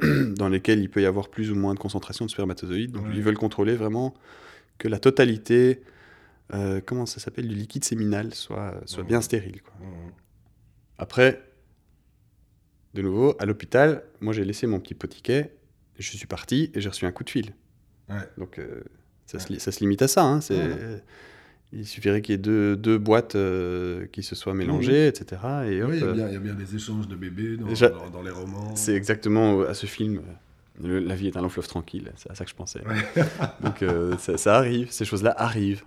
dans 0.36 0.48
lesquels 0.48 0.80
il 0.80 0.90
peut 0.90 1.02
y 1.02 1.06
avoir 1.06 1.28
plus 1.28 1.50
ou 1.50 1.54
moins 1.54 1.74
de 1.74 1.78
concentration 1.78 2.24
de 2.24 2.30
spermatozoïdes. 2.30 2.92
Donc 2.92 3.06
ouais. 3.06 3.12
ils 3.14 3.22
veulent 3.22 3.38
contrôler 3.38 3.74
vraiment 3.76 4.14
que 4.78 4.88
la 4.88 4.98
totalité 4.98 5.82
euh, 6.54 6.80
comment 6.84 7.06
ça 7.06 7.20
s'appelle, 7.20 7.48
du 7.48 7.54
liquide 7.54 7.84
séminal 7.84 8.34
soit, 8.34 8.74
soit 8.84 9.04
bien 9.04 9.20
stérile. 9.20 9.62
Quoi. 9.62 9.74
Après, 10.98 11.42
de 12.94 13.02
nouveau, 13.02 13.34
à 13.38 13.46
l'hôpital, 13.46 14.04
moi 14.20 14.32
j'ai 14.32 14.44
laissé 14.44 14.66
mon 14.66 14.78
petit 14.78 14.94
pot 14.94 15.06
ticket, 15.06 15.56
je 15.98 16.16
suis 16.16 16.26
parti 16.26 16.70
et 16.74 16.80
j'ai 16.80 16.88
reçu 16.88 17.06
un 17.06 17.12
coup 17.12 17.24
de 17.24 17.30
fil. 17.30 17.54
Donc 18.36 18.58
euh, 18.58 18.82
ça, 19.24 19.38
ouais. 19.38 19.44
se, 19.44 19.58
ça, 19.58 19.72
se, 19.72 19.80
limite 19.80 20.02
à 20.02 20.08
ça. 20.08 20.22
Hein, 20.24 20.40
Il 21.74 21.86
suffirait 21.86 22.20
qu'il 22.20 22.32
y 22.32 22.34
ait 22.34 22.38
deux, 22.38 22.76
deux 22.76 22.98
boîtes 22.98 23.34
euh, 23.34 24.06
qui 24.12 24.22
se 24.22 24.34
soient 24.34 24.52
mélangées, 24.52 25.04
Oui. 25.04 25.20
etc. 25.22 25.40
Et 25.68 25.82
hop, 25.82 25.90
Oui, 25.90 25.96
il 25.96 26.00
y, 26.00 26.04
a 26.04 26.06
euh, 26.08 26.12
bien, 26.12 26.28
il 26.28 26.34
y 26.34 26.36
a 26.36 26.40
bien 26.40 26.54
des 26.54 26.76
échanges 26.76 27.08
de 27.08 27.16
bébés 27.16 27.56
dans, 27.56 27.66
déjà, 27.66 27.88
dans- 27.88 28.10
dans 28.10 28.22
les 28.22 28.30
romans. 28.30 28.76
C'est 28.76 28.94
exactement 28.94 29.62
à 29.62 29.72
ce 29.74 29.86
film. 29.86 30.20
le- 30.82 30.98
la 31.00 31.14
vie 31.14 31.28
est 31.28 31.36
un 31.36 31.40
long 31.42 31.48
fleuve 31.48 31.68
tranquille, 31.68 32.12
c'est 32.16 32.30
à 32.30 32.34
ça 32.34 32.44
que 32.44 32.50
je 32.50 32.54
pensais. 32.56 32.80
Ouais. 32.86 32.96
Donc 33.62 33.82
euh, 33.82 34.16
ça, 34.18 34.36
ça 34.36 34.56
arrive, 34.56 34.90
ces 34.90 35.04
choses-là 35.06 35.34
arrivent. 35.36 35.82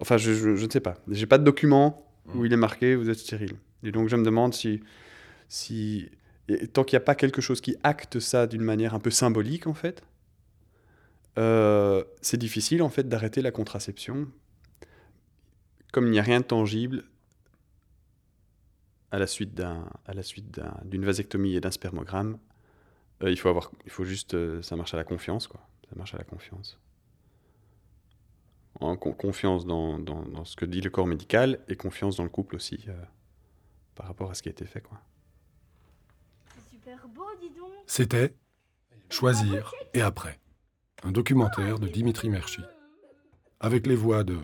Enfin, 0.00 0.16
je, 0.16 0.32
je- 0.32 0.56
je 0.56 0.64
ne 0.66 0.70
sais 0.70 0.80
pas. 0.80 0.94
J'ai 1.10 1.26
pas 1.26 1.38
de 1.38 1.44
document 1.44 2.04
où 2.34 2.44
il 2.44 2.52
est 2.52 2.56
marqué 2.56 2.94
vous 2.94 3.08
êtes 3.10 3.18
stérile. 3.18 3.54
Et 3.82 3.90
donc 3.92 4.08
je 4.08 4.16
me 4.16 4.24
demande 4.24 4.54
si, 4.54 4.80
si 5.48 6.08
et 6.48 6.66
tant 6.68 6.84
qu'il 6.84 6.96
n'y 6.96 7.02
a 7.02 7.04
pas 7.04 7.14
quelque 7.14 7.40
chose 7.40 7.60
qui 7.60 7.76
acte 7.82 8.18
ça 8.20 8.46
d'une 8.46 8.62
manière 8.62 8.94
un 8.94 8.98
peu 9.00 9.10
symbolique 9.10 9.66
en 9.66 9.74
fait, 9.74 10.02
euh, 11.38 12.04
c'est 12.20 12.36
difficile 12.38 12.82
en 12.82 12.88
fait 12.90 13.08
d'arrêter 13.08 13.42
la 13.42 13.50
contraception. 13.50 14.28
Comme 15.92 16.06
il 16.06 16.10
n'y 16.10 16.18
a 16.18 16.22
rien 16.22 16.40
de 16.40 16.44
tangible 16.44 17.04
à 19.10 19.18
la 19.18 19.26
suite 19.26 19.54
d'un 19.54 19.88
à 20.06 20.14
la 20.14 20.22
suite 20.22 20.50
d'un- 20.50 20.78
d'une 20.84 21.04
vasectomie 21.04 21.54
et 21.54 21.60
d'un 21.60 21.70
spermogramme, 21.70 22.38
euh, 23.22 23.30
il 23.30 23.38
faut 23.38 23.48
avoir 23.48 23.70
il 23.84 23.90
faut 23.90 24.04
juste 24.04 24.34
euh, 24.34 24.62
ça 24.62 24.76
marche 24.76 24.94
à 24.94 24.96
la 24.96 25.04
confiance 25.04 25.46
quoi. 25.48 25.60
Ça 25.88 25.96
marche 25.96 26.14
à 26.14 26.18
la 26.18 26.24
confiance. 26.24 26.78
En 28.80 28.96
con- 28.96 29.12
confiance 29.12 29.66
dans, 29.66 29.98
dans, 29.98 30.22
dans 30.22 30.44
ce 30.46 30.56
que 30.56 30.64
dit 30.64 30.80
le 30.80 30.88
corps 30.88 31.06
médical 31.06 31.60
et 31.68 31.76
confiance 31.76 32.16
dans 32.16 32.24
le 32.24 32.30
couple 32.30 32.56
aussi 32.56 32.86
euh, 32.88 32.94
par 33.94 34.06
rapport 34.06 34.30
à 34.30 34.34
ce 34.34 34.42
qui 34.42 34.48
a 34.48 34.52
été 34.52 34.64
fait 34.64 34.80
quoi. 34.80 34.98
C'était 37.86 38.34
Choisir 39.10 39.74
et 39.92 40.00
après, 40.00 40.40
un 41.04 41.12
documentaire 41.12 41.78
de 41.78 41.88
Dimitri 41.88 42.28
Merchi, 42.28 42.62
avec 43.60 43.86
les 43.86 43.94
voix 43.96 44.24
de 44.24 44.36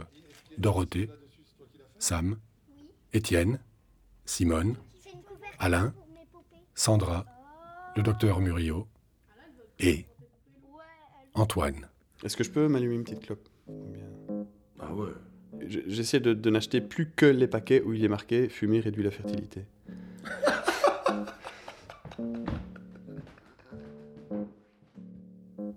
Dorothée, 0.58 1.08
Sam, 1.98 2.36
Étienne, 3.12 3.58
Simone, 4.24 4.76
Alain, 5.58 5.94
Sandra, 6.74 7.24
le 7.96 8.02
docteur 8.02 8.40
Murillo 8.40 8.86
et 9.78 10.06
Antoine. 11.34 11.88
Est-ce 12.24 12.36
que 12.36 12.44
je 12.44 12.50
peux 12.50 12.68
m'allumer 12.68 12.94
une 12.96 13.04
petite 13.04 13.24
clope? 13.26 13.48
Ah 14.80 14.92
ouais. 14.94 15.10
Je- 15.66 15.80
J'essaie 15.86 16.20
de, 16.20 16.34
de 16.34 16.50
n'acheter 16.50 16.80
plus 16.80 17.10
que 17.10 17.26
les 17.26 17.46
paquets 17.46 17.82
où 17.82 17.92
il 17.92 18.04
est 18.04 18.08
marqué 18.08 18.48
fumer 18.48 18.80
réduit 18.80 19.02
la 19.04 19.10
fertilité. 19.10 19.64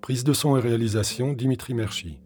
Prise 0.02 0.24
de 0.24 0.32
son 0.32 0.56
et 0.56 0.60
réalisation 0.60 1.32
Dimitri 1.32 1.74
Merchi. 1.74 2.18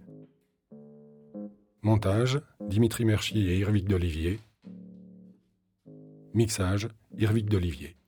Montage 1.83 2.41
Dimitri 2.67 3.05
Merchi 3.05 3.51
et 3.51 3.59
Irvic 3.59 3.87
d'Olivier. 3.87 4.41
Mixage 6.33 6.89
Irvic 7.19 7.51
d'Olivier. 7.51 7.99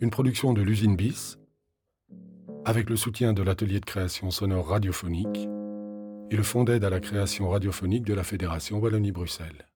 Une 0.00 0.08
production 0.08 0.54
de 0.54 0.62
l'usine 0.62 0.96
Bis 0.96 1.38
avec 2.64 2.88
le 2.88 2.96
soutien 2.96 3.34
de 3.34 3.42
l'atelier 3.42 3.80
de 3.80 3.84
création 3.84 4.30
sonore 4.30 4.68
radiophonique 4.68 5.46
et 6.30 6.36
le 6.36 6.42
fonds 6.42 6.64
d'aide 6.64 6.84
à 6.84 6.90
la 6.90 7.00
création 7.00 7.50
radiophonique 7.50 8.06
de 8.06 8.14
la 8.14 8.24
Fédération 8.24 8.78
Wallonie-Bruxelles. 8.78 9.66